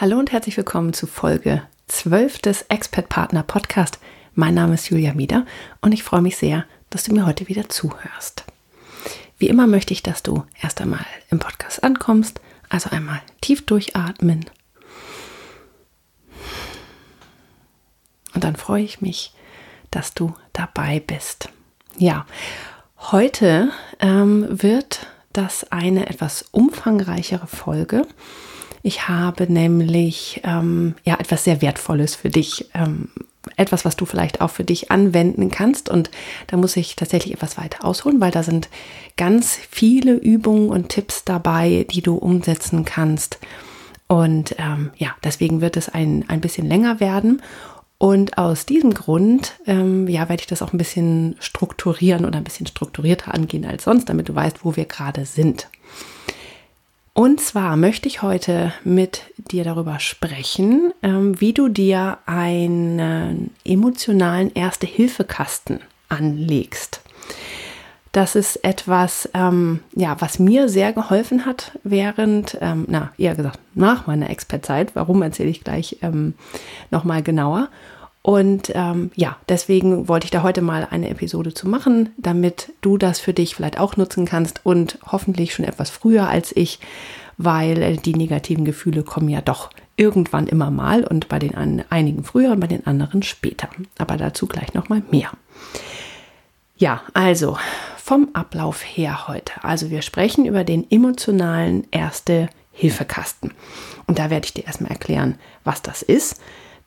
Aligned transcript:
Hallo 0.00 0.18
und 0.18 0.32
herzlich 0.32 0.56
willkommen 0.56 0.94
zu 0.94 1.06
Folge 1.06 1.62
12 1.88 2.38
des 2.38 2.62
Expert 2.70 3.10
Partner 3.10 3.42
Podcast. 3.42 3.98
Mein 4.34 4.54
Name 4.54 4.72
ist 4.72 4.88
Julia 4.88 5.12
Mieder 5.12 5.44
und 5.82 5.92
ich 5.92 6.04
freue 6.04 6.22
mich 6.22 6.38
sehr, 6.38 6.64
dass 6.88 7.04
du 7.04 7.12
mir 7.12 7.26
heute 7.26 7.48
wieder 7.48 7.68
zuhörst. 7.68 8.44
Wie 9.36 9.48
immer 9.48 9.66
möchte 9.66 9.92
ich, 9.92 10.02
dass 10.02 10.22
du 10.22 10.44
erst 10.62 10.80
einmal 10.80 11.04
im 11.28 11.38
Podcast 11.38 11.84
ankommst, 11.84 12.40
also 12.70 12.88
einmal 12.88 13.20
tief 13.42 13.66
durchatmen. 13.66 14.46
Und 18.34 18.42
dann 18.42 18.56
freue 18.56 18.84
ich 18.84 19.02
mich, 19.02 19.34
dass 19.90 20.14
du 20.14 20.32
dabei 20.54 21.00
bist. 21.06 21.50
Ja, 21.98 22.24
heute 22.96 23.70
ähm, 23.98 24.46
wird 24.48 25.08
das 25.34 25.70
eine 25.70 26.08
etwas 26.08 26.46
umfangreichere 26.52 27.46
Folge 27.46 28.06
ich 28.82 29.08
habe 29.08 29.52
nämlich 29.52 30.40
ähm, 30.44 30.94
ja 31.04 31.14
etwas 31.18 31.44
sehr 31.44 31.62
Wertvolles 31.62 32.14
für 32.14 32.30
dich, 32.30 32.66
ähm, 32.74 33.08
etwas, 33.56 33.84
was 33.84 33.96
du 33.96 34.06
vielleicht 34.06 34.40
auch 34.40 34.50
für 34.50 34.64
dich 34.64 34.90
anwenden 34.90 35.50
kannst. 35.50 35.88
Und 35.88 36.10
da 36.46 36.56
muss 36.56 36.76
ich 36.76 36.96
tatsächlich 36.96 37.34
etwas 37.34 37.58
weiter 37.58 37.84
ausholen, 37.84 38.20
weil 38.20 38.30
da 38.30 38.42
sind 38.42 38.68
ganz 39.16 39.58
viele 39.70 40.14
Übungen 40.14 40.70
und 40.70 40.88
Tipps 40.88 41.24
dabei, 41.24 41.86
die 41.90 42.02
du 42.02 42.16
umsetzen 42.16 42.84
kannst. 42.84 43.38
Und 44.06 44.56
ähm, 44.58 44.90
ja, 44.96 45.14
deswegen 45.22 45.60
wird 45.60 45.76
es 45.76 45.88
ein, 45.88 46.24
ein 46.28 46.40
bisschen 46.40 46.66
länger 46.66 47.00
werden. 47.00 47.42
Und 47.98 48.38
aus 48.38 48.64
diesem 48.64 48.94
Grund, 48.94 49.52
ähm, 49.66 50.08
ja, 50.08 50.28
werde 50.30 50.40
ich 50.40 50.46
das 50.46 50.62
auch 50.62 50.72
ein 50.72 50.78
bisschen 50.78 51.36
strukturieren 51.38 52.24
oder 52.24 52.38
ein 52.38 52.44
bisschen 52.44 52.66
strukturierter 52.66 53.34
angehen 53.34 53.66
als 53.66 53.84
sonst, 53.84 54.08
damit 54.08 54.28
du 54.30 54.34
weißt, 54.34 54.64
wo 54.64 54.74
wir 54.74 54.86
gerade 54.86 55.26
sind. 55.26 55.68
Und 57.12 57.40
zwar 57.40 57.76
möchte 57.76 58.08
ich 58.08 58.22
heute 58.22 58.72
mit 58.84 59.22
dir 59.36 59.64
darüber 59.64 59.98
sprechen, 59.98 60.92
ähm, 61.02 61.40
wie 61.40 61.52
du 61.52 61.68
dir 61.68 62.18
einen 62.26 63.50
emotionalen 63.64 64.52
Erste-Hilfe-Kasten 64.54 65.80
anlegst. 66.08 67.02
Das 68.12 68.34
ist 68.34 68.64
etwas, 68.64 69.28
ähm, 69.34 69.80
ja, 69.94 70.16
was 70.20 70.40
mir 70.40 70.68
sehr 70.68 70.92
geholfen 70.92 71.46
hat 71.46 71.78
während, 71.84 72.58
ähm, 72.60 72.84
na, 72.88 73.12
eher 73.18 73.36
gesagt, 73.36 73.60
nach 73.74 74.06
meiner 74.08 74.30
Expertzeit. 74.30 74.96
Warum 74.96 75.22
erzähle 75.22 75.50
ich 75.50 75.62
gleich 75.62 75.98
ähm, 76.02 76.34
nochmal 76.90 77.22
genauer. 77.22 77.68
Und 78.22 78.72
ähm, 78.74 79.10
ja, 79.14 79.36
deswegen 79.48 80.06
wollte 80.06 80.26
ich 80.26 80.30
da 80.30 80.42
heute 80.42 80.60
mal 80.60 80.86
eine 80.90 81.08
Episode 81.08 81.54
zu 81.54 81.66
machen, 81.66 82.10
damit 82.18 82.72
du 82.82 82.98
das 82.98 83.18
für 83.18 83.32
dich 83.32 83.54
vielleicht 83.54 83.80
auch 83.80 83.96
nutzen 83.96 84.26
kannst 84.26 84.60
und 84.64 84.98
hoffentlich 85.10 85.54
schon 85.54 85.64
etwas 85.64 85.88
früher 85.88 86.28
als 86.28 86.54
ich, 86.54 86.80
weil 87.38 87.82
äh, 87.82 87.96
die 87.96 88.14
negativen 88.14 88.66
Gefühle 88.66 89.04
kommen 89.04 89.30
ja 89.30 89.40
doch 89.40 89.70
irgendwann 89.96 90.46
immer 90.46 90.70
mal 90.70 91.04
und 91.04 91.28
bei 91.28 91.38
den 91.38 91.54
einigen 91.88 92.24
früher 92.24 92.52
und 92.52 92.60
bei 92.60 92.66
den 92.66 92.86
anderen 92.86 93.22
später. 93.22 93.68
Aber 93.96 94.16
dazu 94.16 94.46
gleich 94.46 94.74
nochmal 94.74 95.02
mehr. 95.10 95.30
Ja, 96.76 97.02
also 97.14 97.58
vom 97.96 98.28
Ablauf 98.32 98.82
her 98.82 99.28
heute. 99.28 99.52
Also 99.62 99.90
wir 99.90 100.02
sprechen 100.02 100.44
über 100.44 100.64
den 100.64 100.90
emotionalen 100.90 101.86
Erste-Hilfe-Kasten. 101.90 103.52
Und 104.06 104.18
da 104.18 104.30
werde 104.30 104.46
ich 104.46 104.54
dir 104.54 104.66
erstmal 104.66 104.90
erklären, 104.90 105.38
was 105.64 105.82
das 105.82 106.02
ist 106.02 106.40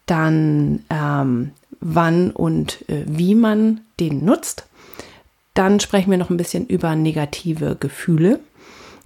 dann 0.06 0.84
ähm, 0.90 1.52
wann 1.80 2.32
und 2.32 2.88
äh, 2.90 3.04
wie 3.06 3.36
man 3.36 3.82
den 4.00 4.26
nutzt. 4.26 4.66
Dann 5.54 5.80
sprechen 5.80 6.10
wir 6.10 6.18
noch 6.18 6.30
ein 6.30 6.38
bisschen 6.38 6.66
über 6.66 6.96
negative 6.96 7.78
Gefühle 7.80 8.40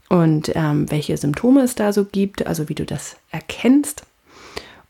und 0.10 0.52
ähm, 0.56 0.90
welche 0.90 1.18
Symptome 1.18 1.62
es 1.62 1.76
da 1.76 1.92
so 1.92 2.06
gibt, 2.06 2.48
also 2.48 2.70
wie 2.70 2.76
du 2.76 2.86
das 2.86 3.18
erkennst. 3.32 4.04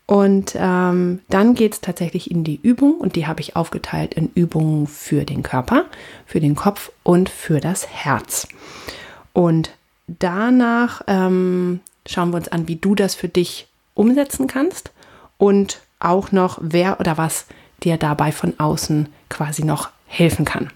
Und 0.06 0.54
ähm, 0.58 1.20
dann 1.28 1.54
geht 1.54 1.74
es 1.74 1.80
tatsächlich 1.82 2.30
in 2.30 2.42
die 2.42 2.58
Übung 2.62 2.94
und 2.94 3.16
die 3.16 3.26
habe 3.26 3.42
ich 3.42 3.56
aufgeteilt 3.56 4.14
in 4.14 4.30
Übungen 4.34 4.86
für 4.86 5.24
den 5.24 5.42
Körper, 5.42 5.84
für 6.24 6.40
den 6.40 6.54
Kopf 6.54 6.92
und 7.02 7.28
für 7.28 7.60
das 7.60 7.86
Herz. 7.88 8.48
Und 9.34 9.70
danach 10.06 11.02
ähm, 11.08 11.80
schauen 12.06 12.30
wir 12.30 12.38
uns 12.38 12.48
an, 12.48 12.68
wie 12.68 12.76
du 12.76 12.94
das 12.94 13.14
für 13.14 13.28
dich 13.28 13.66
umsetzen 13.94 14.46
kannst 14.46 14.92
und 15.36 15.82
auch 16.00 16.32
noch, 16.32 16.58
wer 16.60 17.00
oder 17.00 17.18
was 17.18 17.46
dir 17.82 17.96
dabei 17.96 18.32
von 18.32 18.54
außen 18.58 19.08
quasi 19.28 19.64
noch 19.64 19.90
helfen 20.06 20.44
kann. 20.44 20.70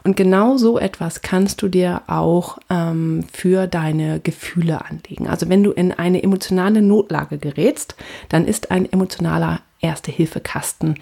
Und 0.04 0.16
genau 0.16 0.56
so 0.56 0.78
etwas 0.78 1.20
kannst 1.22 1.60
du 1.62 1.68
dir 1.68 2.02
auch 2.06 2.58
ähm, 2.70 3.24
für 3.32 3.66
deine 3.66 4.20
Gefühle 4.20 4.84
anlegen. 4.84 5.26
Also 5.26 5.48
wenn 5.48 5.64
du 5.64 5.72
in 5.72 5.92
eine 5.92 6.22
emotionale 6.22 6.80
Notlage 6.80 7.38
gerätst, 7.38 7.96
dann 8.28 8.46
ist 8.46 8.70
ein 8.70 8.90
emotionaler 8.90 9.60
Erste-Hilfe-Kasten 9.80 10.94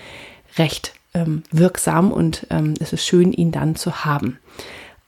recht 0.57 0.95
ähm, 1.13 1.43
wirksam 1.51 2.13
und 2.13 2.47
ähm, 2.51 2.75
es 2.81 2.93
ist 2.95 3.07
schön, 3.07 3.33
ihn 3.33 3.53
dann 3.53 3.77
zu 3.77 4.05
haben. 4.05 4.39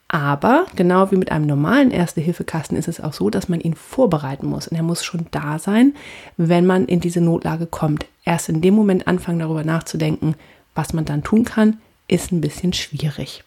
Aber 0.08 0.66
genau 0.76 1.10
wie 1.10 1.16
mit 1.16 1.32
einem 1.32 1.46
normalen 1.46 1.90
Erste-Hilfe-Kasten 1.90 2.76
ist 2.76 2.86
es 2.86 3.00
auch 3.00 3.12
so, 3.12 3.28
dass 3.28 3.48
man 3.48 3.60
ihn 3.60 3.74
vorbereiten 3.74 4.46
muss. 4.46 4.68
Und 4.68 4.76
er 4.76 4.84
muss 4.84 5.04
schon 5.04 5.26
da 5.32 5.58
sein, 5.58 5.94
wenn 6.36 6.64
man 6.64 6.86
in 6.86 7.00
diese 7.00 7.20
Notlage 7.20 7.66
kommt. 7.66 8.06
Erst 8.24 8.48
in 8.48 8.60
dem 8.60 8.74
Moment 8.74 9.08
anfangen, 9.08 9.40
darüber 9.40 9.64
nachzudenken, 9.64 10.36
was 10.74 10.92
man 10.92 11.04
dann 11.04 11.24
tun 11.24 11.44
kann, 11.44 11.78
ist 12.06 12.30
ein 12.30 12.40
bisschen 12.40 12.72
schwierig. 12.72 13.42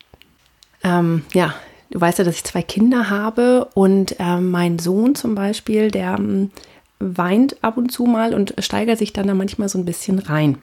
Ähm, 0.84 1.24
ja, 1.34 1.54
du 1.92 2.02
weißt 2.02 2.20
ja, 2.20 2.26
dass 2.26 2.36
ich 2.36 2.44
zwei 2.44 2.62
Kinder 2.62 3.10
habe 3.10 3.70
und 3.74 4.16
ähm, 4.20 4.52
mein 4.52 4.80
Sohn 4.80 5.16
zum 5.16 5.36
Beispiel, 5.36 5.92
der 5.92 6.16
ähm, 6.18 6.52
weint 7.00 7.64
ab 7.64 7.78
und 7.78 7.92
zu 7.92 8.04
mal 8.04 8.34
und 8.34 8.54
steigert 8.60 9.00
sich 9.00 9.14
dann 9.14 9.28
da 9.28 9.34
manchmal 9.34 9.70
so 9.70 9.78
ein 9.78 9.86
bisschen 9.86 10.20
rein. 10.20 10.58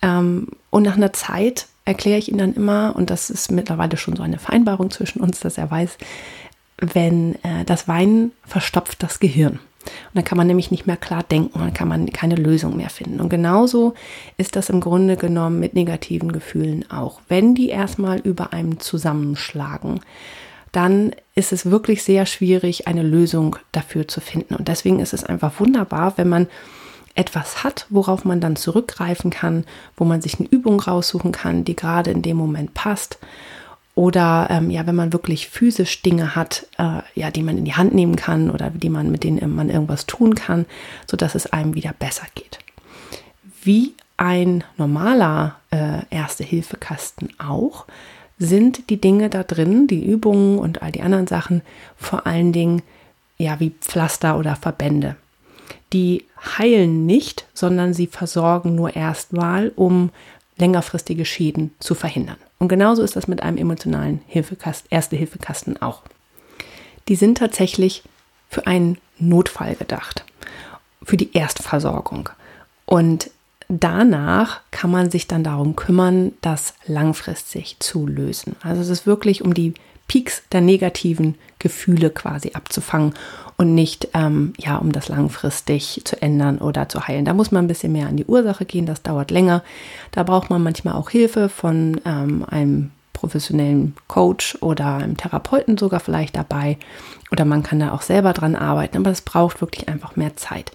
Ähm, 0.00 0.48
und 0.70 0.84
nach 0.84 0.96
einer 0.96 1.12
Zeit 1.12 1.66
erkläre 1.86 2.18
ich 2.18 2.30
ihm 2.30 2.36
dann 2.36 2.52
immer, 2.52 2.94
und 2.94 3.08
das 3.08 3.30
ist 3.30 3.50
mittlerweile 3.50 3.96
schon 3.96 4.16
so 4.16 4.22
eine 4.22 4.38
Vereinbarung 4.38 4.90
zwischen 4.90 5.20
uns, 5.20 5.40
dass 5.40 5.56
er 5.56 5.70
weiß, 5.70 5.96
wenn 6.78 7.36
äh, 7.36 7.64
das 7.64 7.88
Weinen 7.88 8.32
verstopft 8.44 9.02
das 9.02 9.18
Gehirn. 9.20 9.52
Und 9.52 10.14
dann 10.14 10.24
kann 10.24 10.36
man 10.36 10.48
nämlich 10.48 10.72
nicht 10.72 10.86
mehr 10.86 10.96
klar 10.96 11.22
denken, 11.22 11.60
dann 11.60 11.72
kann 11.72 11.88
man 11.88 12.10
keine 12.12 12.34
Lösung 12.34 12.76
mehr 12.76 12.90
finden. 12.90 13.20
Und 13.20 13.28
genauso 13.28 13.94
ist 14.36 14.56
das 14.56 14.68
im 14.68 14.80
Grunde 14.80 15.16
genommen 15.16 15.60
mit 15.60 15.74
negativen 15.74 16.32
Gefühlen 16.32 16.90
auch. 16.90 17.20
Wenn 17.28 17.54
die 17.54 17.68
erstmal 17.68 18.18
über 18.18 18.52
einem 18.52 18.80
zusammenschlagen, 18.80 20.00
dann 20.72 21.12
ist 21.36 21.52
es 21.52 21.70
wirklich 21.70 22.02
sehr 22.02 22.26
schwierig, 22.26 22.88
eine 22.88 23.02
Lösung 23.02 23.56
dafür 23.70 24.08
zu 24.08 24.20
finden. 24.20 24.56
Und 24.56 24.66
deswegen 24.66 24.98
ist 24.98 25.14
es 25.14 25.24
einfach 25.24 25.60
wunderbar, 25.60 26.14
wenn 26.16 26.28
man 26.28 26.48
etwas 27.16 27.64
hat, 27.64 27.86
worauf 27.88 28.24
man 28.24 28.40
dann 28.40 28.56
zurückgreifen 28.56 29.30
kann, 29.30 29.64
wo 29.96 30.04
man 30.04 30.20
sich 30.20 30.38
eine 30.38 30.48
Übung 30.48 30.78
raussuchen 30.80 31.32
kann, 31.32 31.64
die 31.64 31.74
gerade 31.74 32.10
in 32.10 32.22
dem 32.22 32.36
Moment 32.36 32.74
passt. 32.74 33.18
Oder 33.94 34.48
ähm, 34.50 34.70
ja, 34.70 34.86
wenn 34.86 34.94
man 34.94 35.14
wirklich 35.14 35.48
physisch 35.48 36.02
Dinge 36.02 36.36
hat, 36.36 36.66
äh, 36.78 37.00
ja, 37.14 37.30
die 37.30 37.42
man 37.42 37.56
in 37.56 37.64
die 37.64 37.74
Hand 37.74 37.94
nehmen 37.94 38.16
kann 38.16 38.50
oder 38.50 38.68
die 38.68 38.90
man, 38.90 39.10
mit 39.10 39.24
denen 39.24 39.54
man 39.54 39.70
irgendwas 39.70 40.04
tun 40.04 40.34
kann, 40.34 40.66
sodass 41.10 41.34
es 41.34 41.46
einem 41.46 41.74
wieder 41.74 41.94
besser 41.98 42.26
geht. 42.34 42.58
Wie 43.62 43.94
ein 44.18 44.64
normaler 44.76 45.56
äh, 45.70 46.00
Erste-Hilfe-Kasten 46.10 47.30
auch, 47.38 47.86
sind 48.38 48.90
die 48.90 49.00
Dinge 49.00 49.30
da 49.30 49.42
drin, 49.42 49.86
die 49.86 50.04
Übungen 50.04 50.58
und 50.58 50.82
all 50.82 50.92
die 50.92 51.00
anderen 51.00 51.26
Sachen, 51.26 51.62
vor 51.96 52.26
allen 52.26 52.52
Dingen 52.52 52.82
ja 53.38 53.60
wie 53.60 53.70
Pflaster 53.70 54.38
oder 54.38 54.56
Verbände 54.56 55.16
die 55.92 56.24
heilen 56.46 57.06
nicht, 57.06 57.46
sondern 57.54 57.94
sie 57.94 58.06
versorgen 58.06 58.74
nur 58.74 58.96
erstmal, 58.96 59.72
um 59.76 60.10
längerfristige 60.56 61.24
Schäden 61.24 61.74
zu 61.78 61.94
verhindern. 61.94 62.36
Und 62.58 62.68
genauso 62.68 63.02
ist 63.02 63.16
das 63.16 63.28
mit 63.28 63.42
einem 63.42 63.58
emotionalen 63.58 64.20
Hilfekasten, 64.26 64.88
Erste-Hilfekasten 64.90 65.82
auch. 65.82 66.02
Die 67.08 67.16
sind 67.16 67.38
tatsächlich 67.38 68.02
für 68.48 68.66
einen 68.66 68.98
Notfall 69.18 69.74
gedacht, 69.74 70.24
für 71.02 71.16
die 71.16 71.36
Erstversorgung. 71.36 72.30
Und 72.86 73.30
danach 73.68 74.60
kann 74.70 74.90
man 74.90 75.10
sich 75.10 75.26
dann 75.26 75.44
darum 75.44 75.76
kümmern, 75.76 76.32
das 76.40 76.74
langfristig 76.86 77.76
zu 77.80 78.06
lösen. 78.06 78.56
Also 78.62 78.80
es 78.80 78.88
ist 78.88 79.06
wirklich 79.06 79.42
um 79.42 79.54
die 79.54 79.74
Peaks 80.08 80.42
der 80.52 80.60
negativen 80.60 81.36
Gefühle 81.58 82.10
quasi 82.10 82.52
abzufangen 82.54 83.14
und 83.56 83.74
nicht, 83.74 84.08
ähm, 84.14 84.52
ja, 84.58 84.76
um 84.76 84.92
das 84.92 85.08
langfristig 85.08 86.02
zu 86.04 86.20
ändern 86.20 86.58
oder 86.58 86.88
zu 86.88 87.06
heilen. 87.08 87.24
Da 87.24 87.34
muss 87.34 87.50
man 87.50 87.64
ein 87.64 87.68
bisschen 87.68 87.92
mehr 87.92 88.06
an 88.06 88.16
die 88.16 88.26
Ursache 88.26 88.66
gehen, 88.66 88.86
das 88.86 89.02
dauert 89.02 89.30
länger. 89.30 89.62
Da 90.12 90.22
braucht 90.22 90.50
man 90.50 90.62
manchmal 90.62 90.94
auch 90.94 91.10
Hilfe 91.10 91.48
von 91.48 92.00
ähm, 92.04 92.44
einem 92.48 92.90
professionellen 93.14 93.94
Coach 94.08 94.58
oder 94.60 94.96
einem 94.96 95.16
Therapeuten 95.16 95.78
sogar 95.78 96.00
vielleicht 96.00 96.36
dabei. 96.36 96.76
Oder 97.32 97.46
man 97.46 97.62
kann 97.62 97.80
da 97.80 97.92
auch 97.92 98.02
selber 98.02 98.34
dran 98.34 98.54
arbeiten, 98.54 98.98
aber 98.98 99.10
es 99.10 99.22
braucht 99.22 99.62
wirklich 99.62 99.88
einfach 99.88 100.16
mehr 100.16 100.36
Zeit. 100.36 100.72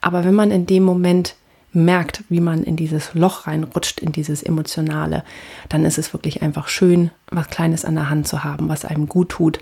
Aber 0.00 0.24
wenn 0.24 0.34
man 0.34 0.50
in 0.50 0.66
dem 0.66 0.82
Moment 0.82 1.36
merkt, 1.74 2.24
wie 2.28 2.40
man 2.40 2.62
in 2.62 2.76
dieses 2.76 3.14
Loch 3.14 3.46
reinrutscht, 3.46 4.00
in 4.00 4.12
dieses 4.12 4.42
Emotionale, 4.42 5.24
dann 5.68 5.84
ist 5.84 5.98
es 5.98 6.12
wirklich 6.12 6.42
einfach 6.42 6.68
schön, 6.68 7.10
was 7.30 7.48
Kleines 7.48 7.84
an 7.84 7.94
der 7.94 8.10
Hand 8.10 8.28
zu 8.28 8.44
haben, 8.44 8.68
was 8.68 8.84
einem 8.84 9.08
gut 9.08 9.30
tut, 9.30 9.60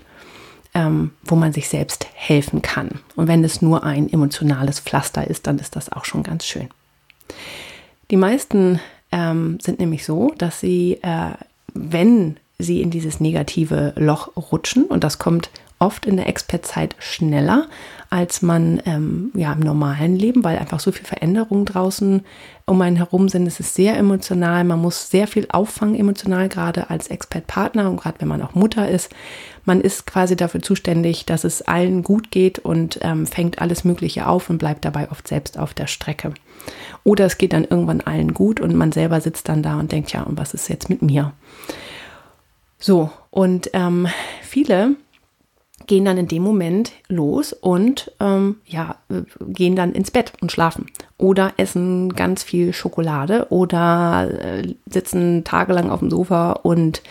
ähm, 0.73 1.11
wo 1.23 1.35
man 1.35 1.53
sich 1.53 1.69
selbst 1.69 2.07
helfen 2.13 2.61
kann. 2.61 2.99
Und 3.15 3.27
wenn 3.27 3.43
es 3.43 3.61
nur 3.61 3.83
ein 3.83 4.11
emotionales 4.11 4.79
Pflaster 4.79 5.27
ist, 5.27 5.47
dann 5.47 5.59
ist 5.59 5.75
das 5.75 5.91
auch 5.91 6.05
schon 6.05 6.23
ganz 6.23 6.45
schön. 6.45 6.69
Die 8.11 8.17
meisten 8.17 8.79
ähm, 9.11 9.59
sind 9.61 9.79
nämlich 9.79 10.05
so, 10.05 10.33
dass 10.37 10.59
sie, 10.59 10.99
äh, 11.01 11.31
wenn 11.73 12.37
sie 12.59 12.81
in 12.81 12.91
dieses 12.91 13.19
negative 13.19 13.93
Loch 13.95 14.35
rutschen, 14.35 14.85
und 14.85 15.03
das 15.03 15.19
kommt 15.19 15.49
oft 15.83 16.05
in 16.05 16.17
der 16.17 16.27
Expertzeit 16.27 16.95
schneller, 16.99 17.67
als 18.09 18.41
man 18.41 18.81
ähm, 18.85 19.31
ja 19.35 19.51
im 19.51 19.59
normalen 19.59 20.15
Leben, 20.15 20.43
weil 20.43 20.57
einfach 20.57 20.79
so 20.79 20.91
viel 20.91 21.05
Veränderungen 21.05 21.65
draußen 21.65 22.21
um 22.65 22.81
einen 22.81 22.95
herum 22.95 23.27
sind. 23.27 23.47
Es 23.47 23.59
ist 23.59 23.75
sehr 23.75 23.97
emotional, 23.97 24.63
man 24.63 24.79
muss 24.79 25.09
sehr 25.09 25.27
viel 25.27 25.47
auffangen 25.49 25.95
emotional, 25.95 26.47
gerade 26.47 26.89
als 26.89 27.07
Expert-Partner 27.07 27.89
und 27.89 27.97
gerade 27.97 28.21
wenn 28.21 28.27
man 28.27 28.41
auch 28.41 28.55
Mutter 28.55 28.87
ist. 28.87 29.11
Man 29.65 29.81
ist 29.81 30.05
quasi 30.05 30.35
dafür 30.35 30.61
zuständig, 30.61 31.25
dass 31.25 31.43
es 31.43 31.61
allen 31.61 32.03
gut 32.03 32.31
geht 32.31 32.59
und 32.59 32.99
ähm, 33.01 33.25
fängt 33.25 33.59
alles 33.59 33.83
Mögliche 33.83 34.27
auf 34.27 34.49
und 34.49 34.57
bleibt 34.59 34.85
dabei 34.85 35.11
oft 35.11 35.27
selbst 35.27 35.57
auf 35.57 35.73
der 35.73 35.87
Strecke. 35.87 36.33
Oder 37.03 37.25
es 37.25 37.37
geht 37.37 37.51
dann 37.51 37.65
irgendwann 37.65 38.01
allen 38.01 38.33
gut 38.33 38.61
und 38.61 38.75
man 38.75 38.91
selber 38.91 39.19
sitzt 39.19 39.49
dann 39.49 39.63
da 39.63 39.79
und 39.79 39.91
denkt, 39.91 40.13
ja, 40.13 40.21
und 40.23 40.37
was 40.37 40.53
ist 40.53 40.69
jetzt 40.69 40.89
mit 40.89 41.01
mir? 41.01 41.33
So, 42.79 43.09
und 43.31 43.69
ähm, 43.73 44.07
viele 44.41 44.95
gehen 45.87 46.05
dann 46.05 46.17
in 46.17 46.27
dem 46.27 46.43
Moment 46.43 46.91
los 47.07 47.53
und 47.53 48.11
ähm, 48.19 48.57
ja, 48.65 48.95
gehen 49.41 49.75
dann 49.75 49.93
ins 49.93 50.11
Bett 50.11 50.33
und 50.41 50.51
schlafen. 50.51 50.85
Oder 51.17 51.53
essen 51.57 52.13
ganz 52.13 52.43
viel 52.43 52.73
Schokolade 52.73 53.47
oder 53.49 54.29
äh, 54.31 54.75
sitzen 54.85 55.43
tagelang 55.43 55.89
auf 55.89 55.99
dem 55.99 56.09
Sofa 56.09 56.51
und 56.51 57.01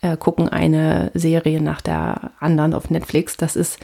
äh, 0.00 0.16
gucken 0.16 0.48
eine 0.48 1.10
Serie 1.14 1.60
nach 1.60 1.80
der 1.80 2.32
anderen 2.40 2.74
auf 2.74 2.90
Netflix. 2.90 3.36
Das 3.36 3.56
ist 3.56 3.78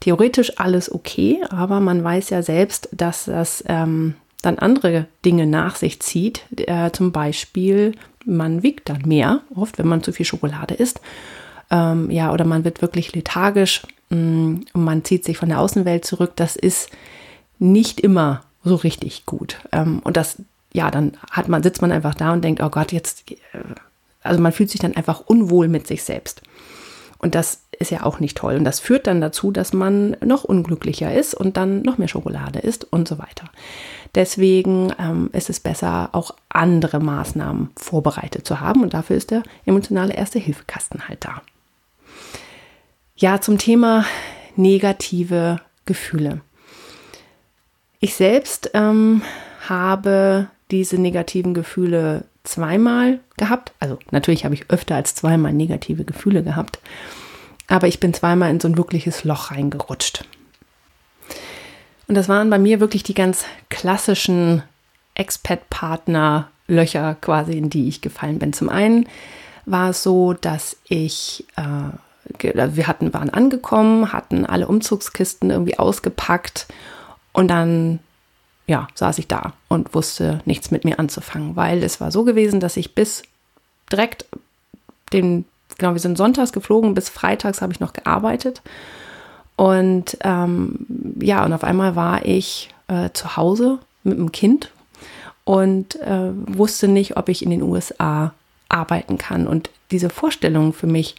theoretisch 0.00 0.58
alles 0.58 0.92
okay, 0.92 1.40
aber 1.50 1.80
man 1.80 2.02
weiß 2.02 2.30
ja 2.30 2.42
selbst, 2.42 2.88
dass 2.92 3.24
das 3.24 3.64
ähm, 3.66 4.14
dann 4.42 4.58
andere 4.58 5.06
Dinge 5.24 5.46
nach 5.46 5.76
sich 5.76 6.00
zieht. 6.00 6.42
Äh, 6.56 6.90
zum 6.92 7.12
Beispiel, 7.12 7.94
man 8.24 8.62
wiegt 8.62 8.88
dann 8.88 9.02
mehr, 9.04 9.40
oft 9.54 9.78
wenn 9.78 9.88
man 9.88 10.02
zu 10.02 10.12
viel 10.12 10.26
Schokolade 10.26 10.74
isst 10.74 11.00
ähm, 11.70 12.10
ja, 12.10 12.32
oder 12.32 12.44
man 12.44 12.64
wird 12.64 12.82
wirklich 12.82 13.14
lethargisch 13.14 13.82
mh, 14.10 14.18
mm, 14.18 14.64
und 14.72 14.84
man 14.84 15.04
zieht 15.04 15.24
sich 15.24 15.38
von 15.38 15.48
der 15.48 15.60
Außenwelt 15.60 16.04
zurück, 16.04 16.32
das 16.36 16.56
ist 16.56 16.90
nicht 17.58 18.00
immer 18.00 18.42
so 18.64 18.74
richtig 18.74 19.26
gut. 19.26 19.56
Ähm, 19.72 20.00
und 20.04 20.16
das, 20.16 20.36
ja, 20.72 20.90
dann 20.90 21.12
hat 21.30 21.48
man, 21.48 21.62
sitzt 21.62 21.82
man 21.82 21.92
einfach 21.92 22.14
da 22.14 22.32
und 22.32 22.42
denkt, 22.42 22.62
oh 22.62 22.70
Gott, 22.70 22.92
jetzt, 22.92 23.30
äh, 23.30 23.36
also 24.22 24.40
man 24.40 24.52
fühlt 24.52 24.70
sich 24.70 24.80
dann 24.80 24.96
einfach 24.96 25.20
unwohl 25.20 25.68
mit 25.68 25.86
sich 25.86 26.02
selbst. 26.04 26.42
Und 27.18 27.34
das 27.34 27.60
ist 27.78 27.90
ja 27.90 28.04
auch 28.04 28.18
nicht 28.18 28.36
toll. 28.38 28.56
Und 28.56 28.64
das 28.64 28.80
führt 28.80 29.06
dann 29.06 29.20
dazu, 29.20 29.50
dass 29.50 29.72
man 29.72 30.16
noch 30.24 30.44
unglücklicher 30.44 31.14
ist 31.14 31.34
und 31.34 31.56
dann 31.56 31.82
noch 31.82 31.98
mehr 31.98 32.08
Schokolade 32.08 32.60
isst 32.60 32.90
und 32.90 33.06
so 33.06 33.18
weiter. 33.18 33.50
Deswegen 34.14 34.92
ähm, 34.98 35.28
ist 35.32 35.50
es 35.50 35.60
besser, 35.60 36.08
auch 36.12 36.34
andere 36.48 36.98
Maßnahmen 36.98 37.70
vorbereitet 37.76 38.46
zu 38.46 38.60
haben. 38.60 38.82
Und 38.82 38.94
dafür 38.94 39.16
ist 39.16 39.30
der 39.30 39.42
emotionale 39.66 40.14
Erste-Hilfe-Kasten 40.14 41.08
halt 41.08 41.24
da. 41.24 41.42
Ja, 43.20 43.38
zum 43.38 43.58
Thema 43.58 44.06
negative 44.56 45.60
Gefühle. 45.84 46.40
Ich 48.00 48.14
selbst 48.14 48.70
ähm, 48.72 49.20
habe 49.68 50.48
diese 50.70 50.96
negativen 50.96 51.52
Gefühle 51.52 52.24
zweimal 52.44 53.20
gehabt. 53.36 53.74
Also 53.78 53.98
natürlich 54.10 54.46
habe 54.46 54.54
ich 54.54 54.70
öfter 54.70 54.96
als 54.96 55.14
zweimal 55.14 55.52
negative 55.52 56.06
Gefühle 56.06 56.42
gehabt. 56.42 56.78
Aber 57.68 57.88
ich 57.88 58.00
bin 58.00 58.14
zweimal 58.14 58.50
in 58.50 58.58
so 58.58 58.68
ein 58.68 58.78
wirkliches 58.78 59.24
Loch 59.24 59.50
reingerutscht. 59.50 60.24
Und 62.08 62.14
das 62.14 62.26
waren 62.26 62.48
bei 62.48 62.58
mir 62.58 62.80
wirklich 62.80 63.02
die 63.02 63.12
ganz 63.12 63.44
klassischen 63.68 64.62
Expat-Partner-Löcher 65.12 67.16
quasi, 67.20 67.52
in 67.52 67.68
die 67.68 67.86
ich 67.86 68.00
gefallen 68.00 68.38
bin. 68.38 68.54
Zum 68.54 68.70
einen 68.70 69.06
war 69.66 69.90
es 69.90 70.02
so, 70.02 70.32
dass 70.32 70.78
ich 70.88 71.44
äh, 71.56 71.90
wir 72.38 72.86
hatten, 72.86 73.12
waren 73.12 73.30
angekommen, 73.30 74.12
hatten 74.12 74.46
alle 74.46 74.68
Umzugskisten 74.68 75.50
irgendwie 75.50 75.78
ausgepackt 75.78 76.66
und 77.32 77.48
dann, 77.48 78.00
ja, 78.66 78.88
saß 78.94 79.18
ich 79.18 79.28
da 79.28 79.52
und 79.68 79.94
wusste 79.94 80.40
nichts 80.44 80.70
mit 80.70 80.84
mir 80.84 80.98
anzufangen, 80.98 81.56
weil 81.56 81.82
es 81.82 82.00
war 82.00 82.10
so 82.10 82.24
gewesen, 82.24 82.60
dass 82.60 82.76
ich 82.76 82.94
bis 82.94 83.22
direkt 83.90 84.26
den, 85.12 85.44
genau, 85.78 85.92
wir 85.92 86.00
sind 86.00 86.16
sonntags 86.16 86.52
geflogen, 86.52 86.94
bis 86.94 87.08
freitags 87.08 87.62
habe 87.62 87.72
ich 87.72 87.80
noch 87.80 87.92
gearbeitet. 87.92 88.62
Und 89.56 90.16
ähm, 90.22 90.86
ja, 91.20 91.44
und 91.44 91.52
auf 91.52 91.64
einmal 91.64 91.94
war 91.94 92.24
ich 92.24 92.70
äh, 92.88 93.10
zu 93.12 93.36
Hause 93.36 93.78
mit 94.04 94.16
dem 94.16 94.32
Kind 94.32 94.70
und 95.44 95.96
äh, 96.00 96.30
wusste 96.32 96.88
nicht, 96.88 97.16
ob 97.16 97.28
ich 97.28 97.42
in 97.42 97.50
den 97.50 97.62
USA 97.62 98.32
arbeiten 98.68 99.18
kann. 99.18 99.46
Und 99.46 99.70
diese 99.90 100.08
Vorstellung 100.08 100.72
für 100.72 100.86
mich, 100.86 101.16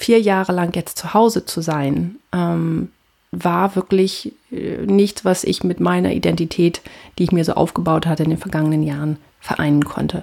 vier 0.00 0.18
Jahre 0.18 0.52
lang 0.52 0.74
jetzt 0.74 0.96
zu 0.96 1.12
Hause 1.12 1.44
zu 1.44 1.60
sein, 1.60 2.16
ähm, 2.32 2.90
war 3.32 3.76
wirklich 3.76 4.32
äh, 4.50 4.78
nichts, 4.86 5.24
was 5.24 5.44
ich 5.44 5.62
mit 5.62 5.78
meiner 5.78 6.12
Identität, 6.12 6.80
die 7.18 7.24
ich 7.24 7.32
mir 7.32 7.44
so 7.44 7.52
aufgebaut 7.52 8.06
hatte 8.06 8.24
in 8.24 8.30
den 8.30 8.38
vergangenen 8.38 8.82
Jahren, 8.82 9.18
vereinen 9.40 9.84
konnte. 9.84 10.22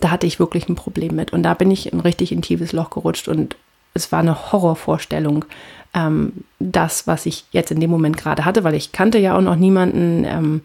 Da 0.00 0.10
hatte 0.10 0.26
ich 0.26 0.40
wirklich 0.40 0.68
ein 0.68 0.74
Problem 0.74 1.14
mit. 1.14 1.32
Und 1.32 1.42
da 1.42 1.54
bin 1.54 1.70
ich 1.70 1.92
in 1.92 2.00
richtig 2.00 2.32
in 2.32 2.42
tiefes 2.42 2.72
Loch 2.72 2.90
gerutscht 2.90 3.28
und 3.28 3.54
es 3.94 4.10
war 4.10 4.20
eine 4.20 4.50
Horrorvorstellung, 4.50 5.44
ähm, 5.92 6.32
das, 6.58 7.06
was 7.06 7.26
ich 7.26 7.44
jetzt 7.52 7.70
in 7.70 7.80
dem 7.80 7.90
Moment 7.90 8.16
gerade 8.16 8.46
hatte, 8.46 8.64
weil 8.64 8.74
ich 8.74 8.92
kannte 8.92 9.18
ja 9.18 9.36
auch 9.36 9.42
noch 9.42 9.56
niemanden. 9.56 10.24
Ähm, 10.24 10.62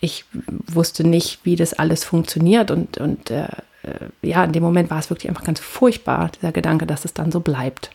ich 0.00 0.24
wusste 0.66 1.06
nicht, 1.06 1.40
wie 1.44 1.56
das 1.56 1.74
alles 1.74 2.04
funktioniert 2.04 2.70
und, 2.70 2.96
und 2.96 3.30
äh, 3.30 3.48
äh, 3.82 4.06
ja, 4.26 4.44
in 4.44 4.52
dem 4.52 4.62
Moment 4.62 4.90
war 4.90 4.98
es 4.98 5.10
wirklich 5.10 5.28
einfach 5.28 5.44
ganz 5.44 5.60
furchtbar, 5.60 6.30
dieser 6.36 6.52
Gedanke, 6.52 6.86
dass 6.86 7.04
es 7.04 7.14
dann 7.14 7.32
so 7.32 7.40
bleibt. 7.40 7.90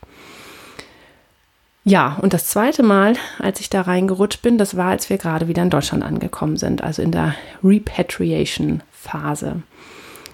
Ja, 1.87 2.17
und 2.21 2.33
das 2.33 2.47
zweite 2.47 2.81
Mal, 2.81 3.15
als 3.37 3.59
ich 3.59 3.69
da 3.69 3.81
reingerutscht 3.81 4.41
bin, 4.41 4.57
das 4.57 4.75
war, 4.75 4.87
als 4.87 5.09
wir 5.11 5.19
gerade 5.19 5.47
wieder 5.47 5.61
in 5.61 5.69
Deutschland 5.69 6.03
angekommen 6.03 6.57
sind, 6.57 6.83
also 6.83 7.03
in 7.03 7.11
der 7.11 7.35
Repatriation-Phase. 7.63 9.61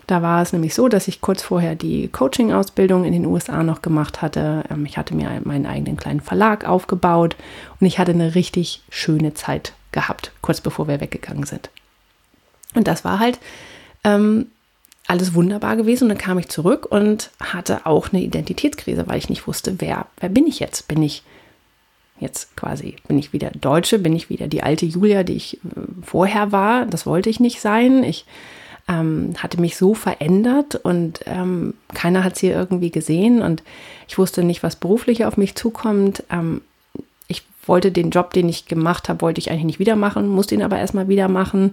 Da 0.08 0.22
war 0.22 0.42
es 0.42 0.54
nämlich 0.54 0.74
so, 0.74 0.88
dass 0.88 1.10
ich 1.10 1.20
kurz 1.20 1.42
vorher 1.42 1.76
die 1.76 2.08
Coaching-Ausbildung 2.08 3.04
in 3.04 3.12
den 3.12 3.26
USA 3.26 3.64
noch 3.64 3.82
gemacht 3.82 4.22
hatte. 4.22 4.64
Ähm, 4.70 4.86
ich 4.86 4.98
hatte 4.98 5.14
mir 5.14 5.42
meinen 5.44 5.66
eigenen 5.66 5.98
kleinen 5.98 6.22
Verlag 6.22 6.66
aufgebaut 6.66 7.36
und 7.80 7.88
ich 7.88 8.00
hatte 8.00 8.12
eine 8.12 8.34
richtig 8.34 8.82
schöne 8.90 9.34
Zeit 9.34 9.74
gehabt, 9.92 10.32
kurz 10.42 10.62
bevor 10.62 10.88
wir 10.88 11.02
weggegangen 11.02 11.46
sind. 11.46 11.70
Und 12.74 12.88
das 12.88 13.04
war 13.04 13.20
halt 13.20 13.40
ähm, 14.06 14.48
alles 15.08 15.34
wunderbar 15.34 15.76
gewesen. 15.76 16.06
Und 16.06 16.10
dann 16.10 16.18
kam 16.18 16.40
ich 16.40 16.50
zurück 16.50 16.86
und 16.90 17.32
hatte 17.40 17.86
auch 17.86 18.12
eine 18.12 18.22
Identitätskrise, 18.22 19.08
weil 19.08 19.18
ich 19.18 19.30
nicht 19.30 19.48
wusste, 19.48 19.76
wer, 19.80 20.08
wer 20.20 20.30
bin 20.30 20.48
ich 20.48 20.60
jetzt? 20.60 20.88
Bin 20.88 21.02
ich 21.04 21.24
jetzt 22.20 22.56
quasi, 22.56 22.96
bin 23.08 23.18
ich 23.18 23.34
wieder 23.34 23.50
Deutsche, 23.50 24.00
bin 24.00 24.16
ich 24.16 24.30
wieder 24.30 24.48
die 24.48 24.64
alte 24.64 24.86
Julia, 24.86 25.24
die 25.24 25.36
ich 25.36 25.56
äh, 25.58 25.60
vorher 26.04 26.52
war? 26.52 26.86
Das 26.86 27.06
wollte 27.06 27.30
ich 27.30 27.40
nicht 27.40 27.62
sein. 27.62 28.04
Ich 28.04 28.26
ähm, 28.88 29.34
hatte 29.38 29.60
mich 29.60 29.76
so 29.76 29.94
verändert 29.94 30.76
und 30.76 31.22
ähm, 31.26 31.74
keiner 31.94 32.24
hat 32.24 32.34
es 32.34 32.40
hier 32.40 32.54
irgendwie 32.54 32.92
gesehen 32.92 33.42
und 33.42 33.64
ich 34.08 34.18
wusste 34.18 34.44
nicht, 34.44 34.64
was 34.64 34.76
beruflich 34.76 35.26
auf 35.26 35.38
mich 35.38 35.56
zukommt. 35.56 36.24
Ähm, 36.30 36.62
ich 37.28 37.44
wollte 37.66 37.92
den 37.92 38.12
Job, 38.12 38.34
den 38.34 38.50
ich 38.50 38.66
gemacht 38.66 39.10
habe, 39.10 39.22
wollte 39.22 39.40
ich 39.40 39.50
eigentlich 39.50 39.66
nicht 39.66 39.80
wieder 39.80 39.96
machen, 39.96 40.28
musste 40.28 40.56
ihn 40.56 40.64
aber 40.64 40.78
erstmal 40.78 41.08
wieder 41.08 41.28
machen. 41.28 41.72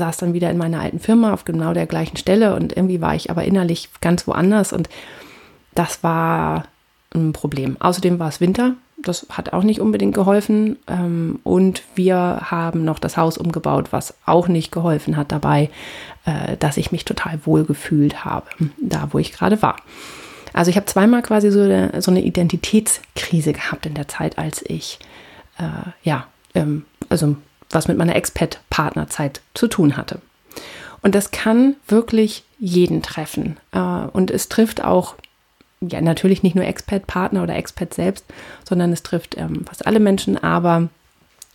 Saß 0.00 0.16
dann 0.16 0.34
wieder 0.34 0.50
in 0.50 0.56
meiner 0.56 0.80
alten 0.80 0.98
Firma 0.98 1.32
auf 1.32 1.44
genau 1.44 1.74
der 1.74 1.86
gleichen 1.86 2.16
Stelle 2.16 2.56
und 2.56 2.76
irgendwie 2.76 3.00
war 3.00 3.14
ich 3.14 3.30
aber 3.30 3.44
innerlich 3.44 3.90
ganz 4.00 4.26
woanders 4.26 4.72
und 4.72 4.88
das 5.74 6.02
war 6.02 6.64
ein 7.14 7.32
Problem. 7.32 7.76
Außerdem 7.78 8.18
war 8.18 8.28
es 8.28 8.40
Winter, 8.40 8.74
das 9.02 9.26
hat 9.30 9.52
auch 9.52 9.62
nicht 9.62 9.80
unbedingt 9.80 10.14
geholfen 10.14 10.76
ähm, 10.88 11.38
und 11.44 11.82
wir 11.94 12.16
haben 12.50 12.84
noch 12.84 12.98
das 12.98 13.16
Haus 13.16 13.38
umgebaut, 13.38 13.92
was 13.92 14.14
auch 14.26 14.48
nicht 14.48 14.72
geholfen 14.72 15.16
hat 15.16 15.32
dabei, 15.32 15.70
äh, 16.24 16.56
dass 16.56 16.76
ich 16.76 16.92
mich 16.92 17.04
total 17.04 17.38
wohl 17.44 17.64
gefühlt 17.64 18.24
habe, 18.24 18.46
da 18.80 19.08
wo 19.12 19.18
ich 19.18 19.32
gerade 19.32 19.60
war. 19.62 19.76
Also 20.52 20.70
ich 20.70 20.76
habe 20.76 20.86
zweimal 20.86 21.22
quasi 21.22 21.50
so 21.50 21.60
eine, 21.60 22.00
so 22.02 22.10
eine 22.10 22.22
Identitätskrise 22.22 23.52
gehabt 23.52 23.86
in 23.86 23.94
der 23.94 24.08
Zeit, 24.08 24.38
als 24.38 24.64
ich 24.66 24.98
äh, 25.58 25.90
ja, 26.02 26.26
ähm, 26.54 26.84
also 27.08 27.36
was 27.70 27.88
mit 27.88 27.96
meiner 27.96 28.16
Expat-Partnerzeit 28.16 29.40
zu 29.54 29.68
tun 29.68 29.96
hatte. 29.96 30.20
Und 31.02 31.14
das 31.14 31.30
kann 31.30 31.76
wirklich 31.88 32.44
jeden 32.58 33.02
treffen. 33.02 33.56
Äh, 33.72 33.78
und 33.78 34.30
es 34.30 34.48
trifft 34.48 34.84
auch, 34.84 35.14
ja, 35.80 36.00
natürlich 36.00 36.42
nicht 36.42 36.56
nur 36.56 36.64
Expat-Partner 36.64 37.42
oder 37.42 37.56
Expat 37.56 37.94
selbst, 37.94 38.26
sondern 38.68 38.92
es 38.92 39.02
trifft 39.02 39.36
ähm, 39.38 39.64
fast 39.66 39.86
alle 39.86 40.00
Menschen. 40.00 40.36
Aber 40.36 40.88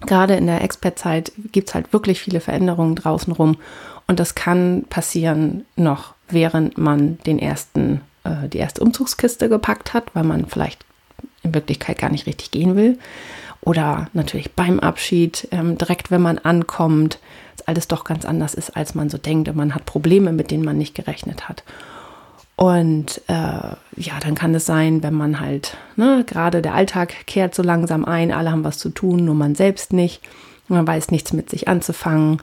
gerade 0.02 0.36
in 0.36 0.48
der 0.48 0.64
Expat-Zeit 0.64 1.32
gibt 1.52 1.70
es 1.70 1.76
halt 1.76 1.94
wirklich 1.94 2.20
viele 2.22 2.40
Veränderungen 2.40 2.96
draußen 2.96 3.32
rum. 3.34 3.58
Und 4.08 4.20
das 4.20 4.34
kann 4.36 4.86
passieren 4.90 5.66
noch, 5.76 6.16
während 6.28 6.78
man 6.78 7.20
den 7.26 7.38
ersten, 7.38 8.02
äh, 8.24 8.48
die 8.50 8.58
erste 8.58 8.82
Umzugskiste 8.82 9.48
gepackt 9.48 9.94
hat, 9.94 10.16
weil 10.16 10.24
man 10.24 10.48
vielleicht 10.48 10.86
in 11.44 11.54
Wirklichkeit 11.54 12.00
gar 12.00 12.10
nicht 12.10 12.26
richtig 12.26 12.50
gehen 12.50 12.76
will 12.76 12.98
oder 13.66 14.08
natürlich 14.14 14.54
beim 14.54 14.80
Abschied, 14.80 15.48
ähm, 15.52 15.78
direkt 15.78 16.12
wenn 16.12 16.22
man 16.22 16.38
ankommt, 16.38 17.20
dass 17.58 17.68
alles 17.68 17.88
doch 17.88 18.04
ganz 18.04 18.24
anders 18.24 18.54
ist, 18.54 18.78
als 18.78 18.96
man 18.96 19.10
so 19.10 19.18
denkt 19.18 19.50
und 19.50 19.58
man 19.58 19.76
hat 19.76 19.86
Probleme, 19.86 20.32
mit 20.32 20.52
denen 20.52 20.64
man 20.64 20.78
nicht 20.78 20.96
gerechnet 20.96 21.50
hat. 21.50 21.64
Und 22.56 23.22
äh, 23.28 23.34
ja, 23.34 24.20
dann 24.22 24.36
kann 24.36 24.56
es 24.56 24.66
sein, 24.66 25.04
wenn 25.04 25.14
man 25.14 25.40
halt, 25.40 25.76
ne, 25.98 26.24
gerade 26.26 26.62
der 26.62 26.74
Alltag 26.74 27.26
kehrt 27.26 27.54
so 27.54 27.64
langsam 27.64 28.06
ein, 28.06 28.32
alle 28.32 28.52
haben 28.52 28.64
was 28.64 28.78
zu 28.78 28.90
tun, 28.90 29.26
nur 29.26 29.36
man 29.36 29.56
selbst 29.56 29.92
nicht. 29.92 30.22
Man 30.68 30.88
weiß 30.88 31.12
nichts 31.12 31.34
mit 31.34 31.50
sich 31.50 31.68
anzufangen. 31.68 32.42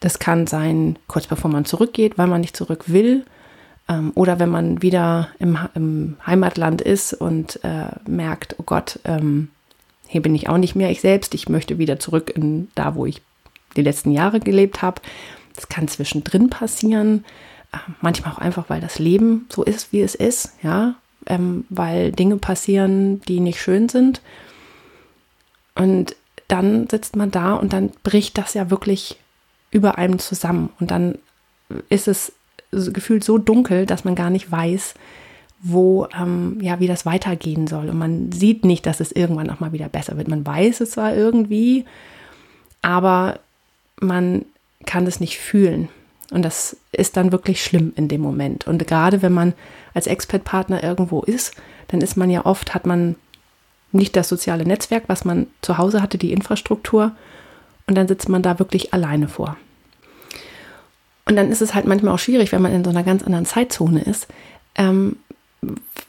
Das 0.00 0.18
kann 0.18 0.46
sein, 0.46 0.98
kurz 1.06 1.26
bevor 1.26 1.50
man 1.50 1.64
zurückgeht, 1.64 2.18
weil 2.18 2.26
man 2.26 2.42
nicht 2.42 2.56
zurück 2.56 2.84
will. 2.88 3.24
Ähm, 3.88 4.12
oder 4.14 4.38
wenn 4.38 4.50
man 4.50 4.82
wieder 4.82 5.28
im, 5.38 5.58
im 5.74 6.16
Heimatland 6.26 6.82
ist 6.82 7.14
und 7.14 7.60
äh, 7.64 7.88
merkt, 8.06 8.56
oh 8.58 8.64
Gott, 8.64 8.98
ähm, 9.04 9.48
hier 10.06 10.22
bin 10.22 10.34
ich 10.34 10.48
auch 10.48 10.58
nicht 10.58 10.74
mehr 10.74 10.90
ich 10.90 11.00
selbst. 11.00 11.34
Ich 11.34 11.48
möchte 11.48 11.78
wieder 11.78 11.98
zurück 11.98 12.32
in 12.34 12.68
da, 12.74 12.94
wo 12.94 13.06
ich 13.06 13.22
die 13.76 13.82
letzten 13.82 14.10
Jahre 14.12 14.40
gelebt 14.40 14.82
habe. 14.82 15.00
Das 15.54 15.68
kann 15.68 15.88
zwischendrin 15.88 16.50
passieren. 16.50 17.24
Äh, 17.72 17.78
manchmal 18.00 18.32
auch 18.32 18.38
einfach, 18.38 18.68
weil 18.68 18.80
das 18.80 18.98
Leben 18.98 19.46
so 19.50 19.62
ist, 19.62 19.92
wie 19.92 20.00
es 20.00 20.14
ist. 20.14 20.52
Ja, 20.62 20.94
ähm, 21.26 21.64
weil 21.68 22.12
Dinge 22.12 22.36
passieren, 22.36 23.20
die 23.22 23.40
nicht 23.40 23.60
schön 23.60 23.88
sind. 23.88 24.20
Und 25.74 26.16
dann 26.48 26.88
sitzt 26.88 27.16
man 27.16 27.30
da 27.30 27.54
und 27.54 27.72
dann 27.72 27.90
bricht 28.02 28.38
das 28.38 28.54
ja 28.54 28.70
wirklich 28.70 29.18
über 29.70 29.98
einem 29.98 30.18
zusammen. 30.18 30.70
Und 30.80 30.90
dann 30.90 31.18
ist 31.88 32.08
es 32.08 32.32
gefühlt 32.70 33.24
so 33.24 33.38
dunkel, 33.38 33.86
dass 33.86 34.04
man 34.04 34.14
gar 34.14 34.30
nicht 34.30 34.50
weiß, 34.50 34.94
wo, 35.60 36.06
ähm, 36.16 36.58
ja, 36.60 36.80
wie 36.80 36.86
das 36.86 37.06
weitergehen 37.06 37.66
soll. 37.66 37.88
Und 37.88 37.98
man 37.98 38.32
sieht 38.32 38.64
nicht, 38.64 38.86
dass 38.86 39.00
es 39.00 39.12
irgendwann 39.12 39.50
auch 39.50 39.60
mal 39.60 39.72
wieder 39.72 39.88
besser 39.88 40.16
wird. 40.16 40.28
Man 40.28 40.46
weiß 40.46 40.80
es 40.80 40.92
zwar 40.92 41.14
irgendwie, 41.14 41.84
aber 42.82 43.40
man 44.00 44.44
kann 44.84 45.06
es 45.06 45.20
nicht 45.20 45.38
fühlen. 45.38 45.88
Und 46.30 46.42
das 46.44 46.76
ist 46.92 47.16
dann 47.16 47.32
wirklich 47.32 47.62
schlimm 47.62 47.92
in 47.96 48.08
dem 48.08 48.20
Moment. 48.20 48.66
Und 48.66 48.86
gerade 48.86 49.22
wenn 49.22 49.32
man 49.32 49.54
als 49.94 50.06
Expert-Partner 50.06 50.82
irgendwo 50.82 51.22
ist, 51.22 51.54
dann 51.88 52.00
ist 52.00 52.16
man 52.16 52.30
ja 52.30 52.44
oft, 52.44 52.74
hat 52.74 52.86
man 52.86 53.16
nicht 53.92 54.16
das 54.16 54.28
soziale 54.28 54.64
Netzwerk, 54.64 55.04
was 55.06 55.24
man 55.24 55.46
zu 55.62 55.78
Hause 55.78 56.02
hatte, 56.02 56.18
die 56.18 56.32
Infrastruktur. 56.32 57.12
Und 57.86 57.96
dann 57.96 58.08
sitzt 58.08 58.28
man 58.28 58.42
da 58.42 58.58
wirklich 58.58 58.92
alleine 58.92 59.28
vor. 59.28 59.56
Und 61.26 61.36
dann 61.36 61.50
ist 61.50 61.62
es 61.62 61.74
halt 61.74 61.86
manchmal 61.86 62.14
auch 62.14 62.18
schwierig, 62.18 62.52
wenn 62.52 62.62
man 62.62 62.72
in 62.72 62.84
so 62.84 62.90
einer 62.90 63.02
ganz 63.02 63.22
anderen 63.22 63.46
Zeitzone 63.46 64.02
ist, 64.02 64.28
ähm, 64.76 65.16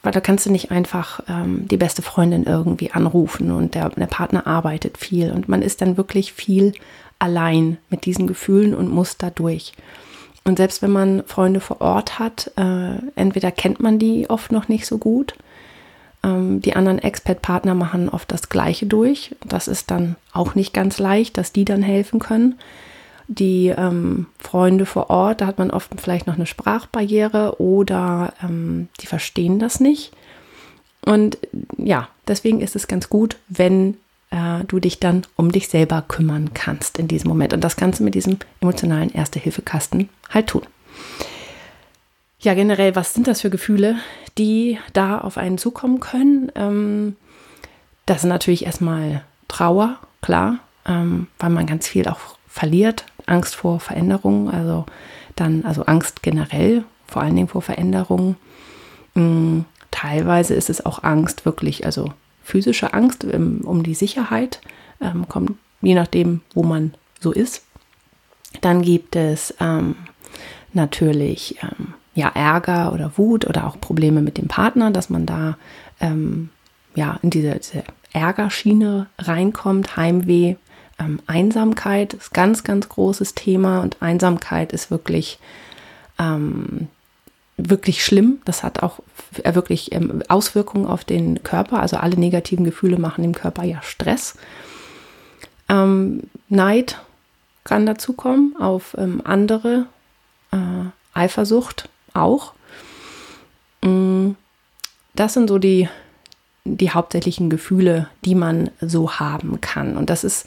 weil 0.02 0.12
da 0.12 0.20
kannst 0.20 0.46
du 0.46 0.52
nicht 0.52 0.70
einfach 0.70 1.20
ähm, 1.28 1.66
die 1.68 1.76
beste 1.76 2.02
Freundin 2.02 2.44
irgendwie 2.44 2.92
anrufen 2.92 3.50
und 3.50 3.74
der, 3.74 3.90
der 3.90 4.06
Partner 4.06 4.46
arbeitet 4.46 4.98
viel 4.98 5.32
und 5.32 5.48
man 5.48 5.62
ist 5.62 5.80
dann 5.80 5.96
wirklich 5.96 6.32
viel 6.32 6.72
allein 7.18 7.78
mit 7.90 8.04
diesen 8.04 8.26
Gefühlen 8.26 8.74
und 8.74 8.90
muss 8.90 9.16
da 9.16 9.30
durch. 9.30 9.72
Und 10.44 10.56
selbst 10.56 10.82
wenn 10.82 10.92
man 10.92 11.24
Freunde 11.24 11.60
vor 11.60 11.80
Ort 11.80 12.18
hat, 12.18 12.52
äh, 12.56 12.98
entweder 13.16 13.50
kennt 13.50 13.80
man 13.80 13.98
die 13.98 14.30
oft 14.30 14.52
noch 14.52 14.68
nicht 14.68 14.86
so 14.86 14.98
gut. 14.98 15.34
Ähm, 16.22 16.62
die 16.62 16.74
anderen 16.74 16.98
Expat-Partner 16.98 17.74
machen 17.74 18.08
oft 18.08 18.30
das 18.30 18.48
Gleiche 18.48 18.86
durch. 18.86 19.34
Das 19.44 19.68
ist 19.68 19.90
dann 19.90 20.16
auch 20.32 20.54
nicht 20.54 20.72
ganz 20.72 20.98
leicht, 20.98 21.36
dass 21.36 21.52
die 21.52 21.64
dann 21.64 21.82
helfen 21.82 22.18
können 22.18 22.54
die 23.28 23.68
ähm, 23.68 24.26
Freunde 24.38 24.86
vor 24.86 25.10
Ort, 25.10 25.42
da 25.42 25.46
hat 25.46 25.58
man 25.58 25.70
oft 25.70 25.90
vielleicht 26.00 26.26
noch 26.26 26.34
eine 26.34 26.46
Sprachbarriere 26.46 27.60
oder 27.60 28.32
ähm, 28.42 28.88
die 29.00 29.06
verstehen 29.06 29.58
das 29.58 29.80
nicht. 29.80 30.12
Und 31.04 31.38
ja, 31.76 32.08
deswegen 32.26 32.60
ist 32.60 32.74
es 32.74 32.88
ganz 32.88 33.08
gut, 33.08 33.36
wenn 33.48 33.96
äh, 34.30 34.64
du 34.66 34.80
dich 34.80 34.98
dann 34.98 35.22
um 35.36 35.52
dich 35.52 35.68
selber 35.68 36.02
kümmern 36.06 36.52
kannst 36.54 36.98
in 36.98 37.06
diesem 37.06 37.28
Moment. 37.28 37.52
Und 37.52 37.62
das 37.62 37.76
kannst 37.76 38.00
du 38.00 38.04
mit 38.04 38.14
diesem 38.14 38.38
emotionalen 38.60 39.12
Erste-Hilfe-Kasten 39.12 40.08
halt 40.30 40.48
tun. 40.48 40.62
Ja, 42.40 42.54
generell, 42.54 42.96
was 42.96 43.14
sind 43.14 43.26
das 43.26 43.40
für 43.40 43.50
Gefühle, 43.50 43.96
die 44.38 44.78
da 44.92 45.18
auf 45.18 45.38
einen 45.38 45.58
zukommen 45.58 46.00
können? 46.00 46.50
Ähm, 46.54 47.16
das 48.06 48.18
ist 48.18 48.28
natürlich 48.28 48.64
erstmal 48.64 49.22
Trauer, 49.48 49.98
klar, 50.22 50.60
ähm, 50.86 51.26
weil 51.38 51.50
man 51.50 51.66
ganz 51.66 51.88
viel 51.88 52.08
auch 52.08 52.38
verliert, 52.46 53.04
Angst 53.28 53.54
vor 53.54 53.80
Veränderungen, 53.80 54.48
also 54.48 54.86
dann, 55.36 55.64
also 55.64 55.84
Angst 55.84 56.22
generell, 56.22 56.84
vor 57.06 57.22
allen 57.22 57.36
Dingen 57.36 57.48
vor 57.48 57.62
Veränderungen. 57.62 58.36
Mm, 59.14 59.60
teilweise 59.90 60.54
ist 60.54 60.70
es 60.70 60.84
auch 60.84 61.02
Angst 61.02 61.44
wirklich, 61.44 61.84
also 61.84 62.12
physische 62.42 62.92
Angst 62.94 63.24
ähm, 63.24 63.60
um 63.64 63.82
die 63.82 63.94
Sicherheit, 63.94 64.60
ähm, 65.00 65.28
kommt 65.28 65.52
je 65.80 65.94
nachdem, 65.94 66.40
wo 66.54 66.62
man 66.62 66.94
so 67.20 67.32
ist. 67.32 67.64
Dann 68.60 68.82
gibt 68.82 69.16
es 69.16 69.54
ähm, 69.60 69.96
natürlich 70.72 71.56
ähm, 71.62 71.94
ja, 72.14 72.28
Ärger 72.34 72.92
oder 72.92 73.12
Wut 73.16 73.46
oder 73.46 73.66
auch 73.66 73.80
Probleme 73.80 74.22
mit 74.22 74.38
dem 74.38 74.48
Partner, 74.48 74.90
dass 74.90 75.10
man 75.10 75.26
da 75.26 75.56
ähm, 76.00 76.50
ja, 76.94 77.18
in 77.22 77.30
diese, 77.30 77.54
diese 77.58 77.84
Ärgerschiene 78.12 79.06
reinkommt, 79.18 79.96
Heimweh, 79.96 80.56
ähm, 80.98 81.20
Einsamkeit 81.26 82.14
ist 82.14 82.32
ganz, 82.32 82.64
ganz 82.64 82.88
großes 82.88 83.34
Thema 83.34 83.80
und 83.80 83.96
Einsamkeit 84.00 84.72
ist 84.72 84.90
wirklich, 84.90 85.38
ähm, 86.18 86.88
wirklich 87.56 88.04
schlimm. 88.04 88.40
Das 88.44 88.62
hat 88.62 88.82
auch 88.82 89.00
äh, 89.42 89.54
wirklich 89.54 89.92
ähm, 89.92 90.22
Auswirkungen 90.28 90.86
auf 90.86 91.04
den 91.04 91.42
Körper. 91.42 91.80
Also 91.80 91.96
alle 91.96 92.16
negativen 92.16 92.64
Gefühle 92.64 92.98
machen 92.98 93.22
dem 93.22 93.34
Körper 93.34 93.64
ja 93.64 93.82
Stress. 93.82 94.36
Ähm, 95.68 96.24
Neid 96.48 97.00
kann 97.64 97.86
dazu 97.86 98.14
kommen 98.14 98.56
auf 98.58 98.96
ähm, 98.98 99.20
andere, 99.24 99.86
äh, 100.52 100.56
Eifersucht 101.14 101.88
auch. 102.14 102.54
Mm, 103.82 104.30
das 105.14 105.34
sind 105.34 105.48
so 105.48 105.58
die, 105.58 105.88
die 106.64 106.90
hauptsächlichen 106.90 107.50
Gefühle, 107.50 108.08
die 108.24 108.34
man 108.34 108.70
so 108.80 109.18
haben 109.18 109.60
kann. 109.60 109.96
Und 109.96 110.10
das 110.10 110.24
ist, 110.24 110.46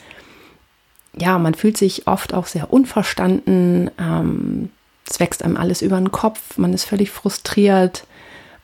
ja, 1.17 1.37
man 1.37 1.53
fühlt 1.53 1.77
sich 1.77 2.07
oft 2.07 2.33
auch 2.33 2.47
sehr 2.47 2.71
unverstanden. 2.71 3.91
Ähm, 3.99 4.69
es 5.09 5.19
wächst 5.19 5.43
einem 5.43 5.57
alles 5.57 5.81
über 5.81 5.97
den 5.97 6.11
Kopf. 6.11 6.57
Man 6.57 6.73
ist 6.73 6.85
völlig 6.85 7.11
frustriert. 7.11 8.05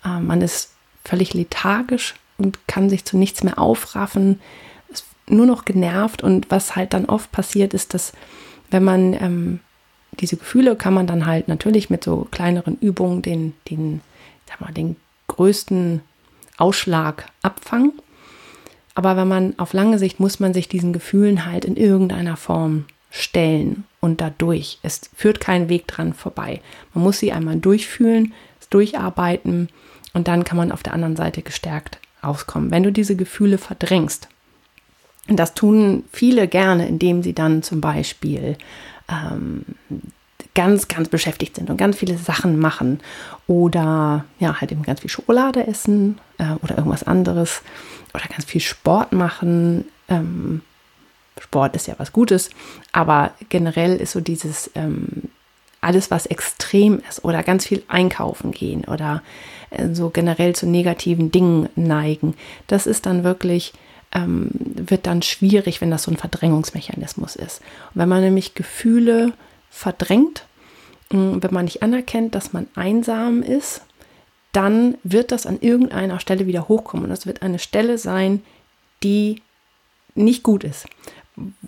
Äh, 0.06 0.20
man 0.20 0.42
ist 0.42 0.74
völlig 1.04 1.34
lethargisch 1.34 2.16
und 2.38 2.68
kann 2.68 2.90
sich 2.90 3.06
zu 3.06 3.18
nichts 3.18 3.44
mehr 3.44 3.60
aufraffen. 3.60 4.40
Ist 4.90 5.06
nur 5.28 5.46
noch 5.46 5.66
genervt. 5.66 6.24
Und 6.24 6.50
was 6.50 6.76
halt 6.76 6.94
dann 6.94 7.06
oft 7.06 7.32
passiert, 7.32 7.74
ist, 7.74 7.94
dass 7.94 8.14
wenn 8.72 8.84
man 8.84 9.14
ähm, 9.14 9.60
diese 10.20 10.38
Gefühle 10.38 10.76
kann 10.76 10.94
man 10.94 11.08
dann 11.08 11.26
halt 11.26 11.48
natürlich 11.48 11.90
mit 11.90 12.04
so 12.04 12.28
kleineren 12.32 12.78
Übungen 12.80 13.22
den, 13.22 13.54
den, 13.70 14.02
sag 14.48 14.62
mal, 14.62 14.74
den 14.74 14.96
größten 15.28 16.02
Ausschlag 16.58 17.26
abfangen. 17.42 17.94
Aber 18.98 19.16
wenn 19.16 19.28
man 19.28 19.54
auf 19.60 19.74
lange 19.74 20.00
Sicht 20.00 20.20
muss 20.20 20.40
man 20.40 20.56
sich 20.56 20.68
diesen 20.68 20.92
Gefühlen 20.92 21.46
halt 21.46 21.66
in 21.66 21.78
irgendeiner 21.78 22.36
Form 22.36 22.86
stellen 23.12 23.84
und 24.00 24.22
dadurch. 24.22 24.80
Es 24.82 25.02
führt 25.16 25.40
kein 25.40 25.70
Weg 25.70 25.86
dran 25.86 26.14
vorbei. 26.14 26.62
Man 26.96 27.04
muss 27.04 27.20
sie 27.20 27.32
einmal 27.32 27.58
durchfühlen, 27.58 28.34
durcharbeiten 28.72 29.70
und 30.14 30.28
dann 30.28 30.44
kann 30.44 30.58
man 30.58 30.72
auf 30.72 30.82
der 30.82 30.94
anderen 30.94 31.16
Seite 31.16 31.44
gestärkt 31.44 32.00
rauskommen. 32.24 32.72
Wenn 32.72 32.82
du 32.82 32.92
diese 32.92 33.16
Gefühle 33.16 33.60
verdrängst, 33.60 34.30
und 35.30 35.38
das 35.38 35.54
tun 35.54 36.04
viele 36.12 36.48
gerne, 36.48 36.88
indem 36.88 37.22
sie 37.22 37.34
dann 37.34 37.62
zum 37.62 37.82
Beispiel 37.82 38.58
ähm, 39.12 39.64
ganz, 40.58 40.88
ganz 40.88 41.08
beschäftigt 41.08 41.56
sind 41.56 41.70
und 41.70 41.78
ganz 41.78 41.98
viele 41.98 42.18
Sachen 42.18 42.58
machen 42.58 43.00
oder 43.46 44.26
ja, 44.40 44.60
halt 44.60 44.72
eben 44.72 44.82
ganz 44.82 45.02
viel 45.02 45.10
Schokolade 45.10 45.68
essen 45.68 46.18
äh, 46.40 46.54
oder 46.64 46.78
irgendwas 46.78 47.04
anderes 47.04 47.62
oder 48.16 48.24
ganz 48.28 48.46
viel 48.46 48.60
Sport 48.60 49.14
machen. 49.14 49.86
Ähm, 50.10 50.62
Sport 51.40 51.76
ist 51.76 51.86
ja 51.86 51.94
was 52.00 52.12
Gutes, 52.12 52.50
aber 52.92 53.34
generell 53.50 53.98
ist 53.98 54.14
so 54.14 54.20
dieses 54.20 54.72
ähm, 54.74 55.30
alles, 55.80 56.10
was 56.10 56.26
extrem 56.26 57.04
ist 57.08 57.24
oder 57.24 57.44
ganz 57.44 57.68
viel 57.68 57.84
einkaufen 57.88 58.50
gehen 58.50 58.84
oder 58.86 59.22
äh, 59.70 59.94
so 59.94 60.10
generell 60.10 60.56
zu 60.56 60.66
negativen 60.66 61.32
Dingen 61.32 61.70
neigen, 61.76 62.34
das 62.66 62.88
ist 62.88 63.06
dann 63.06 63.24
wirklich 63.24 63.74
ähm, 64.12 64.50
wird 64.54 65.06
dann 65.06 65.22
schwierig, 65.22 65.82
wenn 65.82 65.92
das 65.92 66.04
so 66.04 66.12
ein 66.12 66.18
Verdrängungsmechanismus 66.18 67.36
ist. 67.36 67.62
Und 67.94 68.02
wenn 68.02 68.10
man 68.10 68.24
nämlich 68.24 68.56
Gefühle 68.56 69.34
verdrängt, 69.70 70.46
mm, 71.12 71.38
wenn 71.42 71.54
man 71.54 71.66
nicht 71.66 71.84
anerkennt, 71.84 72.36
dass 72.36 72.54
man 72.54 72.68
einsam 72.76 73.44
ist, 73.44 73.82
dann 74.54 74.96
wird 75.04 75.32
das 75.32 75.46
an 75.46 75.60
irgendeiner 75.62 76.20
Stelle 76.20 76.48
wieder 76.48 76.68
hochkommen. 76.68 77.06
Und 77.06 77.10
das 77.12 77.28
wird 77.28 77.42
eine 77.42 77.60
Stelle 77.60 77.98
sein, 77.98 78.42
die 79.04 79.42
nicht 80.16 80.44
gut 80.44 80.64
ist, 80.64 80.88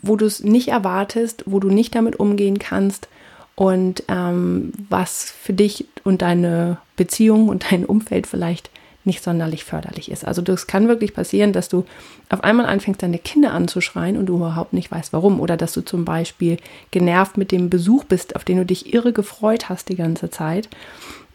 wo 0.01 0.15
du 0.15 0.25
es 0.25 0.43
nicht 0.43 0.69
erwartest, 0.69 1.43
wo 1.45 1.59
du 1.59 1.69
nicht 1.69 1.93
damit 1.93 2.19
umgehen 2.19 2.57
kannst. 2.57 3.07
Und 3.55 4.03
ähm, 4.07 4.71
was 4.89 5.31
für 5.31 5.53
dich 5.53 5.85
und 6.05 6.21
deine 6.21 6.77
Beziehung 6.95 7.49
und 7.49 7.71
dein 7.71 7.85
Umfeld 7.85 8.25
vielleicht 8.25 8.71
nicht 9.09 9.23
sonderlich 9.23 9.65
förderlich 9.65 10.11
ist. 10.11 10.23
Also 10.23 10.43
das 10.43 10.67
kann 10.67 10.87
wirklich 10.87 11.15
passieren, 11.15 11.51
dass 11.51 11.67
du 11.67 11.83
auf 12.29 12.43
einmal 12.43 12.67
anfängst, 12.67 13.01
deine 13.01 13.17
Kinder 13.17 13.51
anzuschreien 13.53 14.15
und 14.15 14.27
du 14.27 14.35
überhaupt 14.35 14.73
nicht 14.73 14.91
weißt, 14.91 15.11
warum. 15.11 15.39
Oder 15.39 15.57
dass 15.57 15.73
du 15.73 15.81
zum 15.81 16.05
Beispiel 16.05 16.57
genervt 16.91 17.35
mit 17.35 17.51
dem 17.51 17.71
Besuch 17.71 18.03
bist, 18.03 18.35
auf 18.35 18.45
den 18.45 18.57
du 18.57 18.65
dich 18.65 18.93
irre 18.93 19.11
gefreut 19.11 19.67
hast 19.67 19.89
die 19.89 19.95
ganze 19.95 20.29
Zeit. 20.29 20.69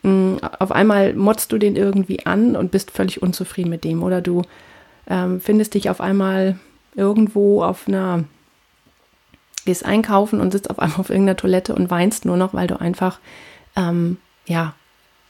Mm, 0.02 0.36
auf 0.60 0.70
einmal 0.70 1.14
motzt 1.14 1.50
du 1.50 1.58
den 1.58 1.74
irgendwie 1.74 2.24
an 2.24 2.54
und 2.54 2.70
bist 2.70 2.92
völlig 2.92 3.20
unzufrieden 3.20 3.70
mit 3.70 3.82
dem. 3.82 4.04
Oder 4.04 4.20
du 4.20 4.42
ähm, 5.08 5.40
findest 5.40 5.74
dich 5.74 5.90
auf 5.90 6.00
einmal 6.00 6.56
irgendwo 6.94 7.64
auf 7.64 7.88
einer, 7.88 8.22
gehst 9.64 9.84
einkaufen 9.84 10.40
und 10.40 10.52
sitzt 10.52 10.70
auf 10.70 10.78
einmal 10.78 11.00
auf 11.00 11.10
irgendeiner 11.10 11.36
Toilette 11.36 11.74
und 11.74 11.90
weinst 11.90 12.24
nur 12.24 12.36
noch, 12.36 12.54
weil 12.54 12.68
du 12.68 12.80
einfach, 12.80 13.18
ähm, 13.74 14.18
ja, 14.46 14.74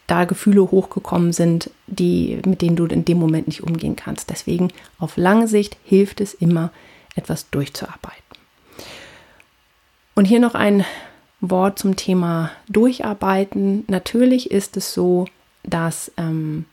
da 0.06 0.24
Gefühle 0.24 0.62
hochgekommen 0.70 1.32
sind, 1.32 1.70
die, 1.86 2.40
mit 2.46 2.62
denen 2.62 2.76
du 2.76 2.86
in 2.86 3.04
dem 3.04 3.18
Moment 3.18 3.46
nicht 3.46 3.62
umgehen 3.62 3.96
kannst. 3.96 4.30
Deswegen 4.30 4.68
auf 4.98 5.16
lange 5.16 5.48
Sicht 5.48 5.76
hilft 5.84 6.20
es 6.20 6.34
immer, 6.34 6.70
etwas 7.14 7.48
durchzuarbeiten. 7.50 8.22
Und 10.14 10.26
hier 10.26 10.40
noch 10.40 10.54
ein 10.54 10.84
Wort 11.40 11.78
zum 11.78 11.96
Thema 11.96 12.50
Durcharbeiten. 12.68 13.84
Natürlich 13.88 14.50
ist 14.50 14.76
es 14.76 14.94
so, 14.94 15.26
dass 15.62 16.12
ähm, 16.16 16.64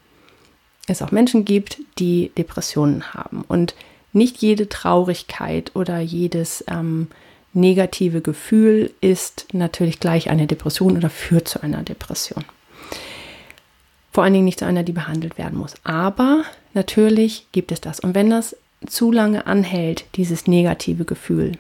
es 0.88 1.02
auch 1.02 1.12
Menschen 1.12 1.46
gibt, 1.46 1.80
die 2.00 2.32
Depressionen 2.38 3.14
haben. 3.14 3.44
Und 3.48 3.76
nicht 4.14 4.38
jede 4.42 4.68
Traurigkeit 4.70 5.72
oder 5.76 6.00
jedes 6.00 6.64
ähm, 6.68 7.08
negative 7.54 8.22
Gefühl 8.22 8.92
ist 9.02 9.48
natürlich 9.54 10.00
gleich 10.00 10.30
eine 10.30 10.48
Depression 10.48 10.98
oder 10.98 11.10
führt 11.10 11.48
zu 11.48 11.62
einer 11.64 11.84
Depression. 11.84 12.44
Vor 14.12 14.24
allen 14.24 14.34
Dingen 14.34 14.46
nicht 14.46 14.60
zu 14.60 14.66
einer, 14.66 14.84
die 14.84 14.92
behandelt 14.92 15.38
werden 15.38 15.58
muss. 15.58 15.76
Aber 15.84 16.44
natürlich 16.74 17.48
gibt 17.52 17.72
es 17.72 17.82
das. 17.82 18.00
Und 18.00 18.14
wenn 18.14 18.30
das 18.30 18.56
zu 18.86 19.12
lange 19.12 19.48
anhält, 19.48 20.06
dieses 20.16 20.48
negative 20.48 21.06
Gefühl, 21.06 21.58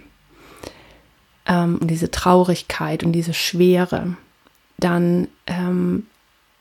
ähm, 1.45 1.79
diese 1.81 2.11
Traurigkeit 2.11 3.03
und 3.03 3.13
diese 3.13 3.33
Schwere, 3.33 4.17
dann 4.77 5.27
ähm, 5.47 6.07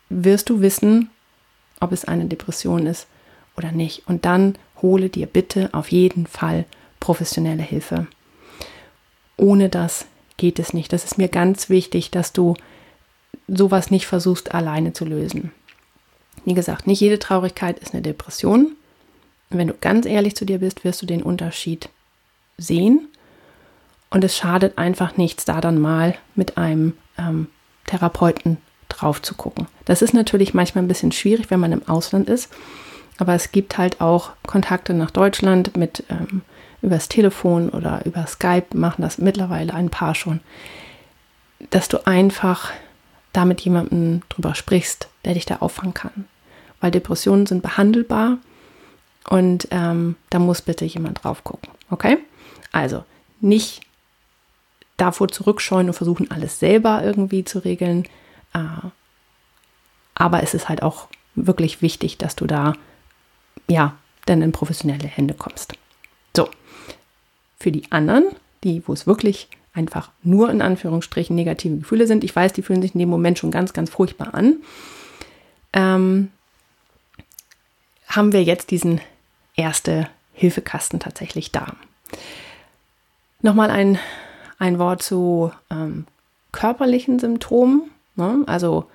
wirst 0.08 0.50
du 0.50 0.60
wissen, 0.60 1.10
ob 1.80 1.92
es 1.92 2.04
eine 2.04 2.26
Depression 2.26 2.86
ist 2.86 3.06
oder 3.56 3.72
nicht. 3.72 4.06
Und 4.06 4.24
dann 4.24 4.56
hole 4.82 5.08
dir 5.08 5.26
bitte 5.26 5.70
auf 5.72 5.90
jeden 5.90 6.26
Fall 6.26 6.66
professionelle 7.00 7.62
Hilfe. 7.62 8.06
Ohne 9.36 9.68
das 9.70 10.06
geht 10.36 10.58
es 10.58 10.74
nicht. 10.74 10.92
Das 10.92 11.04
ist 11.04 11.18
mir 11.18 11.28
ganz 11.28 11.70
wichtig, 11.70 12.10
dass 12.10 12.32
du 12.32 12.54
sowas 13.48 13.90
nicht 13.90 14.06
versuchst 14.06 14.54
alleine 14.54 14.92
zu 14.92 15.04
lösen. 15.04 15.52
Wie 16.44 16.54
gesagt, 16.54 16.86
nicht 16.86 17.00
jede 17.00 17.18
Traurigkeit 17.18 17.78
ist 17.78 17.92
eine 17.92 18.02
Depression. 18.02 18.76
Wenn 19.50 19.68
du 19.68 19.74
ganz 19.74 20.06
ehrlich 20.06 20.36
zu 20.36 20.44
dir 20.44 20.58
bist, 20.58 20.84
wirst 20.84 21.02
du 21.02 21.06
den 21.06 21.22
Unterschied 21.22 21.88
sehen. 22.56 23.08
Und 24.10 24.24
es 24.24 24.36
schadet 24.36 24.78
einfach 24.78 25.16
nichts, 25.16 25.44
da 25.44 25.60
dann 25.60 25.78
mal 25.78 26.16
mit 26.34 26.56
einem 26.56 26.94
ähm, 27.18 27.48
Therapeuten 27.86 28.58
drauf 28.88 29.22
zu 29.22 29.34
gucken. 29.34 29.66
Das 29.84 30.02
ist 30.02 30.14
natürlich 30.14 30.54
manchmal 30.54 30.84
ein 30.84 30.88
bisschen 30.88 31.12
schwierig, 31.12 31.50
wenn 31.50 31.60
man 31.60 31.72
im 31.72 31.88
Ausland 31.88 32.28
ist. 32.28 32.50
Aber 33.18 33.34
es 33.34 33.52
gibt 33.52 33.78
halt 33.78 34.00
auch 34.00 34.30
Kontakte 34.46 34.94
nach 34.94 35.10
Deutschland 35.10 35.76
mit 35.76 36.04
ähm, 36.08 36.42
übers 36.82 37.08
Telefon 37.08 37.68
oder 37.68 38.04
über 38.06 38.26
Skype 38.26 38.74
machen 38.74 39.02
das 39.02 39.18
mittlerweile 39.18 39.74
ein 39.74 39.90
paar 39.90 40.14
schon, 40.14 40.40
dass 41.68 41.88
du 41.88 42.06
einfach 42.06 42.70
da 43.32 43.44
mit 43.44 43.60
jemandem 43.60 44.22
drüber 44.30 44.54
sprichst, 44.54 45.08
der 45.24 45.34
dich 45.34 45.46
da 45.46 45.56
auffangen 45.56 45.94
kann. 45.94 46.26
Weil 46.80 46.90
Depressionen 46.90 47.46
sind 47.46 47.62
behandelbar 47.62 48.38
und 49.28 49.68
ähm, 49.70 50.16
da 50.30 50.38
muss 50.38 50.62
bitte 50.62 50.84
jemand 50.84 51.22
drauf 51.22 51.44
gucken. 51.44 51.70
Okay? 51.90 52.18
Also 52.72 53.04
nicht 53.40 53.82
davor 54.96 55.28
zurückscheuen 55.28 55.88
und 55.88 55.94
versuchen, 55.94 56.30
alles 56.30 56.58
selber 56.58 57.02
irgendwie 57.02 57.44
zu 57.44 57.58
regeln. 57.58 58.04
Äh, 58.54 58.88
aber 60.14 60.42
es 60.42 60.54
ist 60.54 60.68
halt 60.68 60.82
auch 60.82 61.08
wirklich 61.34 61.82
wichtig, 61.82 62.18
dass 62.18 62.36
du 62.36 62.46
da 62.46 62.74
ja 63.68 63.96
dann 64.26 64.42
in 64.42 64.52
professionelle 64.52 65.06
Hände 65.06 65.34
kommst. 65.34 65.74
So, 66.36 66.48
für 67.58 67.72
die 67.72 67.90
anderen, 67.90 68.24
die, 68.64 68.82
wo 68.86 68.92
es 68.92 69.06
wirklich 69.06 69.48
einfach 69.72 70.10
nur 70.22 70.50
in 70.50 70.62
Anführungsstrichen 70.62 71.34
negative 71.34 71.78
Gefühle 71.78 72.06
sind. 72.06 72.24
Ich 72.24 72.34
weiß, 72.34 72.52
die 72.52 72.62
fühlen 72.62 72.82
sich 72.82 72.94
in 72.94 73.00
dem 73.00 73.08
Moment 73.08 73.38
schon 73.38 73.50
ganz, 73.50 73.72
ganz 73.72 73.90
furchtbar 73.90 74.34
an. 74.34 74.56
Ähm, 75.72 76.30
haben 78.06 78.32
wir 78.32 78.42
jetzt 78.42 78.70
diesen 78.70 79.00
erste 79.54 80.08
Hilfekasten 80.34 81.00
tatsächlich 81.00 81.52
da. 81.52 81.74
Nochmal 83.42 83.70
ein, 83.70 83.98
ein 84.58 84.78
Wort 84.78 85.02
zu 85.02 85.52
ähm, 85.70 86.06
körperlichen 86.52 87.18
Symptomen. 87.18 87.90
Ne? 88.16 88.42
Also 88.46 88.86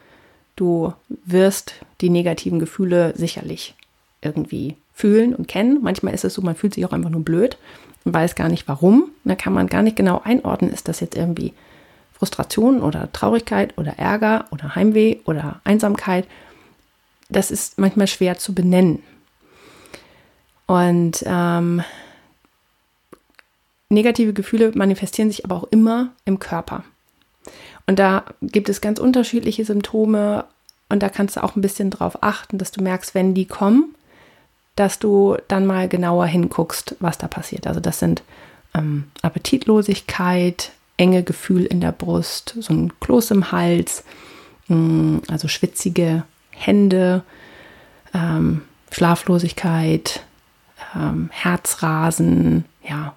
du 0.55 0.93
wirst 1.07 1.75
die 2.01 2.09
negativen 2.09 2.59
Gefühle 2.59 3.13
sicherlich 3.15 3.75
irgendwie 4.21 4.75
fühlen 4.93 5.35
und 5.35 5.47
kennen. 5.47 5.79
Manchmal 5.81 6.13
ist 6.13 6.25
es 6.25 6.33
so, 6.33 6.41
man 6.41 6.55
fühlt 6.55 6.73
sich 6.73 6.85
auch 6.85 6.93
einfach 6.93 7.09
nur 7.09 7.23
blöd 7.23 7.57
und 8.03 8.13
weiß 8.13 8.35
gar 8.35 8.49
nicht 8.49 8.67
warum. 8.67 9.11
Da 9.23 9.35
kann 9.35 9.53
man 9.53 9.67
gar 9.67 9.81
nicht 9.81 9.95
genau 9.95 10.21
einordnen, 10.23 10.71
ist 10.71 10.87
das 10.87 10.99
jetzt 10.99 11.15
irgendwie 11.15 11.53
Frustration 12.13 12.81
oder 12.81 13.11
Traurigkeit 13.11 13.77
oder 13.77 13.99
Ärger 13.99 14.45
oder 14.51 14.75
Heimweh 14.75 15.17
oder 15.25 15.59
Einsamkeit. 15.63 16.25
Das 17.29 17.51
ist 17.51 17.77
manchmal 17.77 18.07
schwer 18.07 18.37
zu 18.37 18.53
benennen. 18.53 19.01
Und 20.67 21.23
ähm, 21.25 21.83
negative 23.89 24.33
Gefühle 24.33 24.71
manifestieren 24.75 25.29
sich 25.29 25.45
aber 25.45 25.55
auch 25.55 25.67
immer 25.71 26.13
im 26.25 26.39
Körper. 26.39 26.83
Und 27.87 27.99
da 27.99 28.25
gibt 28.41 28.69
es 28.69 28.81
ganz 28.81 28.99
unterschiedliche 28.99 29.65
Symptome 29.65 30.45
und 30.89 31.03
da 31.03 31.09
kannst 31.09 31.37
du 31.37 31.43
auch 31.43 31.55
ein 31.55 31.61
bisschen 31.61 31.91
drauf 31.91 32.21
achten, 32.21 32.57
dass 32.57 32.71
du 32.71 32.81
merkst, 32.81 33.13
wenn 33.13 33.33
die 33.33 33.45
kommen, 33.45 33.95
dass 34.75 34.99
du 34.99 35.37
dann 35.47 35.65
mal 35.65 35.87
genauer 35.87 36.25
hinguckst, 36.25 36.95
was 36.99 37.17
da 37.17 37.27
passiert. 37.27 37.67
Also 37.67 37.79
das 37.79 37.99
sind 37.99 38.23
ähm, 38.73 39.05
Appetitlosigkeit, 39.21 40.71
enge 40.97 41.23
Gefühl 41.23 41.65
in 41.65 41.81
der 41.81 41.91
Brust, 41.91 42.55
so 42.59 42.73
ein 42.73 42.99
Kloß 42.99 43.31
im 43.31 43.51
Hals, 43.51 44.03
mh, 44.67 44.75
mm, 44.77 45.21
also 45.27 45.47
schwitzige 45.47 46.23
Hände, 46.55 47.23
ähm, 48.13 48.61
Schlaflosigkeit, 48.91 50.23
ähm, 50.95 51.29
Herzrasen, 51.31 52.65
ja, 52.87 53.15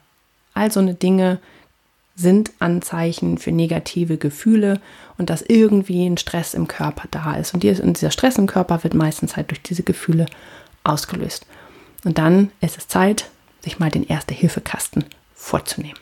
all 0.55 0.73
so 0.73 0.81
eine 0.81 0.95
Dinge 0.95 1.39
sind 2.17 2.51
Anzeichen 2.59 3.39
für 3.39 3.53
negative 3.53 4.17
Gefühle 4.17 4.81
und 5.19 5.31
dass 5.31 5.43
irgendwie 5.43 6.05
ein 6.05 6.17
Stress 6.19 6.53
im 6.53 6.67
Körper 6.67 7.05
da 7.13 7.35
ist. 7.37 7.55
Und 7.55 7.63
dieser 7.63 8.11
Stress 8.11 8.39
im 8.39 8.49
Körper 8.49 8.83
wird 8.83 8.95
meistens 8.95 9.37
halt 9.37 9.51
durch 9.51 9.63
diese 9.63 9.85
Gefühle 9.85 10.27
ausgelöst. 10.83 11.47
Und 12.05 12.19
dann 12.19 12.51
ist 12.61 12.77
es 12.77 12.89
Zeit, 12.89 13.31
sich 13.61 13.79
mal 13.79 13.91
den 13.91 14.05
Erste-Hilfe-Kasten 14.05 15.05
vorzunehmen. 15.35 15.99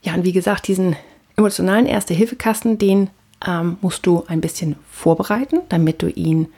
Ja, 0.00 0.14
und 0.14 0.24
wie 0.24 0.32
gesagt, 0.32 0.66
diesen 0.66 0.96
emotionalen 1.36 1.86
Erste-Hilfe-Kasten, 1.86 2.78
den 2.78 3.10
ähm, 3.46 3.78
musst 3.80 4.06
du 4.06 4.24
ein 4.26 4.40
bisschen 4.40 4.76
vorbereiten, 4.90 5.60
damit 5.68 6.02
du 6.02 6.08
ihn 6.08 6.48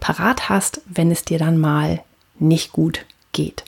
parat 0.00 0.48
hast, 0.48 0.80
wenn 0.86 1.10
es 1.10 1.24
dir 1.24 1.38
dann 1.38 1.58
mal 1.58 2.02
nicht 2.38 2.72
gut 2.72 3.04
geht. 3.32 3.64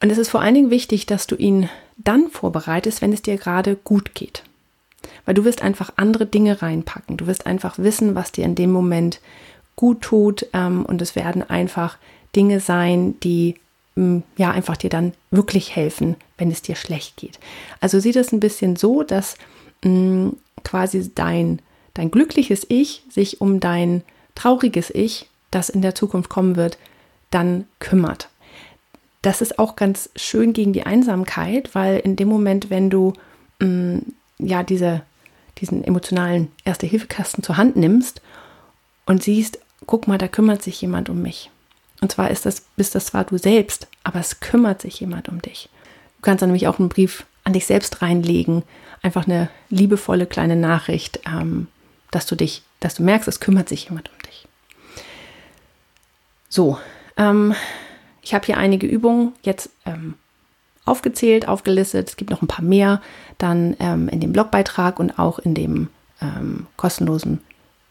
Und 0.00 0.10
es 0.10 0.18
ist 0.18 0.30
vor 0.30 0.40
allen 0.40 0.54
Dingen 0.54 0.70
wichtig, 0.70 1.06
dass 1.06 1.26
du 1.26 1.36
ihn 1.36 1.68
dann 1.96 2.28
vorbereitest, 2.28 3.02
wenn 3.02 3.12
es 3.12 3.22
dir 3.22 3.36
gerade 3.36 3.76
gut 3.76 4.14
geht. 4.14 4.42
Weil 5.24 5.34
du 5.34 5.44
wirst 5.44 5.62
einfach 5.62 5.92
andere 5.96 6.26
Dinge 6.26 6.62
reinpacken. 6.62 7.16
Du 7.16 7.26
wirst 7.26 7.46
einfach 7.46 7.78
wissen, 7.78 8.14
was 8.14 8.32
dir 8.32 8.44
in 8.44 8.54
dem 8.54 8.72
Moment 8.72 9.20
gut 9.76 10.00
tut. 10.02 10.46
Ähm, 10.52 10.84
und 10.84 11.00
es 11.02 11.14
werden 11.14 11.48
einfach 11.48 11.98
Dinge 12.34 12.60
sein, 12.60 13.18
die 13.20 13.56
mm, 13.94 14.18
ja 14.36 14.50
einfach 14.50 14.76
dir 14.76 14.90
dann 14.90 15.12
wirklich 15.30 15.76
helfen, 15.76 16.16
wenn 16.38 16.50
es 16.50 16.62
dir 16.62 16.74
schlecht 16.74 17.16
geht. 17.16 17.38
Also 17.80 18.00
sieh 18.00 18.12
das 18.12 18.32
ein 18.32 18.40
bisschen 18.40 18.76
so, 18.76 19.02
dass 19.02 19.36
mh, 19.84 19.90
mm, 19.90 20.36
quasi 20.64 21.12
dein, 21.14 21.60
dein 21.94 22.10
glückliches 22.10 22.66
Ich 22.68 23.02
sich 23.08 23.40
um 23.40 23.60
dein 23.60 24.02
trauriges 24.34 24.90
Ich, 24.90 25.28
das 25.50 25.68
in 25.68 25.82
der 25.82 25.94
Zukunft 25.94 26.30
kommen 26.30 26.56
wird, 26.56 26.78
dann 27.30 27.66
kümmert. 27.78 28.28
Das 29.22 29.40
ist 29.40 29.58
auch 29.58 29.76
ganz 29.76 30.10
schön 30.16 30.52
gegen 30.52 30.72
die 30.72 30.84
Einsamkeit, 30.84 31.74
weil 31.74 31.98
in 31.98 32.16
dem 32.16 32.28
Moment, 32.28 32.70
wenn 32.70 32.90
du 32.90 33.12
mh, 33.60 33.66
mm, 33.66 34.12
ja 34.38 34.62
diese, 34.62 35.02
diesen 35.58 35.84
emotionalen 35.84 36.50
Erste-Hilfe-Kasten 36.64 37.42
zur 37.42 37.56
Hand 37.56 37.76
nimmst 37.76 38.20
und 39.06 39.22
siehst, 39.22 39.58
guck 39.86 40.08
mal, 40.08 40.18
da 40.18 40.28
kümmert 40.28 40.62
sich 40.62 40.80
jemand 40.80 41.08
um 41.08 41.22
mich. 41.22 41.50
Und 42.00 42.10
zwar 42.10 42.30
ist 42.30 42.46
das, 42.46 42.62
bist 42.76 42.94
das 42.96 43.06
zwar 43.06 43.24
du 43.24 43.38
selbst, 43.38 43.86
aber 44.02 44.18
es 44.18 44.40
kümmert 44.40 44.82
sich 44.82 44.98
jemand 44.98 45.28
um 45.28 45.40
dich. 45.40 45.68
Du 46.16 46.22
kannst 46.22 46.42
dann 46.42 46.48
nämlich 46.48 46.66
auch 46.66 46.80
einen 46.80 46.88
Brief 46.88 47.24
an 47.44 47.52
dich 47.52 47.66
selbst 47.66 48.02
reinlegen, 48.02 48.62
einfach 49.02 49.26
eine 49.26 49.50
liebevolle 49.68 50.26
kleine 50.26 50.56
Nachricht, 50.56 51.20
ähm, 51.26 51.68
dass 52.10 52.26
du 52.26 52.36
dich, 52.36 52.62
dass 52.80 52.94
du 52.94 53.02
merkst, 53.02 53.28
es 53.28 53.40
kümmert 53.40 53.68
sich 53.68 53.86
jemand 53.86 54.10
um 54.10 54.18
dich. 54.26 54.46
So, 56.48 56.78
ähm, 57.16 57.54
ich 58.22 58.34
habe 58.34 58.46
hier 58.46 58.58
einige 58.58 58.86
Übungen 58.86 59.32
jetzt 59.42 59.70
ähm, 59.86 60.14
aufgezählt, 60.84 61.48
aufgelistet. 61.48 62.10
Es 62.10 62.16
gibt 62.16 62.30
noch 62.30 62.42
ein 62.42 62.48
paar 62.48 62.64
mehr 62.64 63.00
dann 63.38 63.76
ähm, 63.80 64.08
in 64.08 64.20
dem 64.20 64.32
Blogbeitrag 64.32 65.00
und 65.00 65.18
auch 65.18 65.38
in 65.38 65.54
dem 65.54 65.88
ähm, 66.20 66.66
kostenlosen 66.76 67.40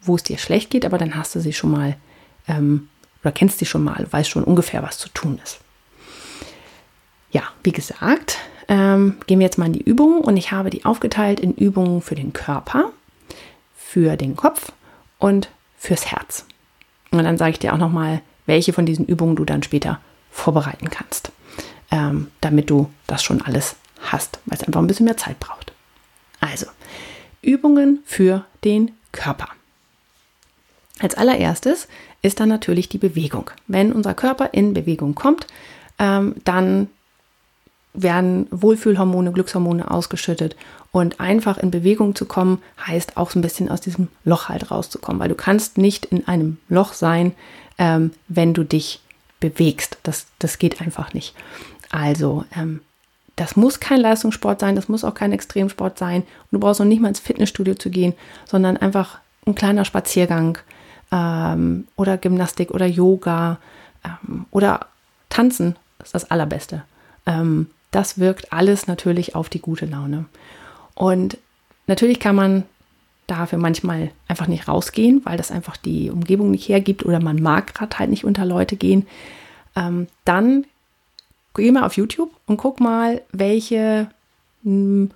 wo 0.02 0.16
es 0.16 0.24
dir 0.24 0.38
schlecht 0.38 0.70
geht, 0.70 0.86
aber 0.86 0.98
dann 0.98 1.16
hast 1.16 1.36
du 1.36 1.40
sie 1.40 1.54
schon 1.54 1.72
mal 1.72 1.98
ähm, 2.48 2.90
oder 3.24 3.32
kennst 3.32 3.60
sie 3.60 3.66
schon 3.66 3.84
mal, 3.84 4.06
weißt 4.10 4.30
schon 4.30 4.44
ungefähr, 4.44 4.84
was 4.84 4.98
zu 4.98 5.10
tun 5.10 5.40
ist. 5.44 5.60
Ja, 7.32 7.44
wie 7.64 7.72
gesagt, 7.72 8.38
ähm, 8.68 9.18
gehen 9.28 9.40
wir 9.40 9.46
jetzt 9.46 9.58
mal 9.58 9.66
in 9.66 9.74
die 9.74 9.82
Übungen 9.82 10.22
und 10.22 10.38
ich 10.38 10.52
habe 10.52 10.70
die 10.70 10.86
aufgeteilt 10.86 11.40
in 11.40 11.54
Übungen 11.54 12.02
für 12.02 12.16
den 12.16 12.34
Körper, 12.34 12.92
für 13.88 14.18
den 14.18 14.36
Kopf 14.36 14.74
und 15.18 15.50
fürs 15.78 16.08
Herz. 16.12 16.46
Und 17.12 17.24
dann 17.24 17.38
sage 17.38 17.52
ich 17.52 17.60
dir 17.60 17.74
auch 17.74 17.78
nochmal, 17.78 18.22
welche 18.46 18.74
von 18.74 18.86
diesen 18.86 19.06
Übungen 19.06 19.38
du 19.38 19.46
dann 19.46 19.64
später 19.64 20.02
vorbereiten 20.30 20.90
kannst, 20.90 21.32
ähm, 21.90 22.28
damit 22.42 22.70
du 22.70 22.92
das 23.08 23.24
schon 23.24 23.42
alles 23.42 23.78
hast, 24.02 24.40
weil 24.46 24.58
es 24.58 24.64
einfach 24.66 24.82
ein 24.82 24.88
bisschen 24.88 25.06
mehr 25.06 25.16
Zeit 25.16 25.40
braucht. 25.40 25.72
Also, 26.42 26.66
Übungen 27.42 28.00
für 28.06 28.46
den 28.66 28.92
Körper. 29.14 29.48
Als 31.00 31.16
allererstes 31.16 31.88
ist 32.22 32.42
dann 32.42 32.50
natürlich 32.50 32.90
die 32.90 32.98
Bewegung. 32.98 33.52
Wenn 33.68 33.94
unser 33.94 34.14
Körper 34.14 34.50
in 34.52 34.74
Bewegung 34.74 35.16
kommt, 35.16 35.48
ähm, 35.98 36.36
dann 36.44 36.90
werden 37.94 38.48
Wohlfühlhormone, 38.52 39.32
Glückshormone 39.32 39.90
ausgeschüttet. 39.90 40.56
Und 40.92 41.20
einfach 41.20 41.58
in 41.58 41.70
Bewegung 41.70 42.16
zu 42.16 42.26
kommen, 42.26 42.62
heißt 42.86 43.18
auch 43.18 43.30
so 43.30 43.38
ein 43.38 43.42
bisschen 43.42 43.70
aus 43.70 43.82
diesem 43.82 44.08
Loch 44.24 44.50
halt 44.50 44.72
rauszukommen, 44.72 45.20
weil 45.20 45.30
du 45.30 45.36
kannst 45.36 45.78
nicht 45.78 46.06
in 46.06 46.28
einem 46.28 46.58
Loch 46.70 46.94
sein, 46.94 47.34
ähm, 47.78 48.12
wenn 48.28 48.54
du 48.54 48.64
dich 48.64 49.02
bewegst. 49.40 49.98
Das, 50.04 50.28
das 50.40 50.58
geht 50.58 50.82
einfach 50.82 51.14
nicht. 51.14 51.36
Also 51.92 52.46
ähm, 52.56 52.82
das 53.36 53.56
muss 53.56 53.80
kein 53.80 54.02
Leistungssport 54.02 54.60
sein, 54.60 54.76
das 54.76 54.90
muss 54.90 55.04
auch 55.04 55.14
kein 55.14 55.32
Extremsport 55.32 55.98
sein. 55.98 56.24
Und 56.24 56.48
du 56.52 56.60
brauchst 56.60 56.80
noch 56.80 56.88
nicht 56.88 57.02
mal 57.02 57.10
ins 57.10 57.20
Fitnessstudio 57.20 57.76
zu 57.76 57.90
gehen, 57.90 58.14
sondern 58.46 58.78
einfach 58.78 59.20
ein 59.46 59.56
kleiner 59.56 59.86
Spaziergang 59.86 60.58
ähm, 61.12 61.88
oder 61.96 62.18
Gymnastik 62.18 62.72
oder 62.72 62.88
Yoga 62.88 63.60
ähm, 64.04 64.46
oder 64.52 64.88
Tanzen 65.30 65.76
ist 66.04 66.16
das 66.16 66.30
Allerbeste. 66.32 66.84
Ähm, 67.26 67.68
das 67.92 68.20
wirkt 68.20 68.52
alles 68.52 68.88
natürlich 68.88 69.36
auf 69.36 69.50
die 69.50 69.62
gute 69.62 69.86
Laune. 69.86 70.26
Und 70.98 71.38
natürlich 71.86 72.20
kann 72.20 72.36
man 72.36 72.64
dafür 73.28 73.60
manchmal 73.60 74.10
einfach 74.28 74.48
nicht 74.48 74.68
rausgehen, 74.68 75.22
weil 75.26 75.38
das 75.38 75.52
einfach 75.52 75.78
die 75.78 76.10
Umgebung 76.10 76.50
nicht 76.50 76.68
hergibt 76.70 77.06
oder 77.06 77.22
man 77.22 77.40
mag 77.42 77.76
gerade 77.76 78.00
halt 78.00 78.10
nicht 78.10 78.24
unter 78.24 78.46
Leute 78.46 78.78
gehen. 78.78 79.06
Ähm, 79.76 80.08
dann 80.26 80.66
geh 81.54 81.72
mal 81.72 81.84
auf 81.84 81.98
YouTube 81.98 82.32
und 82.48 82.58
guck 82.58 82.80
mal, 82.80 83.22
welche 83.32 84.10
mh, 84.64 84.72
hm, 84.72 85.12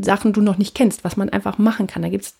Sachen 0.00 0.32
du 0.32 0.40
noch 0.40 0.56
nicht 0.56 0.74
kennst, 0.74 1.04
was 1.04 1.18
man 1.18 1.28
einfach 1.28 1.58
machen 1.58 1.86
kann. 1.86 2.02
Da 2.02 2.08
gibt 2.08 2.24
es 2.24 2.34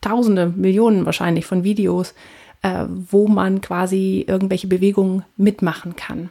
tausende, 0.00 0.48
Millionen 0.48 1.06
wahrscheinlich 1.06 1.46
von 1.46 1.62
Videos, 1.62 2.14
äh, 2.62 2.86
wo 2.88 3.28
man 3.28 3.60
quasi 3.60 4.24
irgendwelche 4.26 4.66
Bewegungen 4.66 5.24
mitmachen 5.36 5.94
kann. 5.94 6.30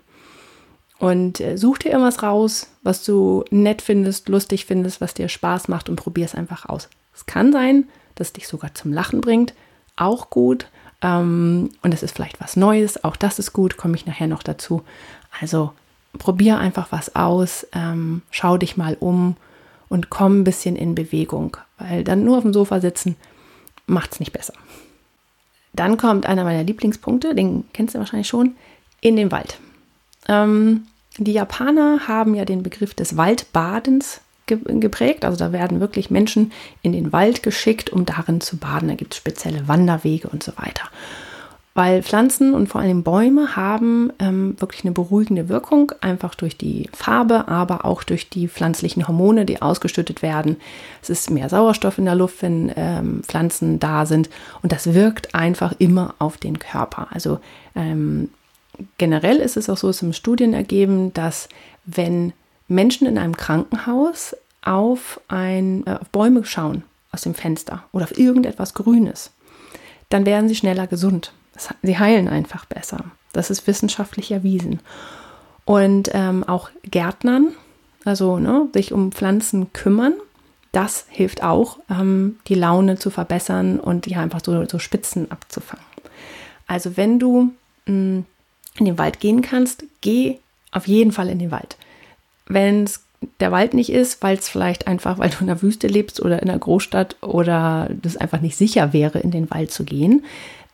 Und 1.02 1.40
äh, 1.40 1.58
such 1.58 1.80
dir 1.80 1.90
irgendwas 1.90 2.22
raus, 2.22 2.68
was 2.84 3.04
du 3.04 3.44
nett 3.50 3.82
findest, 3.82 4.30
lustig 4.30 4.68
findest, 4.68 5.02
was 5.02 5.16
dir 5.16 5.30
Spaß 5.30 5.68
macht 5.68 5.90
und 5.90 5.96
probier 5.96 6.26
es 6.26 6.36
einfach 6.36 6.68
aus. 6.68 6.90
Es 7.16 7.26
kann 7.26 7.52
sein, 7.52 7.86
dass 8.14 8.28
es 8.28 8.34
dich 8.34 8.48
sogar 8.48 8.76
zum 8.76 8.94
Lachen 8.94 9.20
bringt, 9.20 9.56
auch 9.96 10.30
gut. 10.30 10.68
Ähm, 11.02 11.72
und 11.82 11.92
es 11.92 12.04
ist 12.04 12.16
vielleicht 12.16 12.40
was 12.40 12.56
Neues, 12.56 13.04
auch 13.04 13.16
das 13.16 13.40
ist 13.40 13.52
gut, 13.52 13.78
komme 13.78 13.96
ich 13.96 14.06
nachher 14.06 14.28
noch 14.28 14.44
dazu. 14.44 14.84
Also 15.40 15.72
probier 16.20 16.60
einfach 16.60 16.92
was 16.92 17.16
aus, 17.16 17.66
ähm, 17.74 18.22
schau 18.30 18.58
dich 18.58 18.78
mal 18.78 18.96
um 19.00 19.38
und 19.90 20.12
komm 20.12 20.42
ein 20.42 20.44
bisschen 20.44 20.76
in 20.76 20.94
Bewegung, 20.94 21.58
weil 21.80 22.04
dann 22.04 22.24
nur 22.24 22.38
auf 22.38 22.44
dem 22.44 22.54
Sofa 22.54 22.80
sitzen 22.80 23.16
macht 23.88 24.14
es 24.14 24.20
nicht 24.20 24.34
besser. 24.34 24.54
Dann 25.74 25.98
kommt 25.98 26.28
einer 26.28 26.44
meiner 26.44 26.64
Lieblingspunkte, 26.64 27.34
den 27.34 27.64
kennst 27.74 27.96
du 27.96 28.00
wahrscheinlich 28.00 28.28
schon, 28.28 28.56
in 29.02 29.16
den 29.16 29.32
Wald. 29.32 29.58
Ähm, 30.32 30.88
die 31.18 31.34
Japaner 31.34 32.08
haben 32.08 32.34
ja 32.34 32.46
den 32.46 32.64
Begriff 32.64 32.94
des 32.94 33.18
Waldbadens 33.18 34.22
geprägt. 34.48 35.24
Also 35.24 35.38
da 35.38 35.52
werden 35.52 35.80
wirklich 35.80 36.10
Menschen 36.10 36.52
in 36.82 36.94
den 36.94 37.14
Wald 37.14 37.44
geschickt, 37.44 37.90
um 37.90 38.06
darin 38.06 38.42
zu 38.42 38.58
baden. 38.58 38.90
Da 38.90 38.96
gibt 38.96 39.14
es 39.14 39.18
spezielle 39.18 39.68
Wanderwege 39.68 40.28
und 40.30 40.44
so 40.44 40.54
weiter 40.58 40.90
weil 41.74 42.04
Pflanzen 42.04 42.54
und 42.54 42.68
vor 42.68 42.82
allem 42.82 43.04
Bäume 43.04 43.56
haben 43.56 44.12
ähm, 44.20 44.56
wirklich 44.60 44.84
eine 44.84 44.92
beruhigende 44.92 45.48
Wirkung, 45.48 45.94
einfach 46.02 46.36
durch 46.36 46.58
die 46.58 46.90
Farbe, 46.94 47.48
aber 47.48 47.86
auch 47.86 48.04
durch 48.04 48.30
die 48.30 48.50
pflanzlichen 48.50 49.08
Hormone, 49.08 49.46
die 49.46 49.62
ausgeschüttet 49.62 50.22
werden. 50.22 50.58
Es 51.02 51.10
ist 51.10 51.30
mehr 51.30 51.48
Sauerstoff 51.48 51.98
in 51.98 52.06
der 52.06 52.16
Luft, 52.16 52.42
wenn 52.42 52.72
ähm, 52.76 53.22
Pflanzen 53.24 53.80
da 53.80 54.06
sind 54.06 54.30
und 54.62 54.74
das 54.74 54.94
wirkt 54.94 55.34
einfach 55.34 55.74
immer 55.78 56.16
auf 56.20 56.38
den 56.38 56.60
Körper. 56.60 57.08
Also 57.12 57.40
ähm, 57.74 58.30
generell 58.98 59.38
ist 59.38 59.58
es 59.58 59.70
auch 59.70 59.78
so, 59.78 59.90
es 59.90 60.02
im 60.02 60.14
Studien 60.14 60.54
ergeben, 60.54 61.14
dass 61.14 61.50
wenn 61.86 62.34
Menschen 62.68 63.08
in 63.08 63.18
einem 63.18 63.36
Krankenhaus 63.36 64.36
auf, 64.64 65.20
ein, 65.28 65.86
äh, 65.88 65.98
auf 66.00 66.10
Bäume 66.10 66.46
schauen 66.46 66.84
aus 67.12 67.22
dem 67.22 67.34
Fenster 67.34 67.84
oder 67.92 68.06
auf 68.06 68.18
irgendetwas 68.18 68.74
Grünes, 68.74 69.32
dann 70.10 70.26
werden 70.26 70.48
sie 70.48 70.56
schneller 70.56 70.88
gesund. 70.88 71.34
Sie 71.82 72.00
heilen 72.00 72.28
einfach 72.28 72.66
besser. 72.66 73.04
Das 73.34 73.50
ist 73.50 73.68
wissenschaftlich 73.68 74.32
erwiesen. 74.32 74.80
Und 75.66 76.10
ähm, 76.14 76.44
auch 76.44 76.70
Gärtnern, 76.84 77.54
also 78.04 78.40
ne, 78.40 78.68
sich 78.74 78.94
um 78.94 79.12
Pflanzen 79.12 79.74
kümmern, 79.74 80.14
das 80.72 81.06
hilft 81.10 81.44
auch, 81.44 81.80
ähm, 81.90 82.40
die 82.48 82.56
Laune 82.56 82.98
zu 82.98 83.10
verbessern 83.10 83.80
und 83.80 84.08
ja 84.08 84.22
einfach 84.22 84.42
so, 84.44 84.66
so 84.68 84.80
Spitzen 84.80 85.30
abzufangen. 85.30 85.86
Also 86.68 86.96
wenn 86.98 87.20
du 87.20 87.54
mh, 87.86 87.94
mm, 87.94 88.26
in 88.78 88.86
den 88.86 88.98
Wald 88.98 89.20
gehen 89.20 89.42
kannst, 89.42 89.84
geh 90.02 90.38
auf 90.72 90.88
jeden 90.88 91.12
Fall 91.12 91.30
in 91.30 91.40
den 91.40 91.52
Wald. 91.52 91.78
Wenn 92.48 92.84
es 92.84 93.04
der 93.40 93.52
Wald 93.52 93.74
nicht 93.74 93.92
ist, 93.92 94.24
weil 94.24 94.38
es 94.38 94.50
vielleicht 94.50 94.88
einfach, 94.88 95.20
weil 95.20 95.30
du 95.30 95.38
in 95.42 95.48
der 95.48 95.62
Wüste 95.62 95.88
lebst 95.88 96.22
oder 96.22 96.42
in 96.42 96.48
der 96.48 96.58
Großstadt 96.58 97.18
oder 97.22 97.90
es 98.04 98.18
einfach 98.18 98.42
nicht 98.42 98.56
sicher 98.56 98.94
wäre, 98.94 99.20
in 99.20 99.32
den 99.32 99.52
Wald 99.52 99.72
zu 99.72 99.84
gehen, 99.84 100.26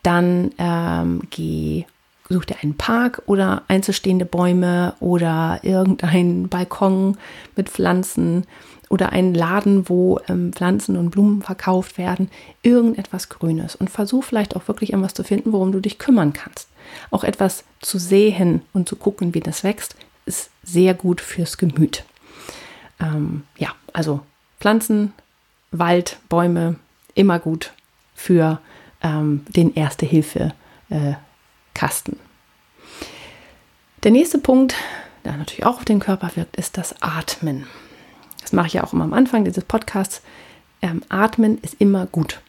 dann 0.04 0.52
ähm, 0.58 1.22
geh, 1.30 1.86
such 2.30 2.46
dir 2.46 2.58
einen 2.62 2.76
Park 2.76 3.22
oder 3.26 3.64
einzelstehende 3.68 4.26
Bäume 4.26 4.94
oder 5.00 5.60
irgendeinen 5.64 6.48
Balkon 6.50 7.18
mit 7.56 7.70
Pflanzen 7.70 8.46
oder 8.90 9.12
einen 9.12 9.34
Laden, 9.34 9.90
wo 9.90 10.20
ähm, 10.30 10.54
Pflanzen 10.54 10.96
und 10.98 11.10
Blumen 11.10 11.42
verkauft 11.42 11.98
werden, 11.98 12.30
irgendetwas 12.64 13.30
Grünes 13.30 13.76
und 13.76 13.90
versuch 13.90 14.24
vielleicht 14.24 14.56
auch 14.56 14.68
wirklich 14.68 14.92
irgendwas 14.92 15.14
zu 15.14 15.24
finden, 15.24 15.52
worum 15.52 15.72
du 15.72 15.80
dich 15.80 16.00
kümmern 16.00 16.34
kannst. 16.34 16.70
Auch 17.12 17.24
etwas 17.24 17.66
zu 17.82 17.98
sehen 17.98 18.62
und 18.74 18.88
zu 18.88 18.96
gucken, 18.96 19.34
wie 19.34 19.42
das 19.42 19.64
wächst, 19.64 19.96
ist 20.26 20.50
sehr 20.64 20.94
gut 20.94 21.22
fürs 21.22 21.58
Gemüt. 21.58 22.06
Ähm, 23.00 23.44
ja, 23.58 23.70
also 23.94 24.22
Pflanzen, 24.60 25.14
Wald, 25.72 26.18
Bäume, 26.30 26.76
immer 27.14 27.40
gut 27.40 27.74
für 28.16 28.60
ähm, 29.02 29.46
den 29.50 29.74
Erste-Hilfe-Kasten. 29.74 31.27
Äh, 31.78 32.16
der 34.04 34.12
nächste 34.12 34.38
Punkt, 34.38 34.76
der 35.26 35.38
natürlich 35.38 35.66
auch 35.66 35.78
auf 35.78 35.86
den 35.86 36.00
Körper 36.00 36.32
wirkt, 36.36 36.56
ist 36.56 36.78
das 36.78 37.02
Atmen. 37.02 37.68
Das 38.42 38.54
mache 38.54 38.68
ich 38.68 38.74
ja 38.74 38.84
auch 38.84 38.94
immer 38.94 39.04
am 39.04 39.14
Anfang 39.14 39.44
dieses 39.46 39.64
Podcasts. 39.64 40.22
Ähm, 40.82 41.02
Atmen 41.10 41.58
ist 41.60 41.76
immer 41.80 42.06
gut. 42.06 42.42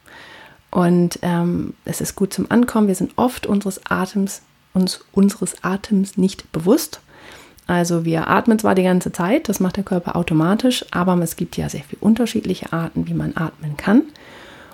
Und 0.71 1.19
ähm, 1.23 1.73
es 1.85 1.99
ist 1.99 2.15
gut 2.15 2.33
zum 2.33 2.49
Ankommen. 2.49 2.87
Wir 2.87 2.95
sind 2.95 3.13
oft 3.17 3.47
unseres 3.47 3.81
Atems, 3.89 4.41
uns 4.73 5.03
unseres 5.11 5.63
Atems 5.63 6.15
nicht 6.17 6.51
bewusst. 6.51 7.01
Also 7.65 8.05
wir 8.05 8.27
atmen 8.27 8.57
zwar 8.57 8.73
die 8.73 8.83
ganze 8.83 9.11
Zeit, 9.11 9.47
das 9.47 9.59
macht 9.59 9.77
der 9.77 9.83
Körper 9.83 10.15
automatisch, 10.15 10.85
aber 10.89 11.15
es 11.21 11.35
gibt 11.35 11.55
ja 11.55 11.69
sehr 11.69 11.83
viele 11.83 12.01
unterschiedliche 12.01 12.73
Arten, 12.73 13.07
wie 13.07 13.13
man 13.13 13.37
atmen 13.37 13.77
kann. 13.77 14.03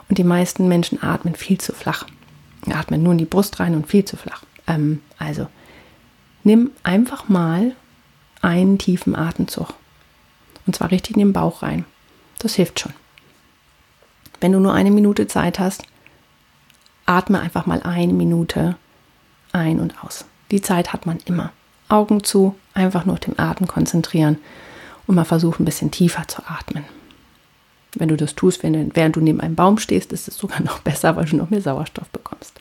Und 0.08 0.18
die 0.18 0.24
meisten 0.24 0.68
Menschen 0.68 1.02
atmen 1.04 1.36
viel 1.36 1.58
zu 1.58 1.74
flach. 1.74 2.06
Atmen 2.74 3.04
nur 3.04 3.14
in 3.14 3.18
die 3.18 3.26
Brust 3.26 3.60
rein 3.60 3.76
und 3.76 3.88
viel 3.88 4.06
zu 4.06 4.18
flach. 4.18 4.44
Ähm, 4.68 5.02
also 5.18 5.48
nimm 6.44 6.72
einfach 6.84 7.30
mal 7.30 7.76
einen 8.42 8.78
tiefen 8.78 9.16
Atemzug. 9.16 9.74
Und 10.66 10.76
zwar 10.76 10.92
richtig 10.92 11.16
in 11.16 11.20
den 11.20 11.34
Bauch 11.34 11.62
rein. 11.62 11.86
Das 12.40 12.56
hilft 12.56 12.80
schon. 12.80 12.94
Wenn 14.40 14.52
du 14.52 14.60
nur 14.60 14.74
eine 14.74 14.92
Minute 14.92 15.28
Zeit 15.28 15.60
hast, 15.60 15.84
atme 17.06 17.40
einfach 17.40 17.66
mal 17.66 17.82
eine 17.84 18.14
Minute 18.14 18.76
ein 19.52 19.80
und 19.80 20.04
aus. 20.04 20.26
Die 20.52 20.62
Zeit 20.62 20.94
hat 20.94 21.06
man 21.06 21.20
immer. 21.26 21.52
Augen 21.88 22.24
zu, 22.24 22.56
einfach 22.74 23.06
nur 23.06 23.14
auf 23.14 23.20
den 23.20 23.38
Atem 23.40 23.68
konzentrieren 23.68 24.38
und 25.08 25.16
mal 25.16 25.26
versuchen, 25.26 25.64
ein 25.64 25.66
bisschen 25.66 25.92
tiefer 25.92 26.28
zu 26.28 26.42
atmen. 26.48 26.84
Wenn 27.96 28.10
du 28.10 28.18
das 28.18 28.36
tust, 28.36 28.64
während 28.64 29.16
du 29.16 29.22
neben 29.22 29.42
einem 29.42 29.56
Baum 29.56 29.78
stehst, 29.78 30.14
ist 30.14 30.28
es 30.28 30.38
sogar 30.38 30.62
noch 30.64 30.80
besser, 30.80 31.16
weil 31.16 31.26
du 31.26 31.36
noch 31.36 31.50
mehr 31.50 31.62
Sauerstoff 31.62 32.10
bekommst. 32.10 32.60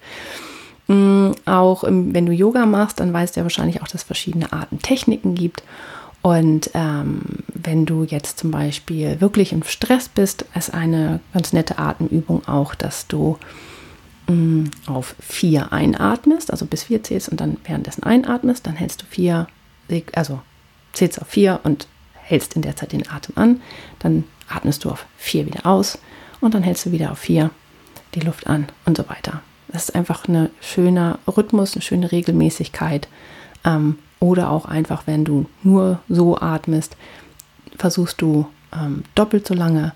Mm, 0.86 1.32
auch 1.46 1.84
wenn 1.84 2.26
du 2.26 2.32
Yoga 2.32 2.66
machst, 2.66 3.00
dann 3.00 3.12
weißt 3.12 3.36
du 3.36 3.40
ja 3.40 3.44
wahrscheinlich 3.44 3.80
auch, 3.80 3.88
dass 3.88 4.02
es 4.02 4.02
verschiedene 4.02 4.52
Atemtechniken 4.52 5.34
gibt. 5.34 5.62
Und 6.22 6.70
ähm, 6.72 7.20
wenn 7.52 7.84
du 7.84 8.04
jetzt 8.04 8.38
zum 8.38 8.50
Beispiel 8.50 9.20
wirklich 9.20 9.52
im 9.52 9.62
Stress 9.62 10.08
bist, 10.08 10.46
ist 10.54 10.72
eine 10.72 11.20
ganz 11.34 11.52
nette 11.52 11.78
Atemübung 11.78 12.46
auch, 12.48 12.74
dass 12.74 13.06
du 13.06 13.38
mh, 14.28 14.34
mm, 14.34 14.70
auf 14.86 15.16
vier 15.20 15.72
einatmest, 15.72 16.50
also 16.50 16.66
bis 16.66 16.84
vier 16.84 17.02
zählst 17.02 17.28
und 17.28 17.40
dann 17.40 17.58
währenddessen 17.64 18.04
einatmest, 18.04 18.66
dann 18.66 18.74
hältst 18.74 19.02
du 19.02 19.06
vier, 19.06 19.48
also 20.14 20.40
zählst 20.92 21.20
auf 21.20 21.28
vier 21.28 21.60
und 21.62 21.88
hältst 22.14 22.56
in 22.56 22.62
der 22.62 22.76
Zeit 22.76 22.92
den 22.92 23.08
Atem 23.10 23.36
an, 23.36 23.60
dann 23.98 24.24
atmest 24.48 24.84
du 24.84 24.90
auf 24.90 25.06
vier 25.16 25.46
wieder 25.46 25.66
aus 25.66 25.98
und 26.40 26.54
dann 26.54 26.62
hältst 26.62 26.86
du 26.86 26.92
wieder 26.92 27.12
auf 27.12 27.18
vier 27.18 27.50
die 28.14 28.20
Luft 28.20 28.46
an 28.46 28.68
und 28.84 28.96
so 28.96 29.08
weiter. 29.08 29.42
Das 29.68 29.84
ist 29.84 29.94
einfach 29.94 30.28
ein 30.28 30.50
schöner 30.60 31.18
Rhythmus, 31.26 31.74
eine 31.74 31.82
schöne 31.82 32.12
Regelmäßigkeit. 32.12 33.08
Ähm, 33.64 33.98
oder 34.20 34.50
auch 34.50 34.64
einfach, 34.64 35.02
wenn 35.06 35.24
du 35.24 35.46
nur 35.62 36.00
so 36.08 36.38
atmest, 36.38 36.96
versuchst 37.76 38.22
du 38.22 38.46
ähm, 38.72 39.04
doppelt 39.14 39.46
so 39.46 39.54
lange 39.54 39.92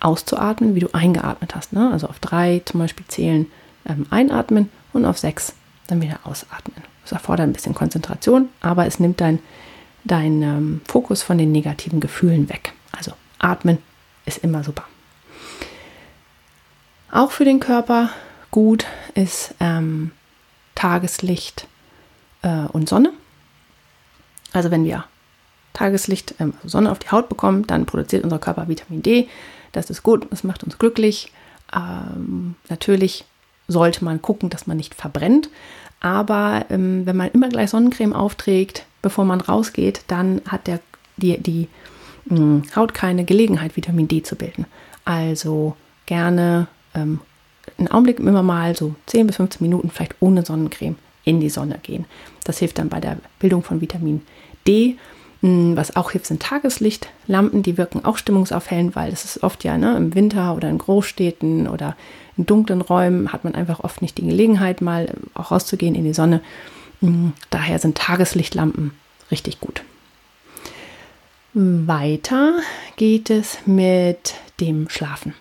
auszuatmen, 0.00 0.74
wie 0.74 0.80
du 0.80 0.88
eingeatmet 0.92 1.54
hast. 1.54 1.72
Ne? 1.72 1.90
Also 1.92 2.06
auf 2.06 2.18
drei 2.20 2.62
zum 2.64 2.80
Beispiel 2.80 3.06
zählen, 3.06 3.46
ähm, 3.86 4.06
einatmen 4.10 4.70
und 4.92 5.04
auf 5.04 5.18
sechs 5.18 5.54
dann 5.88 6.00
wieder 6.00 6.20
ausatmen. 6.24 6.76
Das 7.02 7.12
erfordert 7.12 7.48
ein 7.48 7.52
bisschen 7.52 7.74
Konzentration, 7.74 8.48
aber 8.60 8.86
es 8.86 9.00
nimmt 9.00 9.20
dein, 9.20 9.40
dein 10.04 10.42
ähm, 10.42 10.80
Fokus 10.88 11.22
von 11.22 11.36
den 11.36 11.52
negativen 11.52 12.00
Gefühlen 12.00 12.48
weg. 12.48 12.72
Also 12.96 13.12
atmen 13.40 13.78
ist 14.26 14.38
immer 14.44 14.62
super. 14.62 14.84
Auch 17.10 17.32
für 17.32 17.44
den 17.44 17.58
Körper 17.58 18.10
gut 18.50 18.86
ist 19.14 19.54
ähm, 19.58 20.12
Tageslicht 20.74 21.66
äh, 22.42 22.66
und 22.72 22.88
Sonne. 22.88 23.12
Also 24.52 24.70
wenn 24.70 24.84
wir 24.84 25.04
Tageslicht, 25.72 26.34
ähm, 26.38 26.54
also 26.58 26.68
Sonne 26.68 26.90
auf 26.90 27.00
die 27.00 27.10
Haut 27.10 27.28
bekommen, 27.28 27.66
dann 27.66 27.86
produziert 27.86 28.24
unser 28.24 28.38
Körper 28.38 28.68
Vitamin 28.68 29.02
D. 29.02 29.28
Das 29.72 29.90
ist 29.90 30.02
gut, 30.02 30.26
das 30.30 30.44
macht 30.44 30.62
uns 30.62 30.78
glücklich. 30.78 31.32
Ähm, 31.74 32.54
natürlich 32.68 33.24
sollte 33.68 34.04
man 34.04 34.22
gucken, 34.22 34.50
dass 34.50 34.66
man 34.66 34.76
nicht 34.76 34.94
verbrennt. 34.94 35.48
Aber 36.00 36.64
ähm, 36.70 37.06
wenn 37.06 37.16
man 37.16 37.30
immer 37.30 37.48
gleich 37.48 37.70
Sonnencreme 37.70 38.14
aufträgt, 38.14 38.84
bevor 39.02 39.24
man 39.24 39.40
rausgeht, 39.40 40.02
dann 40.08 40.42
hat 40.46 40.66
der, 40.66 40.80
die, 41.16 41.38
die 41.38 41.68
Haut 42.76 42.94
keine 42.94 43.24
Gelegenheit, 43.24 43.76
Vitamin 43.76 44.08
D 44.08 44.22
zu 44.22 44.36
bilden. 44.36 44.66
Also 45.04 45.76
gerne 46.06 46.68
ähm, 46.94 47.20
einen 47.78 47.88
Augenblick 47.88 48.18
immer 48.18 48.42
mal 48.42 48.76
so 48.76 48.94
10 49.06 49.26
bis 49.26 49.36
15 49.36 49.62
Minuten 49.64 49.90
vielleicht 49.90 50.16
ohne 50.20 50.44
Sonnencreme 50.44 50.96
in 51.24 51.40
die 51.40 51.50
Sonne 51.50 51.78
gehen. 51.82 52.04
Das 52.44 52.58
hilft 52.58 52.78
dann 52.78 52.88
bei 52.88 53.00
der 53.00 53.18
Bildung 53.38 53.62
von 53.62 53.80
Vitamin 53.80 54.22
D. 54.66 54.96
Hm, 55.40 55.76
was 55.76 55.96
auch 55.96 56.10
hilft, 56.10 56.26
sind 56.26 56.42
Tageslichtlampen, 56.42 57.62
die 57.62 57.78
wirken 57.78 58.04
auch 58.04 58.18
stimmungsaufhellend, 58.18 58.94
weil 58.94 59.12
es 59.12 59.24
ist 59.24 59.42
oft 59.42 59.64
ja 59.64 59.78
ne, 59.78 59.96
im 59.96 60.14
Winter 60.14 60.54
oder 60.54 60.68
in 60.68 60.78
Großstädten 60.78 61.66
oder 61.66 61.96
in 62.36 62.46
dunklen 62.46 62.82
Räumen 62.82 63.32
hat 63.32 63.44
man 63.44 63.54
einfach 63.54 63.80
oft 63.80 64.02
nicht 64.02 64.18
die 64.18 64.26
Gelegenheit, 64.26 64.82
mal 64.82 65.14
auch 65.34 65.50
rauszugehen 65.50 65.94
in 65.94 66.04
die 66.04 66.14
Sonne. 66.14 66.42
Hm, 67.00 67.32
daher 67.48 67.78
sind 67.78 67.96
Tageslichtlampen 67.96 68.92
richtig 69.30 69.60
gut. 69.60 69.82
Weiter 71.52 72.60
geht 72.96 73.28
es 73.30 73.58
mit 73.66 74.34
dem 74.60 74.88
Schlafen. 74.88 75.34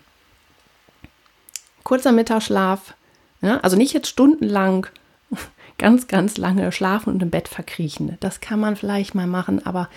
Kurzer 1.83 2.11
Mittagsschlaf, 2.11 2.93
ja, 3.41 3.59
also 3.59 3.77
nicht 3.77 3.93
jetzt 3.93 4.07
stundenlang 4.07 4.87
ganz, 5.77 6.07
ganz 6.07 6.37
lange 6.37 6.71
schlafen 6.71 7.13
und 7.13 7.21
im 7.21 7.29
Bett 7.29 7.47
verkriechen. 7.47 8.17
Das 8.19 8.41
kann 8.41 8.59
man 8.59 8.75
vielleicht 8.75 9.13
mal 9.15 9.27
machen, 9.27 9.65
aber 9.65 9.89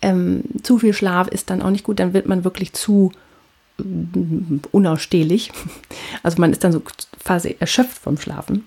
ähm, 0.00 0.44
zu 0.62 0.78
viel 0.78 0.92
Schlaf 0.92 1.28
ist 1.28 1.50
dann 1.50 1.62
auch 1.62 1.70
nicht 1.70 1.84
gut, 1.84 1.98
dann 1.98 2.12
wird 2.12 2.26
man 2.26 2.44
wirklich 2.44 2.72
zu 2.72 3.12
äh, 3.78 3.82
unausstehlich. 4.72 5.52
Also 6.22 6.40
man 6.40 6.52
ist 6.52 6.64
dann 6.64 6.72
so 6.72 6.82
quasi 7.22 7.56
erschöpft 7.60 7.98
vom 7.98 8.18
Schlafen. 8.18 8.64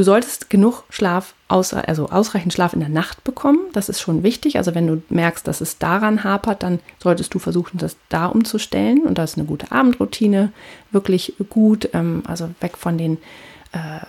Du 0.00 0.04
solltest 0.04 0.48
genug 0.48 0.84
Schlaf, 0.88 1.34
also 1.46 2.08
ausreichend 2.08 2.54
Schlaf 2.54 2.72
in 2.72 2.80
der 2.80 2.88
Nacht 2.88 3.22
bekommen. 3.22 3.58
Das 3.74 3.90
ist 3.90 4.00
schon 4.00 4.22
wichtig. 4.22 4.56
Also 4.56 4.74
wenn 4.74 4.86
du 4.86 5.02
merkst, 5.10 5.46
dass 5.46 5.60
es 5.60 5.76
daran 5.76 6.24
hapert, 6.24 6.62
dann 6.62 6.78
solltest 6.98 7.34
du 7.34 7.38
versuchen, 7.38 7.76
das 7.76 7.98
da 8.08 8.24
umzustellen. 8.24 9.02
Und 9.02 9.18
da 9.18 9.24
ist 9.24 9.36
eine 9.36 9.46
gute 9.46 9.70
Abendroutine 9.70 10.52
wirklich 10.90 11.34
gut. 11.50 11.90
Ähm, 11.92 12.22
also 12.26 12.48
weg 12.60 12.78
von 12.78 12.96
den 12.96 13.18
äh, 13.72 14.00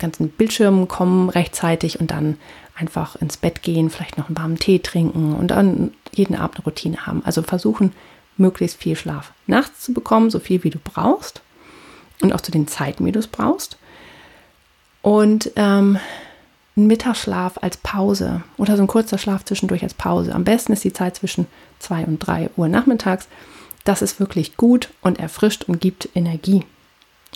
ganzen 0.00 0.30
Bildschirmen 0.30 0.88
kommen 0.88 1.28
rechtzeitig 1.28 2.00
und 2.00 2.10
dann 2.10 2.38
einfach 2.74 3.14
ins 3.14 3.36
Bett 3.36 3.62
gehen, 3.62 3.88
vielleicht 3.88 4.18
noch 4.18 4.26
einen 4.26 4.38
warmen 4.38 4.58
Tee 4.58 4.80
trinken 4.80 5.36
und 5.36 5.52
dann 5.52 5.92
jeden 6.12 6.34
Abend 6.34 6.56
eine 6.56 6.64
Routine 6.64 7.06
haben. 7.06 7.22
Also 7.24 7.42
versuchen, 7.42 7.92
möglichst 8.36 8.82
viel 8.82 8.96
Schlaf 8.96 9.30
nachts 9.46 9.82
zu 9.82 9.94
bekommen, 9.94 10.28
so 10.28 10.40
viel 10.40 10.64
wie 10.64 10.70
du 10.70 10.80
brauchst 10.82 11.40
und 12.20 12.32
auch 12.32 12.40
zu 12.40 12.50
den 12.50 12.66
Zeiten, 12.66 13.06
wie 13.06 13.12
du 13.12 13.20
es 13.20 13.28
brauchst. 13.28 13.78
Und 15.06 15.52
ähm, 15.54 16.00
ein 16.76 16.88
Mittagsschlaf 16.88 17.58
als 17.62 17.76
Pause 17.76 18.42
oder 18.56 18.76
so 18.76 18.82
ein 18.82 18.88
kurzer 18.88 19.18
Schlaf 19.18 19.44
zwischendurch 19.44 19.84
als 19.84 19.94
Pause. 19.94 20.34
Am 20.34 20.42
besten 20.42 20.72
ist 20.72 20.82
die 20.82 20.92
Zeit 20.92 21.14
zwischen 21.14 21.46
2 21.78 22.06
und 22.06 22.18
3 22.18 22.50
Uhr 22.56 22.66
nachmittags. 22.66 23.28
Das 23.84 24.02
ist 24.02 24.18
wirklich 24.18 24.56
gut 24.56 24.88
und 25.02 25.20
erfrischt 25.20 25.62
und 25.68 25.80
gibt 25.80 26.08
Energie. 26.16 26.64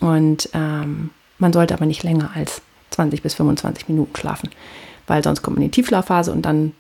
Und 0.01 0.49
ähm, 0.53 1.11
man 1.39 1.53
sollte 1.53 1.75
aber 1.75 1.87
nicht 1.87 2.03
länger 2.03 2.33
als 2.35 2.61
20 2.91 3.23
bis 3.23 3.35
25 3.35 3.89
Minuten 3.89 4.17
schlafen, 4.17 4.51
weil 5.07 5.23
sonst 5.23 5.43
kommt 5.43 5.57
man 5.57 5.63
in 5.63 5.71
die 5.71 5.77
Tiefschlafphase 5.77 6.33
und 6.33 6.43
dann, 6.43 6.73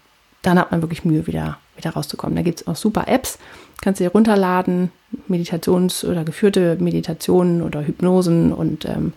dann 0.42 0.58
hat 0.58 0.72
man 0.72 0.82
wirklich 0.82 1.04
Mühe, 1.04 1.28
wieder, 1.28 1.58
wieder 1.76 1.90
rauszukommen. 1.90 2.34
Da 2.34 2.42
gibt 2.42 2.62
es 2.62 2.66
auch 2.66 2.74
super 2.74 3.06
Apps, 3.06 3.38
kannst 3.80 4.00
du 4.00 4.04
dir 4.04 4.10
runterladen, 4.10 4.90
Meditations- 5.28 6.04
oder 6.04 6.24
geführte 6.24 6.78
Meditationen 6.80 7.62
oder 7.62 7.86
Hypnosen 7.86 8.52
und 8.52 8.86
ähm, 8.86 9.12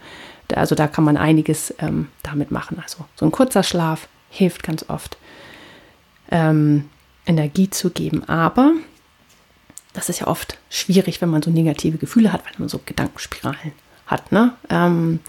also 0.55 0.75
da 0.75 0.87
kann 0.87 1.03
man 1.03 1.17
einiges 1.17 1.73
ähm, 1.79 2.07
damit 2.23 2.51
machen. 2.51 2.79
Also 2.81 3.05
so 3.15 3.25
ein 3.25 3.31
kurzer 3.31 3.63
Schlaf 3.63 4.07
hilft 4.29 4.63
ganz 4.63 4.85
oft, 4.89 5.17
ähm, 6.31 6.89
Energie 7.25 7.69
zu 7.69 7.89
geben. 7.89 8.23
Aber 8.27 8.71
das 9.93 10.09
ist 10.09 10.19
ja 10.19 10.27
oft 10.27 10.57
schwierig, 10.69 11.21
wenn 11.21 11.29
man 11.29 11.41
so 11.41 11.51
negative 11.51 11.97
Gefühle 11.97 12.33
hat, 12.33 12.45
weil 12.45 12.53
man 12.57 12.69
so 12.69 12.79
Gedankenspiralen 12.85 13.73
hat. 14.07 14.31
Ne? 14.31 14.53
Ähm, 14.69 15.19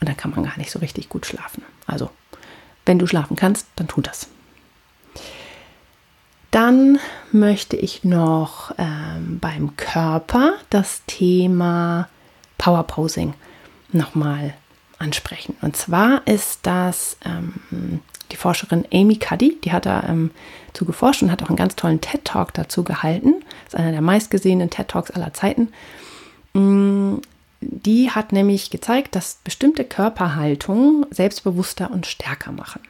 und 0.00 0.08
dann 0.08 0.16
kann 0.16 0.30
man 0.30 0.44
gar 0.44 0.56
nicht 0.58 0.70
so 0.70 0.78
richtig 0.78 1.08
gut 1.08 1.26
schlafen. 1.26 1.62
Also, 1.86 2.10
wenn 2.86 2.98
du 2.98 3.06
schlafen 3.06 3.36
kannst, 3.36 3.66
dann 3.76 3.88
tu 3.88 4.00
das. 4.00 4.28
Dann 6.50 6.98
möchte 7.32 7.76
ich 7.76 8.04
noch 8.04 8.74
ähm, 8.76 9.38
beim 9.40 9.76
Körper 9.76 10.54
das 10.70 11.02
Thema 11.06 12.08
Power 12.58 12.82
Posing 12.82 13.34
nochmal 13.92 14.54
ansprechen. 15.02 15.56
Und 15.60 15.76
zwar 15.76 16.26
ist 16.26 16.60
das 16.62 17.16
ähm, 17.24 18.00
die 18.32 18.36
Forscherin 18.36 18.86
Amy 18.92 19.16
Cuddy, 19.16 19.58
die 19.62 19.72
hat 19.72 19.86
da 19.86 20.04
ähm, 20.08 20.30
zu 20.72 20.84
geforscht 20.84 21.22
und 21.22 21.30
hat 21.30 21.42
auch 21.42 21.48
einen 21.48 21.56
ganz 21.56 21.76
tollen 21.76 22.00
TED-Talk 22.00 22.54
dazu 22.54 22.82
gehalten. 22.82 23.34
Das 23.64 23.74
ist 23.74 23.80
einer 23.80 23.92
der 23.92 24.00
meistgesehenen 24.00 24.70
TED-Talks 24.70 25.10
aller 25.10 25.34
Zeiten. 25.34 25.68
Mm, 26.54 27.16
die 27.60 28.10
hat 28.10 28.32
nämlich 28.32 28.70
gezeigt, 28.70 29.14
dass 29.14 29.38
bestimmte 29.44 29.84
Körperhaltungen 29.84 31.06
selbstbewusster 31.10 31.90
und 31.90 32.06
stärker 32.06 32.52
machen. 32.52 32.80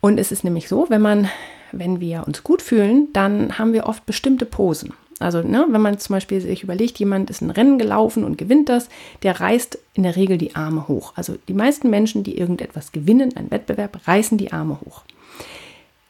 Und 0.00 0.18
es 0.18 0.32
ist 0.32 0.44
nämlich 0.44 0.68
so, 0.68 0.86
wenn 0.88 1.02
man, 1.02 1.28
wenn 1.72 2.00
wir 2.00 2.26
uns 2.26 2.44
gut 2.44 2.62
fühlen, 2.62 3.08
dann 3.12 3.58
haben 3.58 3.72
wir 3.72 3.86
oft 3.86 4.06
bestimmte 4.06 4.46
Posen. 4.46 4.94
Also, 5.18 5.40
ne, 5.40 5.66
wenn 5.70 5.80
man 5.80 5.98
zum 5.98 6.14
Beispiel 6.14 6.40
sich 6.40 6.62
überlegt, 6.62 6.98
jemand 6.98 7.30
ist 7.30 7.40
ein 7.40 7.50
Rennen 7.50 7.78
gelaufen 7.78 8.22
und 8.22 8.36
gewinnt 8.36 8.68
das, 8.68 8.88
der 9.22 9.40
reißt 9.40 9.78
in 9.94 10.02
der 10.02 10.14
Regel 10.14 10.36
die 10.36 10.54
Arme 10.54 10.88
hoch. 10.88 11.14
Also 11.16 11.36
die 11.48 11.54
meisten 11.54 11.88
Menschen, 11.88 12.22
die 12.22 12.36
irgendetwas 12.36 12.92
gewinnen, 12.92 13.34
einen 13.34 13.50
Wettbewerb, 13.50 14.06
reißen 14.06 14.36
die 14.36 14.52
Arme 14.52 14.78
hoch. 14.84 15.02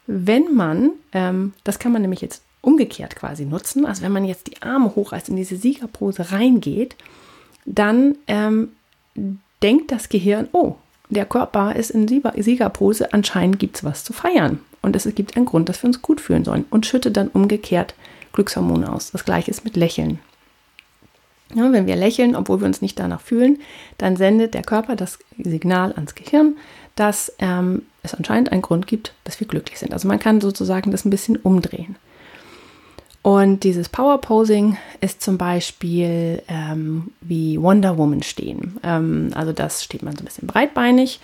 Wenn 0.07 0.53
man, 0.55 0.91
ähm, 1.13 1.53
das 1.63 1.79
kann 1.79 1.93
man 1.93 2.01
nämlich 2.01 2.21
jetzt 2.21 2.41
umgekehrt 2.61 3.15
quasi 3.15 3.45
nutzen, 3.45 3.85
also 3.85 4.01
wenn 4.01 4.11
man 4.11 4.25
jetzt 4.25 4.47
die 4.47 4.61
Arme 4.61 4.93
hochreißt, 4.93 5.29
in 5.29 5.37
diese 5.37 5.55
Siegerpose 5.55 6.31
reingeht, 6.31 6.95
dann 7.65 8.17
ähm, 8.27 8.73
denkt 9.61 9.91
das 9.91 10.09
Gehirn, 10.09 10.49
oh, 10.51 10.75
der 11.09 11.25
Körper 11.25 11.75
ist 11.75 11.91
in 11.91 12.07
Siegerpose, 12.09 13.13
anscheinend 13.13 13.59
gibt 13.59 13.77
es 13.77 13.83
was 13.85 14.03
zu 14.03 14.11
feiern. 14.11 14.59
Und 14.81 14.95
es 14.95 15.03
gibt 15.15 15.37
einen 15.37 15.45
Grund, 15.45 15.69
dass 15.69 15.81
wir 15.81 15.87
uns 15.87 16.01
gut 16.01 16.19
fühlen 16.19 16.43
sollen 16.43 16.65
und 16.69 16.85
schüttet 16.85 17.15
dann 17.15 17.29
umgekehrt 17.29 17.93
Glückshormone 18.37 18.91
aus. 18.93 19.11
Das 19.11 19.25
gleiche 19.25 19.49
ist 19.49 19.65
mit 19.65 19.75
Lächeln. 19.75 20.19
Ja, 21.55 21.71
wenn 21.71 21.87
wir 21.87 21.95
lächeln, 21.95 22.35
obwohl 22.35 22.59
wir 22.59 22.67
uns 22.67 22.83
nicht 22.83 22.99
danach 22.99 23.21
fühlen, 23.21 23.57
dann 23.97 24.15
sendet 24.15 24.53
der 24.53 24.61
Körper 24.61 24.95
das 24.95 25.17
Signal 25.41 25.91
ans 25.93 26.13
Gehirn, 26.13 26.55
dass 26.95 27.33
ähm, 27.39 27.83
es 28.03 28.13
anscheinend 28.13 28.51
einen 28.51 28.61
Grund 28.61 28.85
gibt, 28.85 29.13
dass 29.23 29.39
wir 29.39 29.47
glücklich 29.47 29.79
sind. 29.79 29.91
Also 29.91 30.07
man 30.07 30.19
kann 30.19 30.39
sozusagen 30.39 30.91
das 30.91 31.03
ein 31.03 31.09
bisschen 31.09 31.37
umdrehen. 31.37 31.95
Und 33.23 33.63
dieses 33.63 33.89
Power 33.89 34.21
Posing 34.21 34.77
ist 35.01 35.21
zum 35.21 35.39
Beispiel 35.39 36.43
ähm, 36.47 37.11
wie 37.21 37.59
Wonder 37.59 37.97
Woman 37.97 38.21
stehen. 38.21 38.77
Ähm, 38.83 39.31
also 39.33 39.51
das 39.51 39.83
steht 39.83 40.03
man 40.03 40.15
so 40.15 40.21
ein 40.21 40.25
bisschen 40.25 40.47
breitbeinig, 40.47 41.19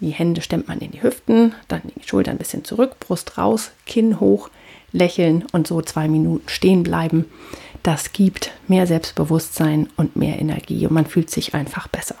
die 0.00 0.10
Hände 0.10 0.42
stemmt 0.42 0.68
man 0.68 0.80
in 0.80 0.90
die 0.90 1.02
Hüften, 1.02 1.54
dann 1.66 1.80
die 1.96 2.06
Schultern 2.06 2.34
ein 2.34 2.38
bisschen 2.38 2.64
zurück, 2.64 3.00
Brust 3.00 3.38
raus, 3.38 3.70
Kinn 3.86 4.20
hoch, 4.20 4.50
lächeln 4.92 5.44
und 5.52 5.66
so 5.66 5.82
zwei 5.82 6.08
Minuten 6.08 6.48
stehen 6.48 6.82
bleiben. 6.82 7.26
Das 7.82 8.12
gibt 8.12 8.52
mehr 8.66 8.86
Selbstbewusstsein 8.86 9.88
und 9.96 10.16
mehr 10.16 10.38
Energie 10.40 10.86
und 10.86 10.92
man 10.92 11.06
fühlt 11.06 11.30
sich 11.30 11.54
einfach 11.54 11.88
besser. 11.88 12.16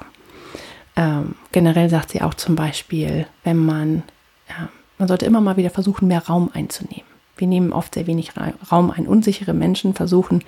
Ähm, 0.96 1.34
generell 1.52 1.88
sagt 1.90 2.10
sie 2.10 2.22
auch 2.22 2.34
zum 2.34 2.56
Beispiel, 2.56 3.26
wenn 3.44 3.64
man, 3.64 4.02
ja, 4.48 4.68
man 4.98 5.08
sollte 5.08 5.26
immer 5.26 5.40
mal 5.40 5.56
wieder 5.56 5.70
versuchen, 5.70 6.08
mehr 6.08 6.26
Raum 6.26 6.50
einzunehmen. 6.52 7.06
Wir 7.36 7.46
nehmen 7.46 7.72
oft 7.72 7.94
sehr 7.94 8.06
wenig 8.06 8.32
Raum 8.70 8.90
ein. 8.90 9.06
Unsichere 9.06 9.54
Menschen 9.54 9.94
versuchen 9.94 10.42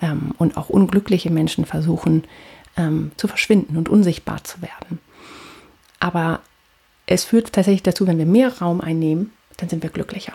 ähm, 0.00 0.34
und 0.38 0.56
auch 0.56 0.68
unglückliche 0.68 1.30
Menschen 1.30 1.64
versuchen 1.64 2.24
ähm, 2.76 3.10
zu 3.16 3.26
verschwinden 3.26 3.76
und 3.76 3.88
unsichtbar 3.88 4.44
zu 4.44 4.62
werden. 4.62 5.00
Aber 5.98 6.40
es 7.06 7.24
führt 7.24 7.52
tatsächlich 7.52 7.82
dazu, 7.82 8.06
wenn 8.06 8.18
wir 8.18 8.26
mehr 8.26 8.56
Raum 8.58 8.80
einnehmen, 8.80 9.32
dann 9.56 9.68
sind 9.68 9.82
wir 9.82 9.90
glücklicher. 9.90 10.32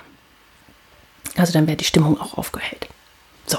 Also 1.35 1.53
dann 1.53 1.67
wäre 1.67 1.77
die 1.77 1.85
Stimmung 1.85 2.19
auch 2.19 2.37
aufgehellt. 2.37 2.87
So. 3.45 3.57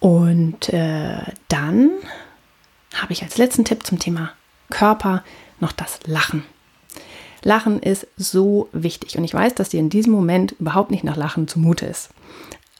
Und 0.00 0.68
äh, 0.72 1.18
dann 1.48 1.90
habe 2.94 3.12
ich 3.12 3.22
als 3.22 3.38
letzten 3.38 3.64
Tipp 3.64 3.86
zum 3.86 3.98
Thema 3.98 4.32
Körper 4.70 5.22
noch 5.60 5.72
das 5.72 6.00
Lachen. 6.06 6.44
Lachen 7.42 7.80
ist 7.80 8.06
so 8.16 8.68
wichtig 8.72 9.16
und 9.16 9.24
ich 9.24 9.34
weiß, 9.34 9.54
dass 9.54 9.68
dir 9.68 9.80
in 9.80 9.90
diesem 9.90 10.12
Moment 10.12 10.52
überhaupt 10.58 10.90
nicht 10.90 11.04
nach 11.04 11.16
Lachen 11.16 11.46
zumute 11.46 11.86
ist. 11.86 12.10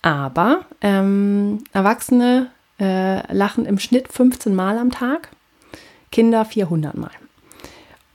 Aber 0.03 0.67
ähm, 0.81 1.65
Erwachsene 1.73 2.51
äh, 2.81 3.33
lachen 3.33 3.67
im 3.67 3.79
Schnitt 3.79 4.13
15 4.13 4.55
Mal 4.55 4.79
am 4.79 4.91
Tag, 4.91 5.31
Kinder 6.11 6.45
400 6.45 6.97
Mal. 6.97 7.11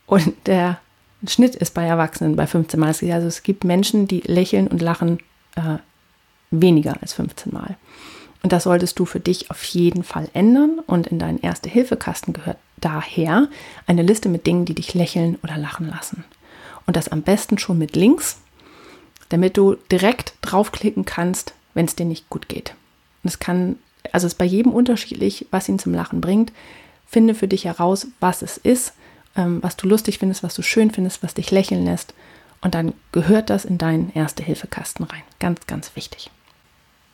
Und 0.07 0.35
der 0.45 0.79
Schnitt 1.27 1.55
ist 1.55 1.73
bei 1.73 1.85
Erwachsenen 1.85 2.35
bei 2.35 2.47
15 2.47 2.79
Mal. 2.79 2.87
Also 2.87 3.27
es 3.27 3.43
gibt 3.43 3.63
Menschen, 3.63 4.07
die 4.07 4.21
lächeln 4.21 4.67
und 4.67 4.81
lachen 4.81 5.19
äh, 5.55 5.77
weniger 6.51 7.01
als 7.01 7.13
15 7.13 7.53
Mal. 7.53 7.77
Und 8.43 8.51
das 8.51 8.63
solltest 8.63 8.97
du 8.99 9.05
für 9.05 9.19
dich 9.19 9.51
auf 9.51 9.63
jeden 9.65 10.03
Fall 10.03 10.29
ändern. 10.33 10.79
Und 10.85 11.07
in 11.07 11.19
deinen 11.19 11.39
Erste-Hilfe-Kasten 11.39 12.33
gehört 12.33 12.57
daher 12.77 13.47
eine 13.87 14.01
Liste 14.01 14.29
mit 14.29 14.47
Dingen, 14.47 14.65
die 14.65 14.73
dich 14.73 14.93
lächeln 14.93 15.37
oder 15.43 15.57
lachen 15.57 15.87
lassen. 15.89 16.23
Und 16.87 16.95
das 16.95 17.09
am 17.09 17.21
besten 17.21 17.57
schon 17.57 17.77
mit 17.77 17.95
Links, 17.95 18.39
damit 19.29 19.57
du 19.57 19.75
direkt 19.91 20.33
draufklicken 20.41 21.05
kannst, 21.05 21.53
wenn 21.73 21.85
es 21.85 21.95
dir 21.95 22.05
nicht 22.05 22.29
gut 22.29 22.49
geht. 22.49 22.73
Und 23.23 23.29
es 23.29 23.39
kann, 23.39 23.77
also 24.11 24.27
ist 24.27 24.37
bei 24.37 24.45
jedem 24.45 24.73
unterschiedlich, 24.73 25.45
was 25.51 25.69
ihn 25.69 25.79
zum 25.79 25.93
Lachen 25.93 26.19
bringt. 26.19 26.51
Finde 27.05 27.35
für 27.35 27.47
dich 27.47 27.65
heraus, 27.65 28.07
was 28.19 28.41
es 28.41 28.57
ist, 28.57 28.93
ähm, 29.35 29.61
was 29.61 29.77
du 29.77 29.87
lustig 29.87 30.17
findest, 30.17 30.41
was 30.41 30.55
du 30.55 30.63
schön 30.63 30.89
findest, 30.91 31.21
was 31.21 31.35
dich 31.35 31.51
lächeln 31.51 31.85
lässt 31.85 32.13
und 32.61 32.75
dann 32.75 32.93
gehört 33.11 33.49
das 33.49 33.65
in 33.65 33.77
deinen 33.77 34.11
Erste-Hilfe-Kasten 34.13 35.03
rein. 35.03 35.23
Ganz, 35.39 35.65
ganz 35.67 35.95
wichtig. 35.95 36.29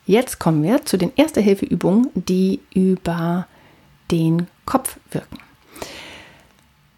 Jetzt 0.06 0.38
kommen 0.38 0.62
wir 0.62 0.84
zu 0.84 0.96
den 0.96 1.12
Erste-Hilfe-Übungen, 1.16 2.10
die 2.14 2.60
über 2.72 3.46
den 4.10 4.46
Kopf 4.64 4.98
wirken. 5.10 5.38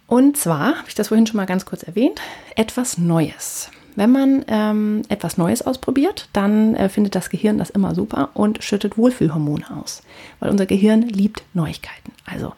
Und 0.06 0.36
zwar, 0.36 0.78
habe 0.78 0.88
ich 0.88 0.94
das 0.94 1.08
vorhin 1.08 1.26
schon 1.26 1.36
mal 1.36 1.46
ganz 1.46 1.64
kurz 1.64 1.82
erwähnt, 1.82 2.20
etwas 2.56 2.98
Neues. 2.98 3.70
Wenn 3.96 4.12
man 4.12 4.44
ähm, 4.48 5.02
etwas 5.08 5.38
Neues 5.38 5.62
ausprobiert, 5.62 6.28
dann 6.32 6.74
äh, 6.74 6.88
findet 6.88 7.14
das 7.14 7.30
Gehirn 7.30 7.58
das 7.58 7.70
immer 7.70 7.94
super 7.94 8.30
und 8.34 8.62
schüttet 8.62 8.96
Wohlfühlhormone 8.96 9.64
aus, 9.76 10.02
weil 10.38 10.50
unser 10.50 10.66
Gehirn 10.66 11.02
liebt 11.02 11.42
Neuigkeiten. 11.54 12.12
Also, 12.24 12.54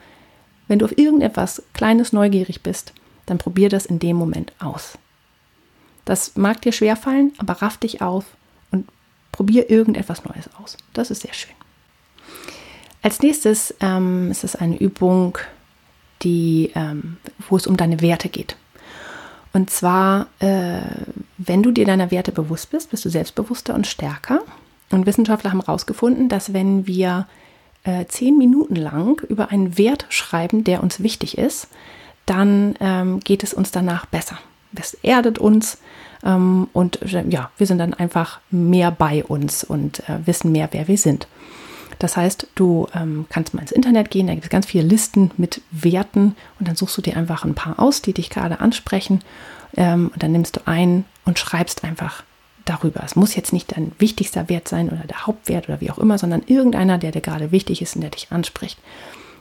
wenn 0.69 0.79
du 0.79 0.85
auf 0.85 0.97
irgendetwas 0.97 1.63
Kleines 1.73 2.13
neugierig 2.13 2.63
bist, 2.63 2.93
dann 3.27 3.39
probier 3.39 3.69
das 3.69 3.87
in 3.87 3.99
dem 3.99 4.17
Moment 4.17 4.53
aus. 4.59 4.99
Das 6.05 6.37
mag 6.37 6.61
dir 6.63 6.73
schwerfallen, 6.73 7.33
aber 7.39 7.55
raff 7.55 7.77
dich 7.77 8.03
auf 8.03 8.25
und 8.71 8.89
probier 9.31 9.71
irgendetwas 9.71 10.25
Neues 10.25 10.51
aus. 10.61 10.77
Das 10.93 11.11
ist 11.11 11.23
sehr 11.23 11.35
schön. 11.35 11.55
Als 13.03 13.21
nächstes 13.21 13.75
ähm, 13.81 14.31
ist 14.31 14.45
es 14.45 14.57
eine 14.57 14.77
Übung, 14.77 15.39
die, 16.23 16.71
ähm, 16.75 17.17
wo 17.49 17.57
es 17.57 17.67
um 17.67 17.77
deine 17.77 18.01
Werte 18.01 18.29
geht. 18.29 18.57
Und 19.53 19.71
zwar, 19.71 20.29
äh, 20.39 20.81
wenn 21.37 21.63
du 21.63 21.73
dir 21.73 21.85
deiner 21.85 22.11
Werte 22.11 22.33
bewusst 22.33 22.71
bist, 22.71 22.91
bist 22.91 23.05
du 23.05 23.11
selbstbewusster 23.11 23.75
und 23.75 23.87
stärker. 23.87 24.41
Und 24.91 25.07
Wissenschaftler 25.07 25.51
haben 25.51 25.61
herausgefunden, 25.61 26.29
dass 26.29 26.53
wenn 26.53 26.87
wir 26.87 27.27
äh, 27.85 28.07
zehn 28.07 28.39
Minuten 28.39 28.77
lang 28.77 29.21
über 29.29 29.51
einen 29.51 29.77
Wert 29.77 30.07
schreiben, 30.09 30.65
der 30.65 30.83
uns 30.83 31.03
wichtig 31.03 31.37
ist, 31.39 31.69
dann 32.25 32.77
ähm, 32.81 33.21
geht 33.21 33.43
es 33.43 33.53
uns 33.53 33.73
danach 33.73 34.07
besser. 34.07 34.39
Das 34.73 34.95
erdet 34.95 35.39
uns 35.39 35.79
ähm, 36.25 36.69
und 36.73 37.03
äh, 37.03 37.25
ja, 37.29 37.51
wir 37.57 37.67
sind 37.67 37.79
dann 37.79 37.95
einfach 37.95 38.41
mehr 38.51 38.91
bei 38.91 39.25
uns 39.25 39.65
und 39.65 40.01
äh, 40.09 40.27
wissen 40.27 40.53
mehr, 40.53 40.69
wer 40.73 40.89
wir 40.89 40.99
sind. 40.99 41.27
Das 41.99 42.17
heißt, 42.17 42.49
du 42.55 42.89
ähm, 42.95 43.27
kannst 43.29 43.55
mal 43.55 43.61
ins 43.61 43.71
Internet 43.71 44.11
gehen, 44.11 44.27
da 44.27 44.33
gibt 44.33 44.45
es 44.45 44.51
ganz 44.51 44.67
viele 44.67 44.85
Listen 44.85 45.31
mit 45.37 45.61
Werten 45.71 46.35
und 46.59 46.67
dann 46.67 46.75
suchst 46.75 46.97
du 46.97 47.03
dir 47.03 47.17
einfach 47.17 47.45
ein 47.45 47.55
paar 47.55 47.79
aus, 47.79 48.03
die 48.03 48.13
dich 48.13 48.31
gerade 48.31 48.61
ansprechen. 48.61 49.21
Ähm, 49.77 50.11
und 50.13 50.23
dann 50.23 50.33
nimmst 50.33 50.57
du 50.57 50.61
einen 50.67 51.05
und 51.25 51.39
schreibst 51.39 51.85
einfach 51.85 52.25
darüber. 52.65 53.03
Es 53.05 53.17
muss 53.17 53.35
jetzt 53.35 53.53
nicht 53.53 53.77
dein 53.77 53.93
wichtigster 53.99 54.49
Wert 54.49 54.69
sein 54.69 54.89
oder 54.89 55.05
der 55.07 55.27
Hauptwert 55.27 55.69
oder 55.69 55.81
wie 55.81 55.91
auch 55.91 55.99
immer, 55.99 56.19
sondern 56.19 56.43
irgendeiner, 56.47 56.99
der 56.99 57.13
dir 57.13 57.21
gerade 57.21 57.53
wichtig 57.53 57.83
ist 57.83 57.95
und 57.95 58.03
der 58.03 58.11
dich 58.11 58.31
anspricht. 58.31 58.79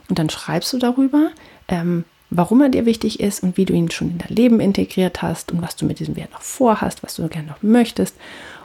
Und 0.08 0.18
dann 0.18 0.30
schreibst 0.30 0.72
du 0.72 0.78
darüber, 0.78 1.30
ähm, 1.68 2.04
warum 2.36 2.62
er 2.62 2.68
dir 2.70 2.86
wichtig 2.86 3.20
ist 3.20 3.42
und 3.42 3.56
wie 3.56 3.64
du 3.64 3.74
ihn 3.74 3.90
schon 3.90 4.10
in 4.10 4.18
dein 4.18 4.34
Leben 4.34 4.60
integriert 4.60 5.22
hast 5.22 5.52
und 5.52 5.60
was 5.62 5.76
du 5.76 5.84
mit 5.84 5.98
diesem 5.98 6.16
Wert 6.16 6.32
noch 6.32 6.42
vorhast, 6.42 7.02
was 7.02 7.14
du 7.16 7.28
gerne 7.28 7.48
noch 7.48 7.62
möchtest. 7.62 8.16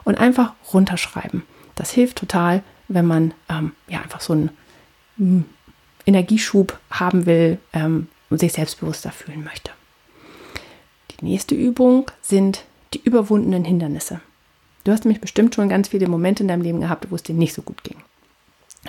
Und 0.04 0.16
einfach 0.16 0.54
runterschreiben. 0.72 1.42
Das 1.74 1.90
hilft 1.90 2.16
total, 2.16 2.62
wenn 2.88 3.04
man 3.04 3.34
ähm, 3.50 3.72
ja 3.88 4.00
einfach 4.00 4.22
so 4.22 4.32
einen 4.32 4.50
hm, 5.18 5.44
Energieschub 6.06 6.78
haben 6.90 7.26
will 7.26 7.58
ähm, 7.74 8.08
und 8.30 8.40
sich 8.40 8.54
selbstbewusster 8.54 9.12
fühlen 9.12 9.44
möchte. 9.44 9.70
Die 11.10 11.26
nächste 11.26 11.54
Übung 11.54 12.10
sind 12.22 12.64
die 12.94 13.02
überwundenen 13.02 13.64
Hindernisse. 13.64 14.20
Du 14.84 14.92
hast 14.92 15.04
nämlich 15.04 15.20
bestimmt 15.20 15.54
schon 15.54 15.68
ganz 15.68 15.88
viele 15.88 16.08
Momente 16.08 16.42
in 16.42 16.48
deinem 16.48 16.62
Leben 16.62 16.80
gehabt, 16.80 17.10
wo 17.10 17.16
es 17.16 17.22
dir 17.22 17.34
nicht 17.34 17.52
so 17.52 17.60
gut 17.60 17.84
ging. 17.84 17.98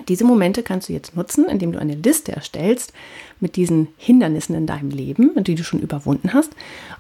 Diese 0.08 0.24
Momente 0.24 0.64
kannst 0.64 0.90
du 0.90 0.94
jetzt 0.94 1.16
nutzen, 1.16 1.46
indem 1.46 1.72
du 1.72 1.80
eine 1.80 1.96
Liste 1.96 2.32
erstellst 2.32 2.94
mit 3.40 3.56
diesen 3.56 3.90
Hindernissen 3.98 4.56
in 4.56 4.68
deinem 4.68 4.90
Leben, 4.90 5.44
die 5.44 5.56
du 5.56 5.64
schon 5.64 5.80
überwunden 5.80 6.34
hast. 6.34 6.52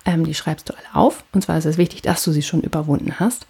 Ähm, 0.05 0.25
die 0.25 0.33
schreibst 0.33 0.69
du 0.69 0.73
alle 0.73 0.95
auf. 0.95 1.23
Und 1.33 1.43
zwar 1.43 1.57
ist 1.57 1.65
es 1.65 1.77
wichtig, 1.77 2.01
dass 2.01 2.23
du 2.23 2.31
sie 2.31 2.43
schon 2.43 2.61
überwunden 2.61 3.19
hast. 3.19 3.47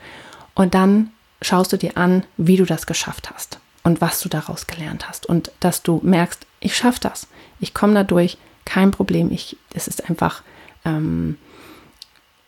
Und 0.56 0.74
dann 0.74 1.12
schaust 1.42 1.72
du 1.74 1.78
dir 1.78 1.98
an, 1.98 2.24
wie 2.38 2.58
du 2.58 2.66
das 2.66 2.86
geschafft 2.86 3.32
hast 3.32 3.60
und 3.84 4.02
was 4.02 4.20
du 4.22 4.30
daraus 4.30 4.68
gelernt 4.68 5.08
hast. 5.08 5.26
Und 5.26 5.52
dass 5.60 5.84
du 5.84 6.00
merkst, 6.04 6.46
ich 6.60 6.76
schaffe 6.76 7.00
das. 7.02 7.28
Ich 7.60 7.74
komme 7.74 7.94
dadurch, 7.94 8.38
kein 8.66 8.92
Problem. 8.92 9.32
Ich, 9.32 9.58
es 9.74 9.88
ist 9.88 10.10
einfach, 10.10 10.44
ähm, 10.86 11.38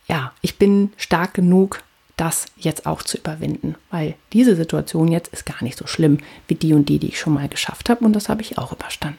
ja, 0.07 0.33
ich 0.41 0.57
bin 0.57 0.93
stark 0.97 1.33
genug, 1.33 1.81
das 2.21 2.45
jetzt 2.55 2.85
auch 2.85 3.01
zu 3.01 3.17
überwinden, 3.17 3.75
weil 3.89 4.13
diese 4.31 4.55
Situation 4.55 5.07
jetzt 5.07 5.33
ist 5.33 5.47
gar 5.47 5.63
nicht 5.63 5.75
so 5.75 5.87
schlimm 5.87 6.19
wie 6.47 6.53
die 6.53 6.73
und 6.73 6.87
die, 6.87 6.99
die 6.99 7.07
ich 7.07 7.19
schon 7.19 7.33
mal 7.33 7.49
geschafft 7.49 7.89
habe 7.89 8.05
und 8.05 8.15
das 8.15 8.29
habe 8.29 8.43
ich 8.43 8.59
auch 8.59 8.71
überstanden. 8.71 9.17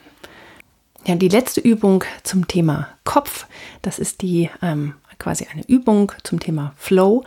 Ja, 1.05 1.17
die 1.17 1.29
letzte 1.29 1.61
Übung 1.61 2.05
zum 2.23 2.47
Thema 2.47 2.87
Kopf, 3.03 3.47
das 3.83 3.99
ist 3.99 4.23
die 4.23 4.51
ähm, 4.63 4.95
quasi 5.19 5.49
eine 5.53 5.65
Übung 5.67 6.13
zum 6.23 6.39
Thema 6.39 6.75
Flow. 6.77 7.25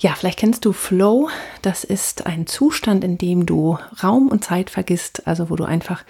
Ja, 0.00 0.14
vielleicht 0.14 0.38
kennst 0.38 0.66
du 0.66 0.74
Flow. 0.74 1.30
Das 1.62 1.82
ist 1.82 2.26
ein 2.26 2.46
Zustand, 2.46 3.02
in 3.02 3.16
dem 3.16 3.46
du 3.46 3.78
Raum 4.02 4.28
und 4.28 4.44
Zeit 4.44 4.68
vergisst, 4.68 5.26
also 5.26 5.48
wo 5.48 5.56
du 5.56 5.64
einfach 5.64 6.04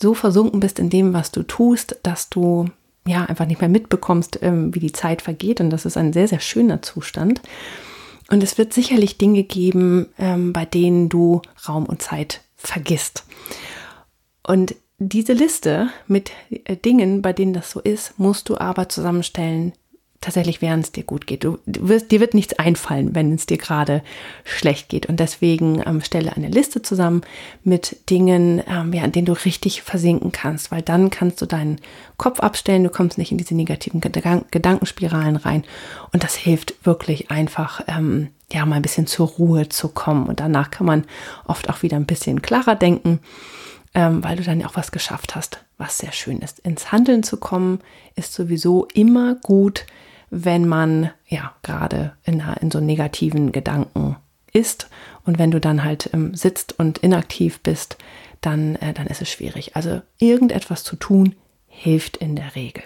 so 0.00 0.14
versunken 0.14 0.58
bist 0.58 0.80
in 0.80 0.90
dem, 0.90 1.12
was 1.12 1.30
du 1.30 1.44
tust, 1.44 1.96
dass 2.02 2.28
du 2.28 2.66
ja 3.06 3.24
einfach 3.24 3.46
nicht 3.46 3.60
mehr 3.60 3.70
mitbekommst, 3.70 4.40
ähm, 4.42 4.74
wie 4.74 4.80
die 4.80 4.92
Zeit 4.92 5.22
vergeht. 5.22 5.60
Und 5.60 5.70
das 5.70 5.86
ist 5.86 5.96
ein 5.96 6.12
sehr, 6.12 6.26
sehr 6.26 6.40
schöner 6.40 6.82
Zustand. 6.82 7.40
Und 8.32 8.42
es 8.42 8.56
wird 8.56 8.72
sicherlich 8.72 9.18
Dinge 9.18 9.42
geben, 9.42 10.08
ähm, 10.18 10.54
bei 10.54 10.64
denen 10.64 11.10
du 11.10 11.42
Raum 11.68 11.84
und 11.84 12.00
Zeit 12.00 12.40
vergisst. 12.56 13.26
Und 14.42 14.74
diese 14.96 15.34
Liste 15.34 15.90
mit 16.06 16.30
äh, 16.64 16.78
Dingen, 16.78 17.20
bei 17.20 17.34
denen 17.34 17.52
das 17.52 17.70
so 17.70 17.78
ist, 17.78 18.18
musst 18.18 18.48
du 18.48 18.56
aber 18.56 18.88
zusammenstellen, 18.88 19.74
tatsächlich, 20.22 20.62
während 20.62 20.84
es 20.84 20.92
dir 20.92 21.02
gut 21.02 21.26
geht. 21.26 21.44
Du, 21.44 21.58
du 21.66 21.88
wirst, 21.88 22.10
dir 22.10 22.20
wird 22.20 22.32
nichts 22.32 22.58
einfallen, 22.58 23.14
wenn 23.14 23.34
es 23.34 23.44
dir 23.44 23.58
gerade 23.58 24.02
schlecht 24.44 24.88
geht. 24.88 25.06
Und 25.06 25.20
deswegen 25.20 25.82
ähm, 25.84 26.00
stelle 26.00 26.34
eine 26.34 26.48
Liste 26.48 26.80
zusammen 26.80 27.22
mit 27.64 28.08
Dingen, 28.08 28.62
ähm, 28.66 28.92
ja, 28.94 29.02
an 29.02 29.12
denen 29.12 29.26
du 29.26 29.32
richtig 29.32 29.82
versinken 29.82 30.32
kannst, 30.32 30.70
weil 30.70 30.80
dann 30.80 31.10
kannst 31.10 31.42
du 31.42 31.46
deinen 31.46 31.78
Kopf 32.16 32.40
abstellen, 32.40 32.84
du 32.84 32.90
kommst 32.90 33.18
nicht 33.18 33.32
in 33.32 33.38
diese 33.38 33.54
negativen 33.54 34.00
Gedank 34.00 34.50
Gedankenspiralen 34.50 35.36
rein. 35.36 35.64
Und 36.12 36.24
das 36.24 36.34
hilft 36.36 36.74
wirklich 36.86 37.30
einfach, 37.30 37.82
ähm, 37.88 38.28
ja, 38.50 38.64
mal 38.64 38.76
ein 38.76 38.82
bisschen 38.82 39.06
zur 39.06 39.28
Ruhe 39.28 39.68
zu 39.68 39.88
kommen. 39.88 40.26
Und 40.26 40.40
danach 40.40 40.70
kann 40.70 40.86
man 40.86 41.04
oft 41.46 41.68
auch 41.68 41.82
wieder 41.82 41.96
ein 41.96 42.06
bisschen 42.06 42.40
klarer 42.40 42.76
denken. 42.76 43.18
Ähm, 43.94 44.24
weil 44.24 44.36
du 44.36 44.42
dann 44.42 44.64
auch 44.64 44.74
was 44.74 44.90
geschafft 44.90 45.36
hast, 45.36 45.58
was 45.76 45.98
sehr 45.98 46.12
schön 46.12 46.38
ist. 46.38 46.60
Ins 46.60 46.92
Handeln 46.92 47.22
zu 47.22 47.36
kommen, 47.36 47.80
ist 48.16 48.32
sowieso 48.32 48.88
immer 48.94 49.34
gut, 49.34 49.84
wenn 50.34 50.66
man 50.66 51.10
ja 51.28 51.54
gerade 51.62 52.14
in, 52.24 52.42
in 52.62 52.70
so 52.70 52.80
negativen 52.80 53.52
Gedanken 53.52 54.16
ist. 54.50 54.88
Und 55.26 55.38
wenn 55.38 55.50
du 55.50 55.60
dann 55.60 55.84
halt 55.84 56.08
ähm, 56.14 56.34
sitzt 56.34 56.78
und 56.78 56.98
inaktiv 56.98 57.60
bist, 57.60 57.98
dann, 58.40 58.76
äh, 58.76 58.94
dann 58.94 59.06
ist 59.06 59.20
es 59.20 59.30
schwierig. 59.30 59.76
Also 59.76 60.00
irgendetwas 60.18 60.84
zu 60.84 60.96
tun 60.96 61.34
hilft 61.66 62.16
in 62.16 62.34
der 62.34 62.54
Regel. 62.54 62.82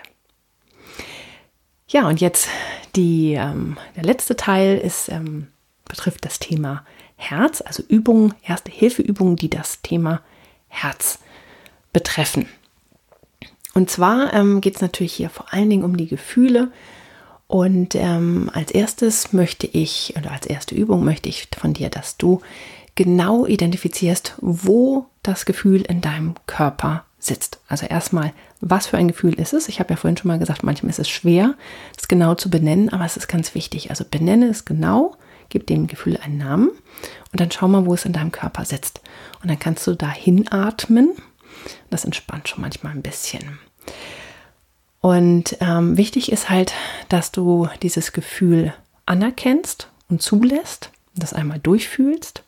Ja, 1.86 2.08
und 2.08 2.20
jetzt 2.20 2.48
die, 2.96 3.34
ähm, 3.34 3.76
der 3.94 4.02
letzte 4.02 4.34
Teil 4.34 4.76
ist, 4.76 5.08
ähm, 5.08 5.46
betrifft 5.88 6.24
das 6.24 6.40
Thema 6.40 6.84
Herz, 7.14 7.60
also 7.60 7.84
Übungen, 7.86 8.34
erste 8.42 8.72
Hilfeübungen, 8.72 9.36
die 9.36 9.50
das 9.50 9.82
Thema 9.82 10.20
Herz 10.66 11.20
betreffen. 11.92 12.48
Und 13.72 13.88
zwar 13.88 14.34
ähm, 14.34 14.60
geht 14.60 14.74
es 14.74 14.82
natürlich 14.82 15.12
hier 15.12 15.30
vor 15.30 15.52
allen 15.52 15.70
Dingen 15.70 15.84
um 15.84 15.96
die 15.96 16.08
Gefühle, 16.08 16.72
und 17.48 17.94
ähm, 17.94 18.50
als 18.52 18.70
erstes 18.72 19.32
möchte 19.32 19.66
ich, 19.66 20.14
oder 20.16 20.32
als 20.32 20.46
erste 20.46 20.74
Übung 20.74 21.04
möchte 21.04 21.28
ich 21.28 21.48
von 21.56 21.74
dir, 21.74 21.90
dass 21.90 22.16
du 22.16 22.40
genau 22.96 23.46
identifizierst, 23.46 24.34
wo 24.40 25.06
das 25.22 25.44
Gefühl 25.44 25.82
in 25.82 26.00
deinem 26.00 26.34
Körper 26.46 27.04
sitzt. 27.18 27.60
Also 27.68 27.86
erstmal, 27.86 28.32
was 28.60 28.86
für 28.86 28.96
ein 28.96 29.08
Gefühl 29.08 29.34
ist 29.34 29.52
es? 29.52 29.68
Ich 29.68 29.78
habe 29.80 29.90
ja 29.90 29.96
vorhin 29.96 30.16
schon 30.16 30.28
mal 30.28 30.38
gesagt, 30.38 30.62
manchmal 30.62 30.90
ist 30.90 30.98
es 30.98 31.08
schwer, 31.08 31.54
es 31.96 32.08
genau 32.08 32.34
zu 32.34 32.50
benennen, 32.50 32.88
aber 32.88 33.04
es 33.04 33.16
ist 33.16 33.28
ganz 33.28 33.54
wichtig. 33.54 33.90
Also 33.90 34.04
benenne 34.04 34.46
es 34.46 34.64
genau, 34.64 35.16
gib 35.48 35.66
dem 35.66 35.86
Gefühl 35.86 36.16
einen 36.16 36.38
Namen 36.38 36.70
und 37.32 37.40
dann 37.40 37.50
schau 37.50 37.68
mal, 37.68 37.86
wo 37.86 37.94
es 37.94 38.04
in 38.04 38.12
deinem 38.12 38.32
Körper 38.32 38.64
sitzt. 38.64 39.00
Und 39.42 39.50
dann 39.50 39.58
kannst 39.58 39.86
du 39.86 39.94
da 39.94 40.10
hinatmen. 40.10 41.10
Das 41.90 42.04
entspannt 42.04 42.48
schon 42.48 42.62
manchmal 42.62 42.92
ein 42.92 43.02
bisschen. 43.02 43.58
Und 45.00 45.56
ähm, 45.60 45.96
wichtig 45.96 46.32
ist 46.32 46.50
halt, 46.50 46.72
dass 47.08 47.32
du 47.32 47.68
dieses 47.82 48.12
Gefühl 48.12 48.72
anerkennst 49.04 49.88
und 50.08 50.22
zulässt, 50.22 50.90
das 51.14 51.32
einmal 51.32 51.58
durchfühlst. 51.58 52.42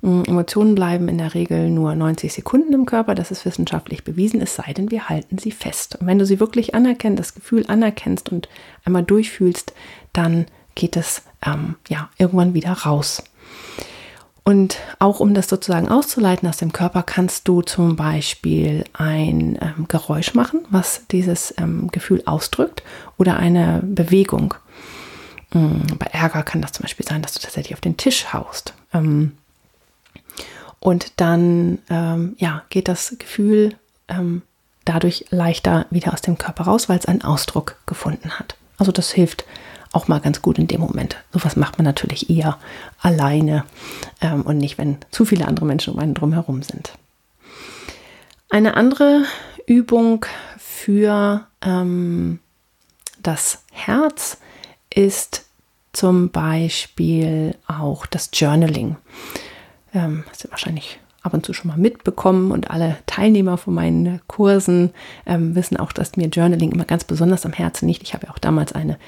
Mm, 0.00 0.22
Emotionen 0.26 0.74
bleiben 0.74 1.08
in 1.08 1.18
der 1.18 1.34
Regel 1.34 1.70
nur 1.70 1.94
90 1.94 2.32
Sekunden 2.32 2.72
im 2.72 2.86
Körper, 2.86 3.14
das 3.14 3.30
ist 3.30 3.44
wissenschaftlich 3.44 4.04
bewiesen, 4.04 4.40
es 4.40 4.54
sei 4.56 4.72
denn, 4.72 4.90
wir 4.90 5.08
halten 5.08 5.38
sie 5.38 5.52
fest. 5.52 5.96
Und 5.96 6.06
wenn 6.06 6.18
du 6.18 6.26
sie 6.26 6.40
wirklich 6.40 6.74
anerkennst, 6.74 7.18
das 7.18 7.34
Gefühl 7.34 7.64
anerkennst 7.68 8.30
und 8.30 8.48
einmal 8.84 9.02
durchfühlst, 9.04 9.72
dann 10.12 10.46
geht 10.74 10.96
es 10.96 11.22
ähm, 11.44 11.76
ja 11.88 12.10
irgendwann 12.18 12.54
wieder 12.54 12.72
raus. 12.72 13.22
Und 14.44 14.78
auch 14.98 15.20
um 15.20 15.34
das 15.34 15.48
sozusagen 15.48 15.88
auszuleiten 15.88 16.48
aus 16.48 16.56
dem 16.56 16.72
Körper, 16.72 17.04
kannst 17.04 17.46
du 17.46 17.62
zum 17.62 17.94
Beispiel 17.94 18.84
ein 18.92 19.56
ähm, 19.60 19.86
Geräusch 19.86 20.34
machen, 20.34 20.66
was 20.68 21.06
dieses 21.10 21.54
ähm, 21.58 21.88
Gefühl 21.92 22.22
ausdrückt, 22.26 22.82
oder 23.18 23.36
eine 23.36 23.80
Bewegung. 23.84 24.54
Ähm, 25.54 25.82
bei 25.98 26.06
Ärger 26.06 26.42
kann 26.42 26.60
das 26.60 26.72
zum 26.72 26.82
Beispiel 26.82 27.06
sein, 27.06 27.22
dass 27.22 27.34
du 27.34 27.40
tatsächlich 27.40 27.74
auf 27.74 27.80
den 27.80 27.96
Tisch 27.96 28.32
haust. 28.32 28.74
Ähm, 28.92 29.32
und 30.80 31.20
dann 31.20 31.78
ähm, 31.88 32.34
ja, 32.38 32.64
geht 32.68 32.88
das 32.88 33.14
Gefühl 33.18 33.76
ähm, 34.08 34.42
dadurch 34.84 35.26
leichter 35.30 35.86
wieder 35.90 36.12
aus 36.12 36.22
dem 36.22 36.36
Körper 36.36 36.64
raus, 36.64 36.88
weil 36.88 36.98
es 36.98 37.06
einen 37.06 37.22
Ausdruck 37.22 37.76
gefunden 37.86 38.38
hat. 38.40 38.56
Also 38.78 38.90
das 38.90 39.12
hilft 39.12 39.44
auch 39.92 40.08
mal 40.08 40.20
ganz 40.20 40.42
gut 40.42 40.58
in 40.58 40.66
dem 40.66 40.80
Moment. 40.80 41.16
Sowas 41.32 41.56
macht 41.56 41.78
man 41.78 41.84
natürlich 41.84 42.30
eher 42.30 42.58
alleine 43.00 43.64
ähm, 44.20 44.42
und 44.42 44.58
nicht, 44.58 44.78
wenn 44.78 44.98
zu 45.10 45.24
viele 45.24 45.46
andere 45.46 45.66
Menschen 45.66 45.92
um 45.92 45.98
einen 45.98 46.14
drumherum 46.14 46.62
sind. 46.62 46.92
Eine 48.50 48.74
andere 48.76 49.24
Übung 49.66 50.26
für 50.58 51.46
ähm, 51.62 52.38
das 53.22 53.64
Herz 53.70 54.38
ist 54.90 55.44
zum 55.92 56.30
Beispiel 56.30 57.54
auch 57.66 58.06
das 58.06 58.30
Journaling. 58.32 58.96
Ähm, 59.94 60.24
hast 60.28 60.44
du 60.44 60.50
wahrscheinlich 60.50 60.98
ab 61.22 61.34
und 61.34 61.46
zu 61.46 61.52
schon 61.52 61.70
mal 61.70 61.78
mitbekommen 61.78 62.50
und 62.50 62.70
alle 62.70 62.98
Teilnehmer 63.06 63.56
von 63.56 63.74
meinen 63.74 64.20
Kursen 64.26 64.92
ähm, 65.26 65.54
wissen 65.54 65.76
auch, 65.76 65.92
dass 65.92 66.16
mir 66.16 66.26
Journaling 66.28 66.72
immer 66.72 66.84
ganz 66.84 67.04
besonders 67.04 67.46
am 67.46 67.52
Herzen 67.52 67.88
liegt. 67.88 68.02
Ich 68.02 68.14
habe 68.14 68.26
ja 68.26 68.32
auch 68.32 68.38
damals 68.38 68.72
eine 68.72 68.98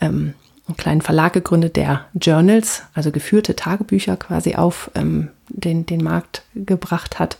ähm, 0.00 0.34
einen 0.66 0.76
kleinen 0.76 1.00
Verlag 1.00 1.32
gegründet, 1.32 1.76
der 1.76 2.06
Journals, 2.14 2.82
also 2.94 3.12
geführte 3.12 3.54
Tagebücher 3.54 4.16
quasi 4.16 4.56
auf 4.56 4.90
ähm, 4.94 5.30
den, 5.48 5.86
den 5.86 6.02
Markt 6.02 6.42
gebracht 6.54 7.18
hat. 7.18 7.38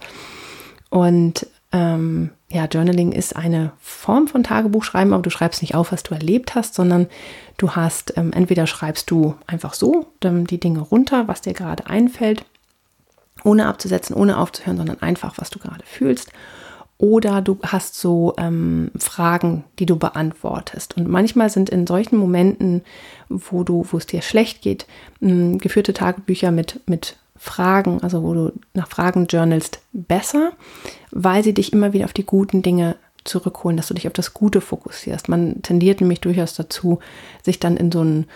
Und 0.90 1.46
ähm, 1.72 2.30
ja, 2.48 2.66
Journaling 2.66 3.10
ist 3.10 3.34
eine 3.34 3.72
Form 3.80 4.28
von 4.28 4.44
Tagebuchschreiben, 4.44 5.12
aber 5.12 5.22
du 5.22 5.30
schreibst 5.30 5.62
nicht 5.62 5.74
auf, 5.74 5.90
was 5.90 6.04
du 6.04 6.14
erlebt 6.14 6.54
hast, 6.54 6.74
sondern 6.74 7.08
du 7.56 7.72
hast, 7.72 8.16
ähm, 8.16 8.32
entweder 8.32 8.68
schreibst 8.68 9.10
du 9.10 9.34
einfach 9.48 9.74
so 9.74 10.06
die 10.22 10.60
Dinge 10.60 10.80
runter, 10.80 11.26
was 11.26 11.40
dir 11.40 11.54
gerade 11.54 11.86
einfällt, 11.86 12.44
ohne 13.42 13.66
abzusetzen, 13.66 14.14
ohne 14.14 14.38
aufzuhören, 14.38 14.76
sondern 14.76 15.02
einfach, 15.02 15.34
was 15.38 15.50
du 15.50 15.58
gerade 15.58 15.84
fühlst. 15.84 16.30
Oder 16.98 17.42
du 17.42 17.58
hast 17.62 17.94
so 18.00 18.34
ähm, 18.38 18.90
Fragen, 18.98 19.64
die 19.78 19.86
du 19.86 19.96
beantwortest. 19.96 20.96
Und 20.96 21.08
manchmal 21.08 21.50
sind 21.50 21.68
in 21.68 21.86
solchen 21.86 22.16
Momenten, 22.16 22.82
wo 23.28 23.64
du, 23.64 23.86
wo 23.90 23.98
es 23.98 24.06
dir 24.06 24.22
schlecht 24.22 24.62
geht, 24.62 24.86
mh, 25.20 25.58
geführte 25.58 25.92
Tagebücher 25.92 26.50
mit, 26.50 26.80
mit 26.86 27.16
Fragen, 27.36 28.02
also 28.02 28.22
wo 28.22 28.32
du 28.32 28.52
nach 28.72 28.88
Fragen 28.88 29.26
journalst, 29.26 29.80
besser, 29.92 30.52
weil 31.10 31.44
sie 31.44 31.52
dich 31.52 31.72
immer 31.72 31.92
wieder 31.92 32.06
auf 32.06 32.14
die 32.14 32.24
guten 32.24 32.62
Dinge 32.62 32.96
zurückholen, 33.24 33.76
dass 33.76 33.88
du 33.88 33.94
dich 33.94 34.06
auf 34.06 34.14
das 34.14 34.32
Gute 34.32 34.62
fokussierst. 34.62 35.28
Man 35.28 35.60
tendiert 35.62 36.00
nämlich 36.00 36.20
durchaus 36.20 36.54
dazu, 36.54 37.00
sich 37.42 37.60
dann 37.60 37.76
in 37.76 37.92
so 37.92 38.02
ein 38.02 38.26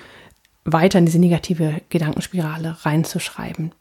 weiter 0.65 0.99
in 0.99 1.07
diese 1.07 1.19
negative 1.19 1.81
Gedankenspirale 1.89 2.77
reinzuschreiben. 2.83 3.73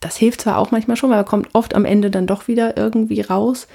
Das 0.00 0.16
hilft 0.16 0.42
zwar 0.42 0.58
auch 0.58 0.70
manchmal 0.70 0.96
schon, 0.96 1.10
weil 1.10 1.18
er 1.18 1.24
kommt 1.24 1.48
oft 1.52 1.74
am 1.74 1.84
Ende 1.84 2.10
dann 2.10 2.26
doch 2.26 2.48
wieder 2.48 2.76
irgendwie 2.76 3.20
raus, 3.20 3.68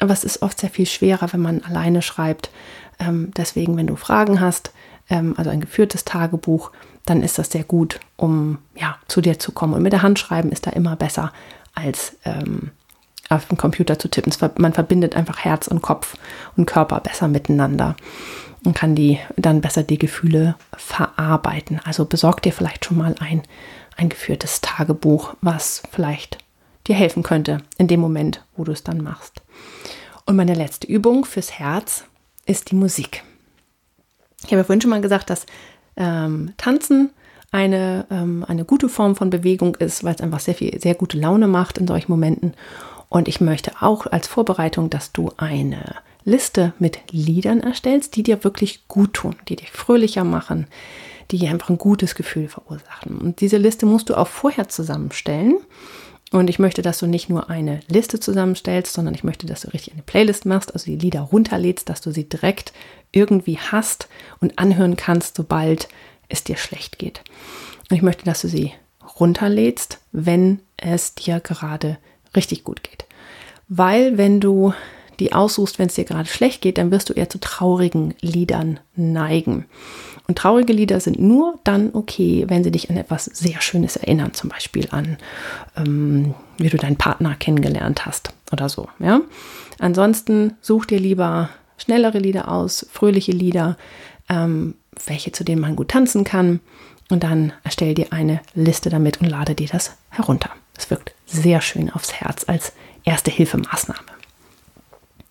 aber 0.00 0.12
es 0.12 0.24
ist 0.24 0.42
oft 0.42 0.60
sehr 0.60 0.70
viel 0.70 0.86
schwerer, 0.86 1.32
wenn 1.32 1.40
man 1.40 1.62
alleine 1.62 2.02
schreibt. 2.02 2.50
Ähm, 2.98 3.30
deswegen, 3.36 3.76
wenn 3.76 3.86
du 3.86 3.96
Fragen 3.96 4.40
hast, 4.40 4.72
ähm, 5.08 5.34
also 5.36 5.50
ein 5.50 5.60
geführtes 5.60 6.04
Tagebuch, 6.04 6.70
dann 7.04 7.22
ist 7.22 7.38
das 7.38 7.50
sehr 7.50 7.64
gut, 7.64 8.00
um 8.16 8.58
ja 8.74 8.96
zu 9.08 9.20
dir 9.20 9.38
zu 9.38 9.52
kommen. 9.52 9.74
Und 9.74 9.82
mit 9.82 9.92
der 9.92 10.02
Hand 10.02 10.18
schreiben 10.18 10.50
ist 10.50 10.66
da 10.66 10.70
immer 10.70 10.96
besser 10.96 11.32
als 11.74 12.16
ähm, 12.24 12.70
auf 13.28 13.46
dem 13.46 13.56
Computer 13.56 13.98
zu 13.98 14.08
tippen. 14.08 14.32
Man 14.58 14.72
verbindet 14.72 15.16
einfach 15.16 15.38
Herz 15.38 15.66
und 15.66 15.82
Kopf 15.82 16.16
und 16.56 16.66
Körper 16.66 17.00
besser 17.00 17.28
miteinander 17.28 17.96
und 18.64 18.74
kann 18.74 18.94
die 18.94 19.18
dann 19.36 19.60
besser 19.60 19.82
die 19.82 19.98
Gefühle 19.98 20.56
verarbeiten. 20.76 21.80
Also 21.84 22.04
besorg 22.04 22.42
dir 22.42 22.52
vielleicht 22.52 22.84
schon 22.84 22.98
mal 22.98 23.14
ein, 23.20 23.42
ein 23.96 24.08
geführtes 24.08 24.60
Tagebuch, 24.60 25.34
was 25.40 25.82
vielleicht 25.90 26.38
dir 26.86 26.94
helfen 26.94 27.22
könnte 27.22 27.58
in 27.78 27.88
dem 27.88 28.00
Moment, 28.00 28.44
wo 28.56 28.64
du 28.64 28.72
es 28.72 28.84
dann 28.84 29.02
machst. 29.02 29.42
Und 30.24 30.36
meine 30.36 30.54
letzte 30.54 30.86
Übung 30.86 31.24
fürs 31.24 31.52
Herz 31.52 32.04
ist 32.46 32.70
die 32.70 32.74
Musik. 32.74 33.22
Ich 34.40 34.46
habe 34.46 34.58
ja 34.58 34.64
vorhin 34.64 34.80
schon 34.80 34.90
mal 34.90 35.00
gesagt, 35.00 35.30
dass 35.30 35.46
ähm, 35.96 36.52
Tanzen 36.56 37.10
eine, 37.52 38.06
ähm, 38.10 38.44
eine 38.46 38.64
gute 38.64 38.88
Form 38.88 39.16
von 39.16 39.30
Bewegung 39.30 39.76
ist, 39.76 40.04
weil 40.04 40.14
es 40.14 40.20
einfach 40.20 40.40
sehr 40.40 40.54
viel, 40.54 40.78
sehr 40.80 40.94
gute 40.94 41.18
Laune 41.18 41.48
macht 41.48 41.78
in 41.78 41.86
solchen 41.86 42.10
Momenten. 42.12 42.54
Und 43.08 43.28
ich 43.28 43.40
möchte 43.40 43.72
auch 43.80 44.06
als 44.06 44.26
Vorbereitung, 44.26 44.90
dass 44.90 45.12
du 45.12 45.32
eine 45.36 45.96
Liste 46.24 46.72
mit 46.78 46.98
Liedern 47.12 47.60
erstellst, 47.60 48.16
die 48.16 48.24
dir 48.24 48.42
wirklich 48.42 48.88
gut 48.88 49.14
tun, 49.14 49.36
die 49.48 49.56
dich 49.56 49.70
fröhlicher 49.70 50.24
machen, 50.24 50.66
die 51.30 51.46
einfach 51.48 51.70
ein 51.70 51.78
gutes 51.78 52.14
Gefühl 52.14 52.48
verursachen. 52.48 53.18
Und 53.18 53.40
diese 53.40 53.58
Liste 53.58 53.86
musst 53.86 54.10
du 54.10 54.16
auch 54.16 54.28
vorher 54.28 54.68
zusammenstellen. 54.68 55.58
Und 56.36 56.50
ich 56.50 56.58
möchte, 56.58 56.82
dass 56.82 56.98
du 56.98 57.06
nicht 57.06 57.30
nur 57.30 57.48
eine 57.48 57.80
Liste 57.88 58.20
zusammenstellst, 58.20 58.92
sondern 58.92 59.14
ich 59.14 59.24
möchte, 59.24 59.46
dass 59.46 59.62
du 59.62 59.68
richtig 59.68 59.94
eine 59.94 60.02
Playlist 60.02 60.44
machst, 60.44 60.74
also 60.74 60.84
die 60.84 60.98
Lieder 60.98 61.22
runterlädst, 61.22 61.88
dass 61.88 62.02
du 62.02 62.10
sie 62.10 62.28
direkt 62.28 62.74
irgendwie 63.10 63.58
hast 63.58 64.06
und 64.40 64.58
anhören 64.58 64.96
kannst, 64.96 65.36
sobald 65.36 65.88
es 66.28 66.44
dir 66.44 66.58
schlecht 66.58 66.98
geht. 66.98 67.22
Und 67.88 67.96
ich 67.96 68.02
möchte, 68.02 68.26
dass 68.26 68.42
du 68.42 68.48
sie 68.48 68.74
runterlädst, 69.18 69.98
wenn 70.12 70.60
es 70.76 71.14
dir 71.14 71.40
gerade 71.40 71.96
richtig 72.34 72.64
gut 72.64 72.82
geht. 72.82 73.06
Weil 73.68 74.18
wenn 74.18 74.38
du 74.38 74.74
die 75.18 75.32
aussuchst, 75.32 75.78
wenn 75.78 75.86
es 75.86 75.94
dir 75.94 76.04
gerade 76.04 76.28
schlecht 76.28 76.60
geht, 76.60 76.76
dann 76.76 76.90
wirst 76.90 77.08
du 77.08 77.14
eher 77.14 77.30
zu 77.30 77.40
traurigen 77.40 78.14
Liedern 78.20 78.78
neigen. 78.94 79.64
Und 80.28 80.38
traurige 80.38 80.72
Lieder 80.72 80.98
sind 80.98 81.20
nur 81.20 81.58
dann 81.62 81.90
okay, 81.92 82.44
wenn 82.48 82.64
sie 82.64 82.72
dich 82.72 82.90
an 82.90 82.96
etwas 82.96 83.26
sehr 83.26 83.60
Schönes 83.60 83.96
erinnern, 83.96 84.34
zum 84.34 84.50
Beispiel 84.50 84.88
an, 84.90 85.18
ähm, 85.76 86.34
wie 86.58 86.68
du 86.68 86.76
deinen 86.76 86.96
Partner 86.96 87.34
kennengelernt 87.36 88.06
hast 88.06 88.32
oder 88.50 88.68
so. 88.68 88.88
Ja? 88.98 89.20
Ansonsten 89.78 90.54
such 90.60 90.86
dir 90.86 90.98
lieber 90.98 91.50
schnellere 91.78 92.18
Lieder 92.18 92.50
aus, 92.50 92.86
fröhliche 92.90 93.32
Lieder, 93.32 93.76
ähm, 94.28 94.74
welche 95.06 95.30
zu 95.30 95.44
denen 95.44 95.60
man 95.60 95.76
gut 95.76 95.88
tanzen 95.88 96.24
kann. 96.24 96.60
Und 97.08 97.22
dann 97.22 97.52
erstell 97.62 97.94
dir 97.94 98.12
eine 98.12 98.40
Liste 98.54 98.90
damit 98.90 99.20
und 99.20 99.28
lade 99.28 99.54
dir 99.54 99.68
das 99.68 99.96
herunter. 100.10 100.50
Es 100.76 100.90
wirkt 100.90 101.14
sehr 101.26 101.60
schön 101.60 101.90
aufs 101.90 102.12
Herz 102.12 102.44
als 102.48 102.72
erste 103.04 103.30
Hilfemaßnahme. 103.30 104.00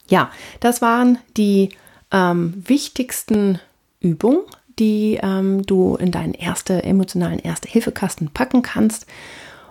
Ja, 0.08 0.32
das 0.62 0.82
waren 0.82 1.18
die 1.36 1.70
ähm, 2.12 2.64
wichtigsten 2.66 3.60
Übungen, 4.00 4.40
die 4.80 5.20
ähm, 5.22 5.66
du 5.66 5.96
in 5.96 6.12
deinen 6.12 6.34
erste 6.34 6.84
emotionalen 6.84 7.40
Erste-Hilfe-Kasten 7.40 8.30
packen 8.30 8.62
kannst. 8.62 9.06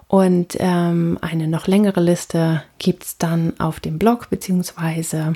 Und 0.06 0.56
ähm, 0.60 1.18
eine 1.22 1.48
noch 1.48 1.66
längere 1.66 2.00
Liste 2.00 2.62
gibt 2.78 3.04
es 3.04 3.16
dann 3.18 3.58
auf 3.58 3.80
dem 3.80 3.98
Blog 3.98 4.28
beziehungsweise 4.30 5.32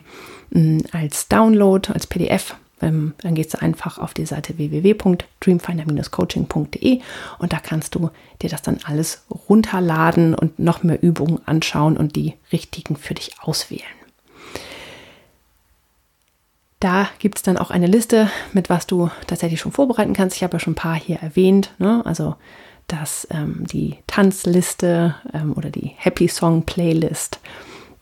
mh, 0.50 0.82
als 0.92 1.28
Download, 1.28 1.90
als 1.92 2.06
PDF. 2.06 2.54
Ähm, 2.80 3.14
dann 3.18 3.34
gehst 3.34 3.52
du 3.54 3.60
einfach 3.60 3.98
auf 3.98 4.14
die 4.14 4.26
Seite 4.26 4.56
www.dreamfinder-coaching.de 4.56 7.00
und 7.38 7.52
da 7.52 7.58
kannst 7.58 7.96
du 7.96 8.10
dir 8.40 8.50
das 8.50 8.62
dann 8.62 8.78
alles 8.84 9.24
runterladen 9.48 10.34
und 10.34 10.60
noch 10.60 10.84
mehr 10.84 11.02
Übungen 11.02 11.40
anschauen 11.46 11.96
und 11.96 12.14
die 12.14 12.34
richtigen 12.52 12.94
für 12.96 13.14
dich 13.14 13.32
auswählen. 13.40 13.97
Da 16.80 17.08
gibt 17.18 17.38
es 17.38 17.42
dann 17.42 17.56
auch 17.56 17.70
eine 17.70 17.86
Liste, 17.86 18.30
mit 18.52 18.70
was 18.70 18.86
du 18.86 19.10
tatsächlich 19.26 19.60
schon 19.60 19.72
vorbereiten 19.72 20.12
kannst. 20.12 20.36
Ich 20.36 20.42
habe 20.42 20.54
ja 20.54 20.60
schon 20.60 20.72
ein 20.72 20.76
paar 20.76 20.94
hier 20.94 21.16
erwähnt. 21.16 21.72
Ne? 21.78 22.02
Also 22.04 22.36
dass 22.88 23.28
ähm, 23.30 23.64
die 23.70 23.98
Tanzliste 24.06 25.14
ähm, 25.32 25.52
oder 25.52 25.70
die 25.70 25.92
Happy 25.96 26.26
Song 26.26 26.62
Playlist, 26.62 27.38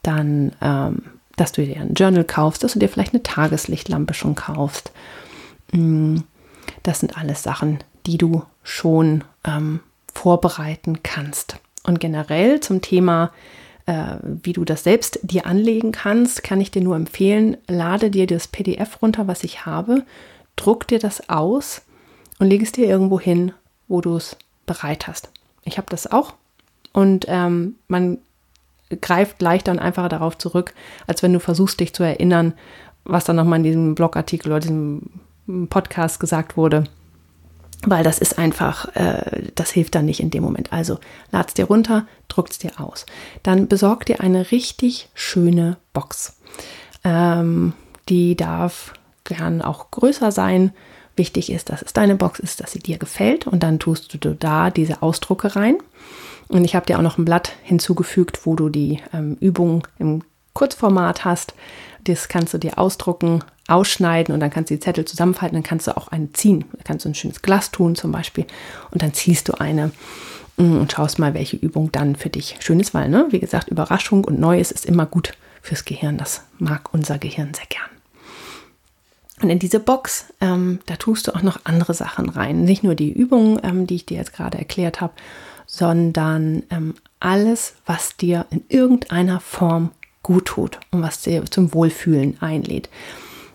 dann, 0.02 0.52
ähm, 0.62 1.02
dass 1.36 1.52
du 1.52 1.66
dir 1.66 1.80
ein 1.80 1.94
Journal 1.94 2.24
kaufst, 2.24 2.62
dass 2.64 2.72
du 2.72 2.78
dir 2.78 2.88
vielleicht 2.88 3.12
eine 3.12 3.22
Tageslichtlampe 3.22 4.14
schon 4.14 4.36
kaufst. 4.36 4.92
Mm, 5.72 6.18
das 6.84 7.00
sind 7.00 7.18
alles 7.18 7.42
Sachen, 7.42 7.80
die 8.06 8.16
du 8.16 8.44
schon 8.62 9.24
ähm, 9.44 9.80
vorbereiten 10.14 11.02
kannst. 11.02 11.56
Und 11.82 11.98
generell 11.98 12.60
zum 12.60 12.80
Thema 12.80 13.32
äh, 13.86 14.16
wie 14.22 14.52
du 14.52 14.64
das 14.64 14.84
selbst 14.84 15.20
dir 15.22 15.46
anlegen 15.46 15.92
kannst, 15.92 16.42
kann 16.42 16.60
ich 16.60 16.70
dir 16.70 16.82
nur 16.82 16.96
empfehlen, 16.96 17.56
lade 17.68 18.10
dir 18.10 18.26
das 18.26 18.48
PDF 18.48 19.00
runter, 19.02 19.26
was 19.26 19.44
ich 19.44 19.64
habe, 19.64 20.04
druck 20.56 20.86
dir 20.86 20.98
das 20.98 21.28
aus 21.28 21.82
und 22.38 22.48
lege 22.48 22.64
es 22.64 22.72
dir 22.72 22.86
irgendwo 22.86 23.20
hin, 23.20 23.52
wo 23.88 24.00
du 24.00 24.16
es 24.16 24.36
bereit 24.66 25.06
hast. 25.06 25.30
Ich 25.64 25.78
habe 25.78 25.88
das 25.90 26.10
auch 26.10 26.34
und 26.92 27.26
ähm, 27.28 27.76
man 27.88 28.18
greift 29.00 29.40
leicht 29.42 29.68
dann 29.68 29.78
einfacher 29.78 30.08
darauf 30.08 30.38
zurück, 30.38 30.74
als 31.06 31.22
wenn 31.22 31.32
du 31.32 31.40
versuchst, 31.40 31.80
dich 31.80 31.92
zu 31.92 32.02
erinnern, 32.02 32.54
was 33.04 33.24
dann 33.24 33.36
nochmal 33.36 33.58
in 33.58 33.64
diesem 33.64 33.94
Blogartikel 33.94 34.50
oder 34.50 34.60
diesem 34.60 35.10
Podcast 35.70 36.20
gesagt 36.20 36.56
wurde 36.56 36.84
weil 37.84 38.04
das 38.04 38.18
ist 38.18 38.38
einfach, 38.38 38.94
äh, 38.96 39.50
das 39.54 39.70
hilft 39.70 39.94
dann 39.94 40.06
nicht 40.06 40.20
in 40.20 40.30
dem 40.30 40.42
Moment. 40.42 40.72
Also 40.72 40.98
lad's 41.30 41.54
dir 41.54 41.66
runter, 41.66 42.06
druck's 42.28 42.58
dir 42.58 42.80
aus. 42.80 43.06
Dann 43.42 43.68
besorg 43.68 44.06
dir 44.06 44.20
eine 44.20 44.50
richtig 44.50 45.08
schöne 45.14 45.76
Box. 45.92 46.36
Ähm, 47.04 47.74
die 48.08 48.36
darf 48.36 48.94
gern 49.24 49.62
auch 49.62 49.90
größer 49.90 50.32
sein. 50.32 50.72
Wichtig 51.16 51.50
ist, 51.50 51.70
dass 51.70 51.82
es 51.82 51.92
deine 51.92 52.16
Box 52.16 52.38
ist, 52.38 52.60
dass 52.60 52.72
sie 52.72 52.78
dir 52.78 52.98
gefällt 52.98 53.46
und 53.46 53.62
dann 53.62 53.78
tust 53.78 54.22
du 54.22 54.34
da 54.34 54.70
diese 54.70 55.02
Ausdrucke 55.02 55.56
rein. 55.56 55.76
Und 56.48 56.64
ich 56.64 56.76
habe 56.76 56.86
dir 56.86 56.98
auch 56.98 57.02
noch 57.02 57.18
ein 57.18 57.24
Blatt 57.24 57.52
hinzugefügt, 57.62 58.46
wo 58.46 58.54
du 58.54 58.68
die 58.68 59.00
ähm, 59.12 59.36
Übung 59.40 59.86
im 59.98 60.22
Kurzformat 60.52 61.24
hast. 61.24 61.54
Das 62.06 62.28
kannst 62.28 62.54
du 62.54 62.58
dir 62.58 62.78
ausdrucken, 62.78 63.42
ausschneiden 63.68 64.32
und 64.32 64.40
dann 64.40 64.50
kannst 64.50 64.70
du 64.70 64.74
die 64.74 64.80
Zettel 64.80 65.04
zusammenfalten, 65.04 65.56
dann 65.56 65.62
kannst 65.62 65.88
du 65.88 65.96
auch 65.96 66.08
eine 66.08 66.32
ziehen. 66.32 66.64
Da 66.72 66.82
kannst 66.84 67.04
du 67.04 67.08
ein 67.08 67.14
schönes 67.14 67.42
Glas 67.42 67.72
tun 67.72 67.96
zum 67.96 68.12
Beispiel 68.12 68.46
und 68.92 69.02
dann 69.02 69.12
ziehst 69.12 69.48
du 69.48 69.54
eine 69.54 69.90
mm, 70.56 70.78
und 70.78 70.92
schaust 70.92 71.18
mal, 71.18 71.34
welche 71.34 71.56
Übung 71.56 71.90
dann 71.90 72.16
für 72.16 72.30
dich 72.30 72.56
schön 72.60 72.78
ist, 72.80 72.94
weil, 72.94 73.08
ne, 73.08 73.26
wie 73.30 73.40
gesagt, 73.40 73.68
Überraschung 73.68 74.24
und 74.24 74.38
Neues 74.38 74.70
ist 74.70 74.86
immer 74.86 75.06
gut 75.06 75.32
fürs 75.62 75.84
Gehirn. 75.84 76.16
Das 76.16 76.44
mag 76.58 76.94
unser 76.94 77.18
Gehirn 77.18 77.54
sehr 77.54 77.66
gern. 77.66 77.90
Und 79.42 79.50
in 79.50 79.58
diese 79.58 79.80
Box, 79.80 80.32
ähm, 80.40 80.78
da 80.86 80.96
tust 80.96 81.26
du 81.26 81.34
auch 81.34 81.42
noch 81.42 81.60
andere 81.64 81.92
Sachen 81.92 82.28
rein. 82.28 82.64
Nicht 82.64 82.82
nur 82.82 82.94
die 82.94 83.12
Übungen, 83.12 83.60
ähm, 83.62 83.86
die 83.86 83.96
ich 83.96 84.06
dir 84.06 84.16
jetzt 84.16 84.32
gerade 84.32 84.56
erklärt 84.56 85.00
habe, 85.00 85.12
sondern 85.66 86.62
ähm, 86.70 86.94
alles, 87.20 87.74
was 87.84 88.16
dir 88.16 88.46
in 88.50 88.64
irgendeiner 88.68 89.40
Form 89.40 89.90
gut 90.26 90.46
tut 90.46 90.80
und 90.90 91.02
was 91.02 91.20
dir 91.20 91.44
zum 91.46 91.72
Wohlfühlen 91.72 92.36
einlädt. 92.40 92.88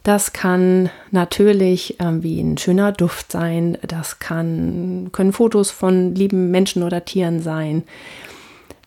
Das 0.03 0.32
kann 0.32 0.89
natürlich 1.11 1.97
ähm, 1.99 2.24
wie 2.24 2.39
ein 2.39 2.57
schöner 2.57 2.93
Duft 2.93 3.30
sein. 3.30 3.78
Das 3.86 4.19
kann, 4.19 5.09
können 5.11 5.34
Fotos 5.34 5.69
von 5.69 6.15
lieben 6.15 6.49
Menschen 6.49 6.82
oder 6.82 7.03
Tieren 7.03 7.41
sein. 7.41 7.84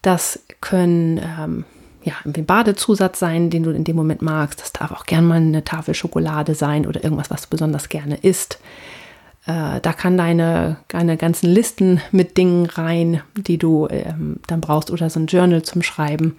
Das 0.00 0.40
können 0.62 1.18
ähm, 1.18 1.64
ja, 2.02 2.14
ein 2.24 2.46
Badezusatz 2.46 3.18
sein, 3.18 3.50
den 3.50 3.64
du 3.64 3.70
in 3.70 3.84
dem 3.84 3.96
Moment 3.96 4.22
magst. 4.22 4.62
Das 4.62 4.72
darf 4.72 4.90
auch 4.90 5.04
gern 5.04 5.26
mal 5.26 5.36
eine 5.36 5.62
Tafel 5.62 5.94
Schokolade 5.94 6.54
sein 6.54 6.86
oder 6.86 7.04
irgendwas, 7.04 7.30
was 7.30 7.42
du 7.42 7.48
besonders 7.50 7.90
gerne 7.90 8.16
isst. 8.16 8.58
Äh, 9.44 9.80
da 9.82 9.92
kann 9.92 10.16
deine, 10.16 10.78
deine 10.88 11.18
ganzen 11.18 11.50
Listen 11.50 12.00
mit 12.12 12.38
Dingen 12.38 12.64
rein, 12.64 13.20
die 13.36 13.58
du 13.58 13.88
ähm, 13.90 14.40
dann 14.46 14.62
brauchst 14.62 14.90
oder 14.90 15.10
so 15.10 15.20
ein 15.20 15.26
Journal 15.26 15.62
zum 15.62 15.82
Schreiben. 15.82 16.36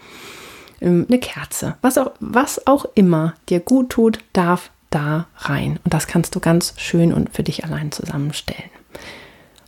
Ähm, 0.82 1.06
eine 1.08 1.20
Kerze, 1.20 1.78
was 1.82 1.98
auch, 1.98 2.12
was 2.20 2.66
auch 2.68 2.86
immer 2.96 3.34
dir 3.50 3.60
gut 3.60 3.90
tut, 3.90 4.20
darf 4.34 4.72
da 4.90 5.28
rein. 5.38 5.80
Und 5.84 5.94
das 5.94 6.08
kannst 6.08 6.36
du 6.36 6.40
ganz 6.40 6.74
schön 6.78 7.14
und 7.14 7.34
für 7.36 7.44
dich 7.44 7.64
allein 7.66 7.92
zusammenstellen. 7.92 8.70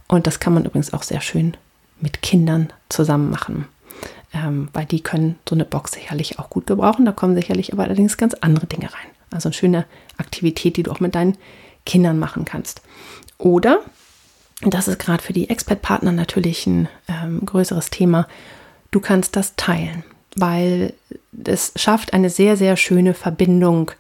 Und 0.08 0.26
das 0.26 0.40
kann 0.40 0.54
man 0.54 0.66
übrigens 0.66 0.94
auch 0.94 1.04
sehr 1.04 1.22
schön 1.22 1.58
mit 2.00 2.22
Kindern 2.22 2.72
zusammen 2.90 3.30
machen. 3.30 3.68
Ähm, 4.34 4.70
weil 4.74 4.86
die 4.86 5.02
können 5.02 5.38
so 5.48 5.56
eine 5.56 5.66
Box 5.66 5.94
sicherlich 5.94 6.40
auch 6.40 6.50
gut 6.50 6.68
gebrauchen. 6.68 7.06
Da 7.06 7.12
kommen 7.12 7.36
sicherlich 7.36 7.74
aber 7.74 7.84
allerdings 7.84 8.18
ganz 8.18 8.34
andere 8.36 8.68
Dinge 8.68 8.86
rein. 8.86 9.10
Also 9.32 9.50
eine 9.50 9.54
schöne 9.54 9.86
Aktivität, 10.18 10.78
die 10.78 10.84
du 10.84 10.92
auch 10.92 11.00
mit 11.00 11.16
deinen 11.16 11.38
Kindern 11.86 12.20
machen 12.20 12.46
kannst. 12.46 12.82
Oder, 13.38 13.80
das 14.62 14.88
ist 14.88 15.00
gerade 15.00 15.24
für 15.24 15.34
die 15.34 15.50
Expert-Partner 15.50 16.12
natürlich 16.12 16.68
ein 16.68 16.88
ähm, 17.08 17.46
größeres 17.46 17.90
Thema, 17.90 18.28
du 18.92 19.00
kannst 19.00 19.36
das 19.36 19.56
teilen, 19.56 20.04
weil 20.38 20.94
es 21.46 21.74
schafft 21.76 22.14
eine 22.14 22.30
sehr, 22.30 22.58
sehr 22.58 22.78
schöne 22.78 23.14
Verbindung 23.14 23.92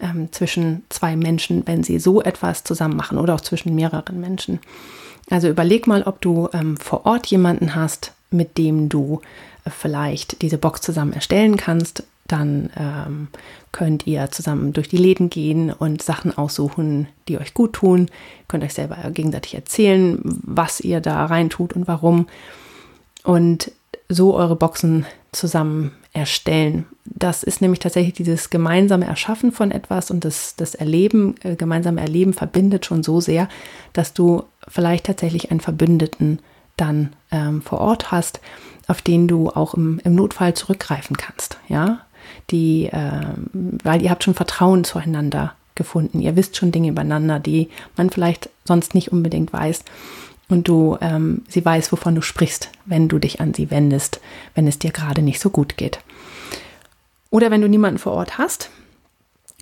ähm, 0.00 0.28
zwischen 0.32 0.84
zwei 0.88 1.16
Menschen, 1.16 1.66
wenn 1.66 1.82
sie 1.82 1.98
so 1.98 2.22
etwas 2.22 2.64
zusammen 2.64 2.96
machen 2.96 3.18
oder 3.18 3.34
auch 3.34 3.40
zwischen 3.40 3.74
mehreren 3.74 4.20
Menschen. 4.20 4.60
Also 5.30 5.48
überleg 5.48 5.86
mal, 5.86 6.02
ob 6.02 6.20
du 6.20 6.48
ähm, 6.52 6.76
vor 6.76 7.06
Ort 7.06 7.26
jemanden 7.26 7.74
hast, 7.74 8.12
mit 8.30 8.58
dem 8.58 8.88
du 8.88 9.20
äh, 9.64 9.70
vielleicht 9.70 10.42
diese 10.42 10.58
Box 10.58 10.80
zusammen 10.82 11.12
erstellen 11.12 11.56
kannst, 11.56 12.04
dann 12.26 12.70
ähm, 12.76 13.28
könnt 13.70 14.06
ihr 14.06 14.30
zusammen 14.30 14.72
durch 14.72 14.88
die 14.88 14.96
Läden 14.96 15.28
gehen 15.30 15.70
und 15.70 16.02
Sachen 16.02 16.36
aussuchen, 16.36 17.06
die 17.28 17.38
euch 17.38 17.54
gut 17.54 17.74
tun. 17.74 18.02
Ihr 18.02 18.44
könnt 18.48 18.64
euch 18.64 18.74
selber 18.74 18.96
gegenseitig 19.10 19.54
erzählen, 19.54 20.18
was 20.22 20.80
ihr 20.80 21.00
da 21.00 21.26
reintut 21.26 21.74
und 21.74 21.86
warum. 21.86 22.26
Und 23.24 23.72
so 24.08 24.34
eure 24.34 24.56
Boxen 24.56 25.06
zusammen 25.34 25.92
erstellen. 26.12 26.86
Das 27.04 27.42
ist 27.42 27.60
nämlich 27.60 27.80
tatsächlich 27.80 28.14
dieses 28.14 28.50
gemeinsame 28.50 29.06
Erschaffen 29.06 29.52
von 29.52 29.70
etwas 29.70 30.10
und 30.10 30.24
das, 30.24 30.56
das 30.56 30.74
Erleben, 30.74 31.34
äh, 31.42 31.56
gemeinsame 31.56 32.00
Erleben 32.00 32.32
verbindet 32.32 32.86
schon 32.86 33.02
so 33.02 33.20
sehr, 33.20 33.48
dass 33.92 34.14
du 34.14 34.44
vielleicht 34.68 35.06
tatsächlich 35.06 35.50
einen 35.50 35.60
Verbündeten 35.60 36.38
dann 36.76 37.14
ähm, 37.30 37.62
vor 37.62 37.80
Ort 37.80 38.10
hast, 38.10 38.40
auf 38.86 39.02
den 39.02 39.28
du 39.28 39.50
auch 39.50 39.74
im, 39.74 40.00
im 40.04 40.14
Notfall 40.14 40.54
zurückgreifen 40.54 41.16
kannst. 41.16 41.58
Ja, 41.68 42.00
die, 42.50 42.86
äh, 42.86 43.20
weil 43.52 44.02
ihr 44.02 44.10
habt 44.10 44.24
schon 44.24 44.34
Vertrauen 44.34 44.84
zueinander 44.84 45.54
gefunden. 45.74 46.20
Ihr 46.20 46.36
wisst 46.36 46.56
schon 46.56 46.72
Dinge 46.72 46.88
übereinander, 46.88 47.40
die 47.40 47.68
man 47.96 48.10
vielleicht 48.10 48.48
sonst 48.64 48.94
nicht 48.94 49.12
unbedingt 49.12 49.52
weiß. 49.52 49.84
Und 50.48 50.68
du, 50.68 50.98
ähm, 51.00 51.42
sie 51.48 51.64
weiß, 51.64 51.90
wovon 51.92 52.14
du 52.14 52.20
sprichst, 52.20 52.70
wenn 52.84 53.08
du 53.08 53.18
dich 53.18 53.40
an 53.40 53.54
sie 53.54 53.70
wendest, 53.70 54.20
wenn 54.54 54.66
es 54.66 54.78
dir 54.78 54.90
gerade 54.90 55.22
nicht 55.22 55.40
so 55.40 55.50
gut 55.50 55.76
geht. 55.76 56.00
Oder 57.30 57.50
wenn 57.50 57.62
du 57.62 57.68
niemanden 57.68 57.98
vor 57.98 58.12
Ort 58.12 58.38
hast, 58.38 58.70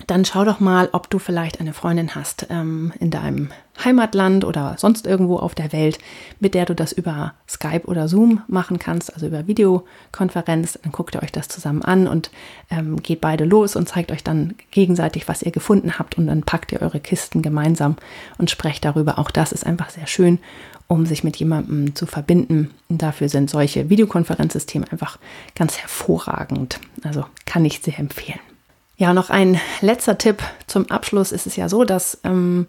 dann 0.07 0.25
schau 0.25 0.43
doch 0.43 0.59
mal, 0.59 0.89
ob 0.91 1.09
du 1.09 1.19
vielleicht 1.19 1.59
eine 1.59 1.73
Freundin 1.73 2.15
hast 2.15 2.47
ähm, 2.49 2.93
in 2.99 3.11
deinem 3.11 3.49
Heimatland 3.83 4.45
oder 4.45 4.75
sonst 4.77 5.07
irgendwo 5.07 5.37
auf 5.37 5.55
der 5.55 5.73
Welt, 5.73 5.97
mit 6.39 6.53
der 6.53 6.65
du 6.65 6.75
das 6.75 6.91
über 6.91 7.33
Skype 7.49 7.85
oder 7.85 8.07
Zoom 8.07 8.41
machen 8.47 8.79
kannst, 8.79 9.13
also 9.13 9.27
über 9.27 9.47
Videokonferenz. 9.47 10.79
Dann 10.83 10.91
guckt 10.91 11.15
ihr 11.15 11.23
euch 11.23 11.31
das 11.31 11.47
zusammen 11.47 11.81
an 11.81 12.07
und 12.07 12.31
ähm, 12.69 13.01
geht 13.01 13.21
beide 13.21 13.45
los 13.45 13.75
und 13.75 13.89
zeigt 13.89 14.11
euch 14.11 14.23
dann 14.23 14.55
gegenseitig, 14.71 15.27
was 15.27 15.41
ihr 15.41 15.51
gefunden 15.51 15.97
habt 15.97 16.17
und 16.17 16.27
dann 16.27 16.43
packt 16.43 16.71
ihr 16.71 16.81
eure 16.81 16.99
Kisten 16.99 17.41
gemeinsam 17.41 17.95
und 18.37 18.51
sprecht 18.51 18.85
darüber. 18.85 19.17
Auch 19.17 19.31
das 19.31 19.51
ist 19.51 19.65
einfach 19.65 19.89
sehr 19.89 20.07
schön, 20.07 20.39
um 20.87 21.05
sich 21.05 21.23
mit 21.23 21.35
jemandem 21.37 21.95
zu 21.95 22.05
verbinden. 22.05 22.71
Und 22.89 23.01
dafür 23.01 23.29
sind 23.29 23.49
solche 23.49 23.89
Videokonferenzsysteme 23.89 24.91
einfach 24.91 25.17
ganz 25.55 25.77
hervorragend. 25.77 26.79
Also 27.03 27.25
kann 27.45 27.65
ich 27.65 27.79
sehr 27.79 27.97
empfehlen. 27.99 28.39
Ja, 28.95 29.13
noch 29.13 29.31
ein 29.31 29.59
letzter 29.81 30.17
Tipp 30.17 30.43
zum 30.67 30.89
Abschluss 30.91 31.31
ist 31.31 31.47
es 31.47 31.55
ja 31.55 31.67
so, 31.67 31.83
dass 31.83 32.19
ähm, 32.23 32.67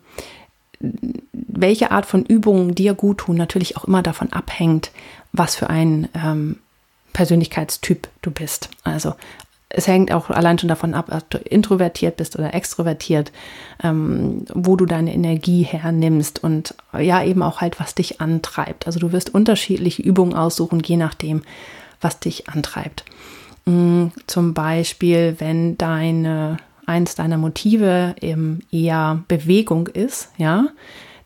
welche 1.32 1.90
Art 1.90 2.06
von 2.06 2.24
Übungen 2.24 2.74
dir 2.74 2.94
gut 2.94 3.18
tun, 3.18 3.36
natürlich 3.36 3.76
auch 3.76 3.84
immer 3.84 4.02
davon 4.02 4.32
abhängt, 4.32 4.90
was 5.32 5.56
für 5.56 5.70
ein 5.70 6.08
ähm, 6.14 6.58
Persönlichkeitstyp 7.12 8.08
du 8.22 8.30
bist. 8.30 8.70
Also 8.82 9.14
es 9.76 9.86
hängt 9.88 10.12
auch 10.12 10.30
allein 10.30 10.58
schon 10.58 10.68
davon 10.68 10.94
ab, 10.94 11.08
ob 11.10 11.28
du 11.30 11.38
introvertiert 11.38 12.16
bist 12.16 12.38
oder 12.38 12.54
extrovertiert, 12.54 13.32
ähm, 13.82 14.44
wo 14.52 14.76
du 14.76 14.86
deine 14.86 15.12
Energie 15.12 15.62
hernimmst 15.62 16.42
und 16.42 16.74
ja 16.96 17.22
eben 17.24 17.42
auch 17.42 17.60
halt, 17.60 17.80
was 17.80 17.94
dich 17.94 18.20
antreibt. 18.20 18.86
Also 18.86 19.00
du 19.00 19.12
wirst 19.12 19.34
unterschiedliche 19.34 20.02
Übungen 20.02 20.34
aussuchen, 20.34 20.80
je 20.84 20.96
nachdem, 20.96 21.42
was 22.00 22.20
dich 22.20 22.48
antreibt. 22.48 23.04
Mm, 23.64 24.08
zum 24.26 24.54
Beispiel, 24.54 25.36
wenn 25.38 25.76
deine, 25.76 26.58
eins 26.86 27.14
deiner 27.14 27.38
Motive 27.38 28.14
eben 28.20 28.60
eher 28.70 29.22
Bewegung 29.28 29.88
ist, 29.88 30.30
ja, 30.36 30.66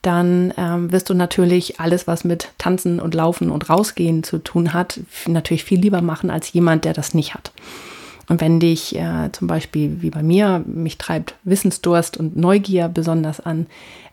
dann 0.02 0.54
ähm, 0.56 0.92
wirst 0.92 1.10
du 1.10 1.14
natürlich 1.14 1.80
alles, 1.80 2.06
was 2.06 2.24
mit 2.24 2.50
Tanzen 2.58 3.00
und 3.00 3.14
Laufen 3.14 3.50
und 3.50 3.68
Rausgehen 3.68 4.22
zu 4.22 4.38
tun 4.38 4.72
hat, 4.72 5.00
natürlich 5.26 5.64
viel 5.64 5.80
lieber 5.80 6.02
machen 6.02 6.30
als 6.30 6.52
jemand, 6.52 6.84
der 6.84 6.92
das 6.92 7.14
nicht 7.14 7.34
hat. 7.34 7.52
Und 8.28 8.40
wenn 8.40 8.60
dich 8.60 8.94
äh, 8.94 9.30
zum 9.32 9.48
Beispiel 9.48 10.02
wie 10.02 10.10
bei 10.10 10.22
mir, 10.22 10.62
mich 10.66 10.98
treibt 10.98 11.34
Wissensdurst 11.44 12.16
und 12.16 12.36
Neugier 12.36 12.88
besonders 12.88 13.40
an, 13.40 13.66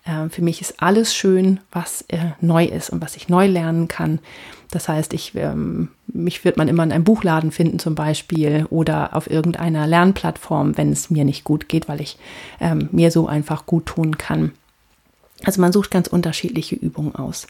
äh, 0.06 0.30
für 0.30 0.42
mich 0.42 0.62
ist 0.62 0.82
alles 0.82 1.14
schön, 1.14 1.60
was 1.72 2.04
äh, 2.08 2.32
neu 2.40 2.66
ist 2.66 2.90
und 2.90 3.02
was 3.02 3.16
ich 3.18 3.28
neu 3.28 3.48
lernen 3.48 3.88
kann. 3.88 4.20
Das 4.72 4.88
heißt, 4.88 5.14
ich, 5.14 5.36
ähm, 5.36 5.90
mich 6.08 6.46
wird 6.46 6.58
man 6.58 6.68
immer 6.68 6.84
in 6.84 6.92
einem 6.92 7.04
Buchladen 7.04 7.52
finden 7.52 7.80
zum 7.80 7.96
Beispiel 7.96 8.66
oder 8.70 9.16
auf 9.16 9.30
irgendeiner 9.30 9.88
Lernplattform, 9.88 10.78
wenn 10.78 10.92
es 10.92 11.10
mir 11.10 11.26
nicht 11.26 11.44
gut 11.44 11.68
geht, 11.68 11.88
weil 11.88 12.02
ich 12.02 12.18
ähm, 12.60 12.90
mir 12.92 13.12
so 13.12 13.28
einfach 13.28 13.66
gut 13.66 13.86
tun 13.88 14.18
kann. 14.18 14.52
Also 15.44 15.60
man 15.62 15.74
sucht 15.74 15.92
ganz 15.92 16.08
unterschiedliche 16.08 16.76
Übungen 16.76 17.16
aus. 17.16 17.48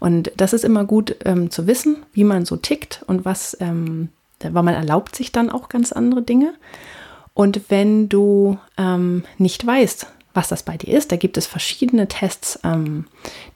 Und 0.00 0.32
das 0.36 0.52
ist 0.52 0.64
immer 0.64 0.84
gut 0.84 1.16
ähm, 1.24 1.50
zu 1.50 1.66
wissen, 1.66 2.04
wie 2.12 2.24
man 2.24 2.44
so 2.44 2.56
tickt 2.56 3.04
und 3.06 3.24
was, 3.24 3.56
ähm, 3.60 4.08
weil 4.40 4.62
man 4.62 4.74
erlaubt 4.74 5.14
sich 5.14 5.32
dann 5.32 5.50
auch 5.50 5.68
ganz 5.68 5.92
andere 5.92 6.22
Dinge. 6.22 6.54
Und 7.34 7.60
wenn 7.68 8.08
du 8.08 8.58
ähm, 8.76 9.24
nicht 9.38 9.64
weißt, 9.64 10.08
was 10.38 10.46
das 10.46 10.62
bei 10.62 10.76
dir 10.76 10.96
ist. 10.96 11.10
Da 11.10 11.16
gibt 11.16 11.36
es 11.36 11.48
verschiedene 11.48 12.06
Tests, 12.06 12.60
ähm, 12.62 13.06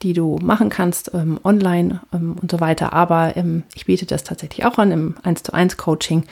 die 0.02 0.14
du 0.14 0.36
machen 0.42 0.68
kannst, 0.68 1.14
ähm, 1.14 1.38
online 1.44 2.00
ähm, 2.12 2.34
und 2.42 2.50
so 2.50 2.58
weiter. 2.58 2.92
Aber 2.92 3.36
ähm, 3.36 3.62
ich 3.72 3.86
biete 3.86 4.04
das 4.04 4.24
tatsächlich 4.24 4.66
auch 4.66 4.78
an 4.78 4.90
im 4.90 5.14
1 5.22 5.44
zu 5.44 5.54
1 5.54 5.76
Coaching. 5.76 6.24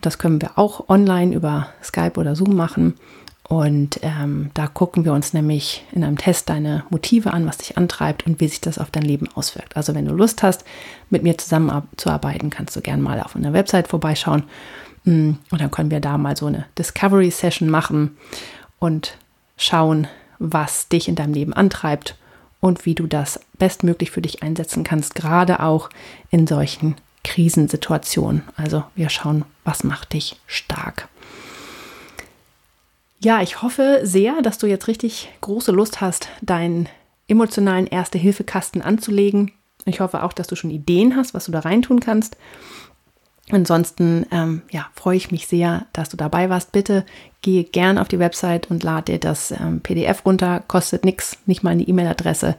Das 0.00 0.16
können 0.16 0.40
wir 0.40 0.58
auch 0.58 0.88
online 0.88 1.34
über 1.34 1.68
Skype 1.82 2.18
oder 2.18 2.34
Zoom 2.34 2.56
machen. 2.56 2.94
Und 3.46 4.00
ähm, 4.00 4.50
da 4.54 4.68
gucken 4.68 5.04
wir 5.04 5.12
uns 5.12 5.34
nämlich 5.34 5.84
in 5.92 6.02
einem 6.02 6.16
Test 6.16 6.48
deine 6.48 6.84
Motive 6.88 7.34
an, 7.34 7.46
was 7.46 7.58
dich 7.58 7.76
antreibt 7.76 8.26
und 8.26 8.40
wie 8.40 8.48
sich 8.48 8.62
das 8.62 8.78
auf 8.78 8.90
dein 8.90 9.02
Leben 9.02 9.28
auswirkt. 9.34 9.76
Also 9.76 9.94
wenn 9.94 10.06
du 10.06 10.14
Lust 10.14 10.42
hast, 10.42 10.64
mit 11.10 11.22
mir 11.22 11.36
zusammenzuarbeiten, 11.36 12.48
kannst 12.48 12.74
du 12.74 12.80
gerne 12.80 13.02
mal 13.02 13.20
auf 13.20 13.36
einer 13.36 13.52
Website 13.52 13.88
vorbeischauen. 13.88 14.44
Mm, 15.04 15.32
und 15.50 15.60
dann 15.60 15.70
können 15.70 15.90
wir 15.90 16.00
da 16.00 16.16
mal 16.16 16.38
so 16.38 16.46
eine 16.46 16.64
Discovery 16.78 17.30
Session 17.30 17.68
machen 17.68 18.16
und 18.78 19.18
schauen, 19.56 20.08
was 20.38 20.88
dich 20.88 21.08
in 21.08 21.14
deinem 21.14 21.34
Leben 21.34 21.52
antreibt 21.52 22.16
und 22.60 22.86
wie 22.86 22.94
du 22.94 23.06
das 23.06 23.40
bestmöglich 23.58 24.10
für 24.10 24.22
dich 24.22 24.42
einsetzen 24.42 24.84
kannst, 24.84 25.14
gerade 25.14 25.60
auch 25.60 25.90
in 26.30 26.46
solchen 26.46 26.96
Krisensituationen. 27.22 28.42
Also 28.56 28.84
wir 28.94 29.08
schauen, 29.08 29.44
was 29.64 29.84
macht 29.84 30.12
dich 30.12 30.36
stark. 30.46 31.08
Ja, 33.20 33.40
ich 33.40 33.62
hoffe 33.62 34.00
sehr, 34.02 34.42
dass 34.42 34.58
du 34.58 34.66
jetzt 34.66 34.86
richtig 34.86 35.30
große 35.40 35.72
Lust 35.72 36.00
hast, 36.00 36.28
deinen 36.42 36.88
emotionalen 37.26 37.86
Erste-Hilfe-Kasten 37.86 38.82
anzulegen. 38.82 39.52
Ich 39.86 40.00
hoffe 40.00 40.22
auch, 40.22 40.32
dass 40.32 40.46
du 40.46 40.56
schon 40.56 40.70
Ideen 40.70 41.16
hast, 41.16 41.32
was 41.32 41.46
du 41.46 41.52
da 41.52 41.60
reintun 41.60 42.00
kannst. 42.00 42.36
Ansonsten 43.50 44.24
ähm, 44.30 44.62
ja, 44.70 44.86
freue 44.94 45.16
ich 45.16 45.30
mich 45.30 45.46
sehr, 45.46 45.84
dass 45.92 46.08
du 46.08 46.16
dabei 46.16 46.48
warst. 46.48 46.72
Bitte 46.72 47.04
geh 47.42 47.62
gern 47.64 47.98
auf 47.98 48.08
die 48.08 48.18
Website 48.18 48.70
und 48.70 48.82
lade 48.82 49.12
dir 49.12 49.18
das 49.18 49.50
ähm, 49.50 49.80
PDF 49.80 50.24
runter. 50.24 50.62
Kostet 50.66 51.04
nichts, 51.04 51.36
nicht 51.44 51.62
mal 51.62 51.70
eine 51.70 51.82
E-Mail-Adresse. 51.82 52.56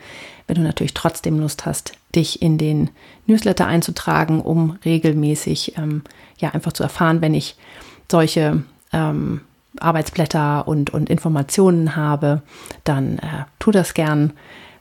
Wenn 0.47 0.57
du 0.57 0.61
natürlich 0.61 0.93
trotzdem 0.93 1.39
Lust 1.39 1.65
hast, 1.65 1.93
dich 2.15 2.41
in 2.43 2.59
den 2.59 2.91
Newsletter 3.25 3.65
einzutragen, 3.65 4.41
um 4.41 4.77
regelmäßig 4.85 5.75
ähm, 5.77 6.03
ja 6.37 6.51
einfach 6.51 6.73
zu 6.73 6.83
erfahren, 6.83 7.21
wenn 7.21 7.33
ich 7.33 7.55
solche 8.11 8.63
ähm, 8.93 9.41
Arbeitsblätter 9.79 10.67
und, 10.67 10.91
und 10.91 11.09
Informationen 11.09 11.95
habe, 11.95 12.43
dann 12.83 13.17
äh, 13.19 13.45
tu 13.57 13.71
das 13.71 13.95
gern. 13.95 14.33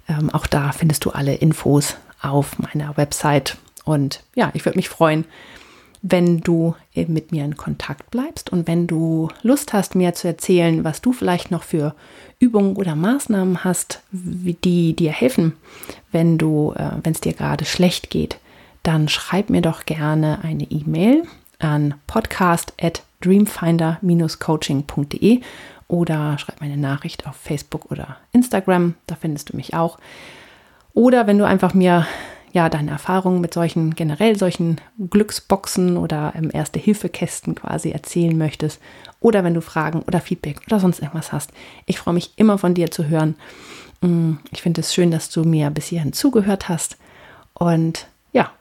Ähm, 0.06 0.28
auch 0.30 0.46
da 0.46 0.72
findest 0.72 1.06
du 1.06 1.10
alle 1.10 1.34
Infos 1.34 1.96
auf 2.20 2.58
meiner 2.58 2.98
Website. 2.98 3.56
Und 3.84 4.22
ja, 4.34 4.50
ich 4.52 4.66
würde 4.66 4.76
mich 4.78 4.90
freuen, 4.90 5.24
wenn 6.06 6.40
du 6.40 6.74
mit 6.94 7.32
mir 7.32 7.46
in 7.46 7.56
Kontakt 7.56 8.10
bleibst 8.10 8.52
und 8.52 8.68
wenn 8.68 8.86
du 8.86 9.30
Lust 9.40 9.72
hast, 9.72 9.94
mir 9.94 10.12
zu 10.12 10.28
erzählen, 10.28 10.84
was 10.84 11.00
du 11.00 11.14
vielleicht 11.14 11.50
noch 11.50 11.62
für 11.62 11.94
Übungen 12.38 12.76
oder 12.76 12.94
Maßnahmen 12.94 13.64
hast, 13.64 14.02
die 14.12 14.94
dir 14.94 15.12
helfen, 15.12 15.54
wenn 16.12 16.36
du, 16.36 16.74
äh, 16.76 16.90
wenn 17.02 17.14
es 17.14 17.22
dir 17.22 17.32
gerade 17.32 17.64
schlecht 17.64 18.10
geht, 18.10 18.38
dann 18.82 19.08
schreib 19.08 19.48
mir 19.48 19.62
doch 19.62 19.86
gerne 19.86 20.40
eine 20.42 20.64
E-Mail 20.64 21.22
an 21.58 21.94
podcast 22.06 22.74
at 22.78 23.02
dreamfinder-coaching.de 23.22 25.40
oder 25.88 26.36
schreib 26.36 26.60
mir 26.60 26.66
eine 26.66 26.76
Nachricht 26.76 27.26
auf 27.26 27.36
Facebook 27.36 27.90
oder 27.90 28.18
Instagram, 28.32 28.92
da 29.06 29.14
findest 29.14 29.54
du 29.54 29.56
mich 29.56 29.72
auch. 29.72 29.96
Oder 30.92 31.26
wenn 31.26 31.38
du 31.38 31.46
einfach 31.46 31.72
mir 31.72 32.06
ja, 32.54 32.68
deine 32.68 32.92
Erfahrungen 32.92 33.40
mit 33.40 33.52
solchen, 33.52 33.96
generell 33.96 34.38
solchen 34.38 34.80
Glücksboxen 35.10 35.96
oder 35.96 36.32
ähm, 36.36 36.50
Erste-Hilfe-Kästen 36.52 37.56
quasi 37.56 37.90
erzählen 37.90 38.38
möchtest 38.38 38.80
oder 39.18 39.42
wenn 39.42 39.54
du 39.54 39.60
Fragen 39.60 40.02
oder 40.02 40.20
Feedback 40.20 40.60
oder 40.68 40.78
sonst 40.78 41.00
irgendwas 41.00 41.32
hast. 41.32 41.50
Ich 41.84 41.98
freue 41.98 42.14
mich 42.14 42.30
immer 42.36 42.56
von 42.56 42.74
dir 42.74 42.92
zu 42.92 43.08
hören. 43.08 43.34
Mm, 44.02 44.34
ich 44.52 44.62
finde 44.62 44.82
es 44.82 44.94
schön, 44.94 45.10
dass 45.10 45.30
du 45.30 45.42
mir 45.42 45.68
bis 45.70 45.86
hierhin 45.86 46.12
zugehört 46.12 46.68
hast 46.68 46.96
und 47.54 48.06
ja, 48.32 48.52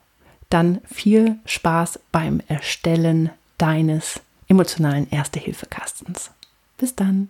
dann 0.49 0.81
viel 0.91 1.35
Spaß 1.45 1.99
beim 2.11 2.41
Erstellen 2.47 3.29
deines 3.59 4.21
emotionalen 4.47 5.07
Erste-Hilfe-Kastens. 5.11 6.31
Bis 6.77 6.95
dann. 6.95 7.29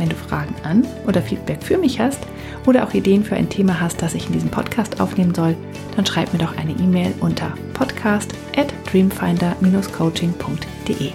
Wenn 0.00 0.08
du 0.08 0.16
Fragen 0.16 0.54
an 0.64 0.84
oder 1.06 1.20
Feedback 1.20 1.62
für 1.62 1.76
mich 1.76 2.00
hast 2.00 2.20
oder 2.66 2.84
auch 2.84 2.94
Ideen 2.94 3.22
für 3.22 3.36
ein 3.36 3.50
Thema 3.50 3.78
hast, 3.78 4.00
das 4.00 4.14
ich 4.14 4.28
in 4.28 4.32
diesem 4.32 4.48
Podcast 4.48 4.98
aufnehmen 4.98 5.34
soll, 5.34 5.54
dann 5.94 6.06
schreib 6.06 6.32
mir 6.32 6.38
doch 6.38 6.56
eine 6.56 6.72
E-Mail 6.72 7.12
unter 7.20 7.52
podcast 7.74 8.32
at 8.56 8.72
dreamfinder-coaching.de. 8.90 11.10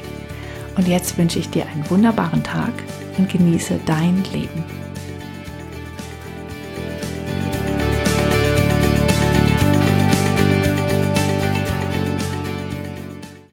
Und 0.77 0.88
jetzt 0.88 1.17
wünsche 1.17 1.39
ich 1.39 1.49
dir 1.49 1.65
einen 1.65 1.89
wunderbaren 1.89 2.43
Tag 2.43 2.73
und 3.17 3.27
genieße 3.27 3.79
dein 3.88 4.23
Leben. 4.31 4.63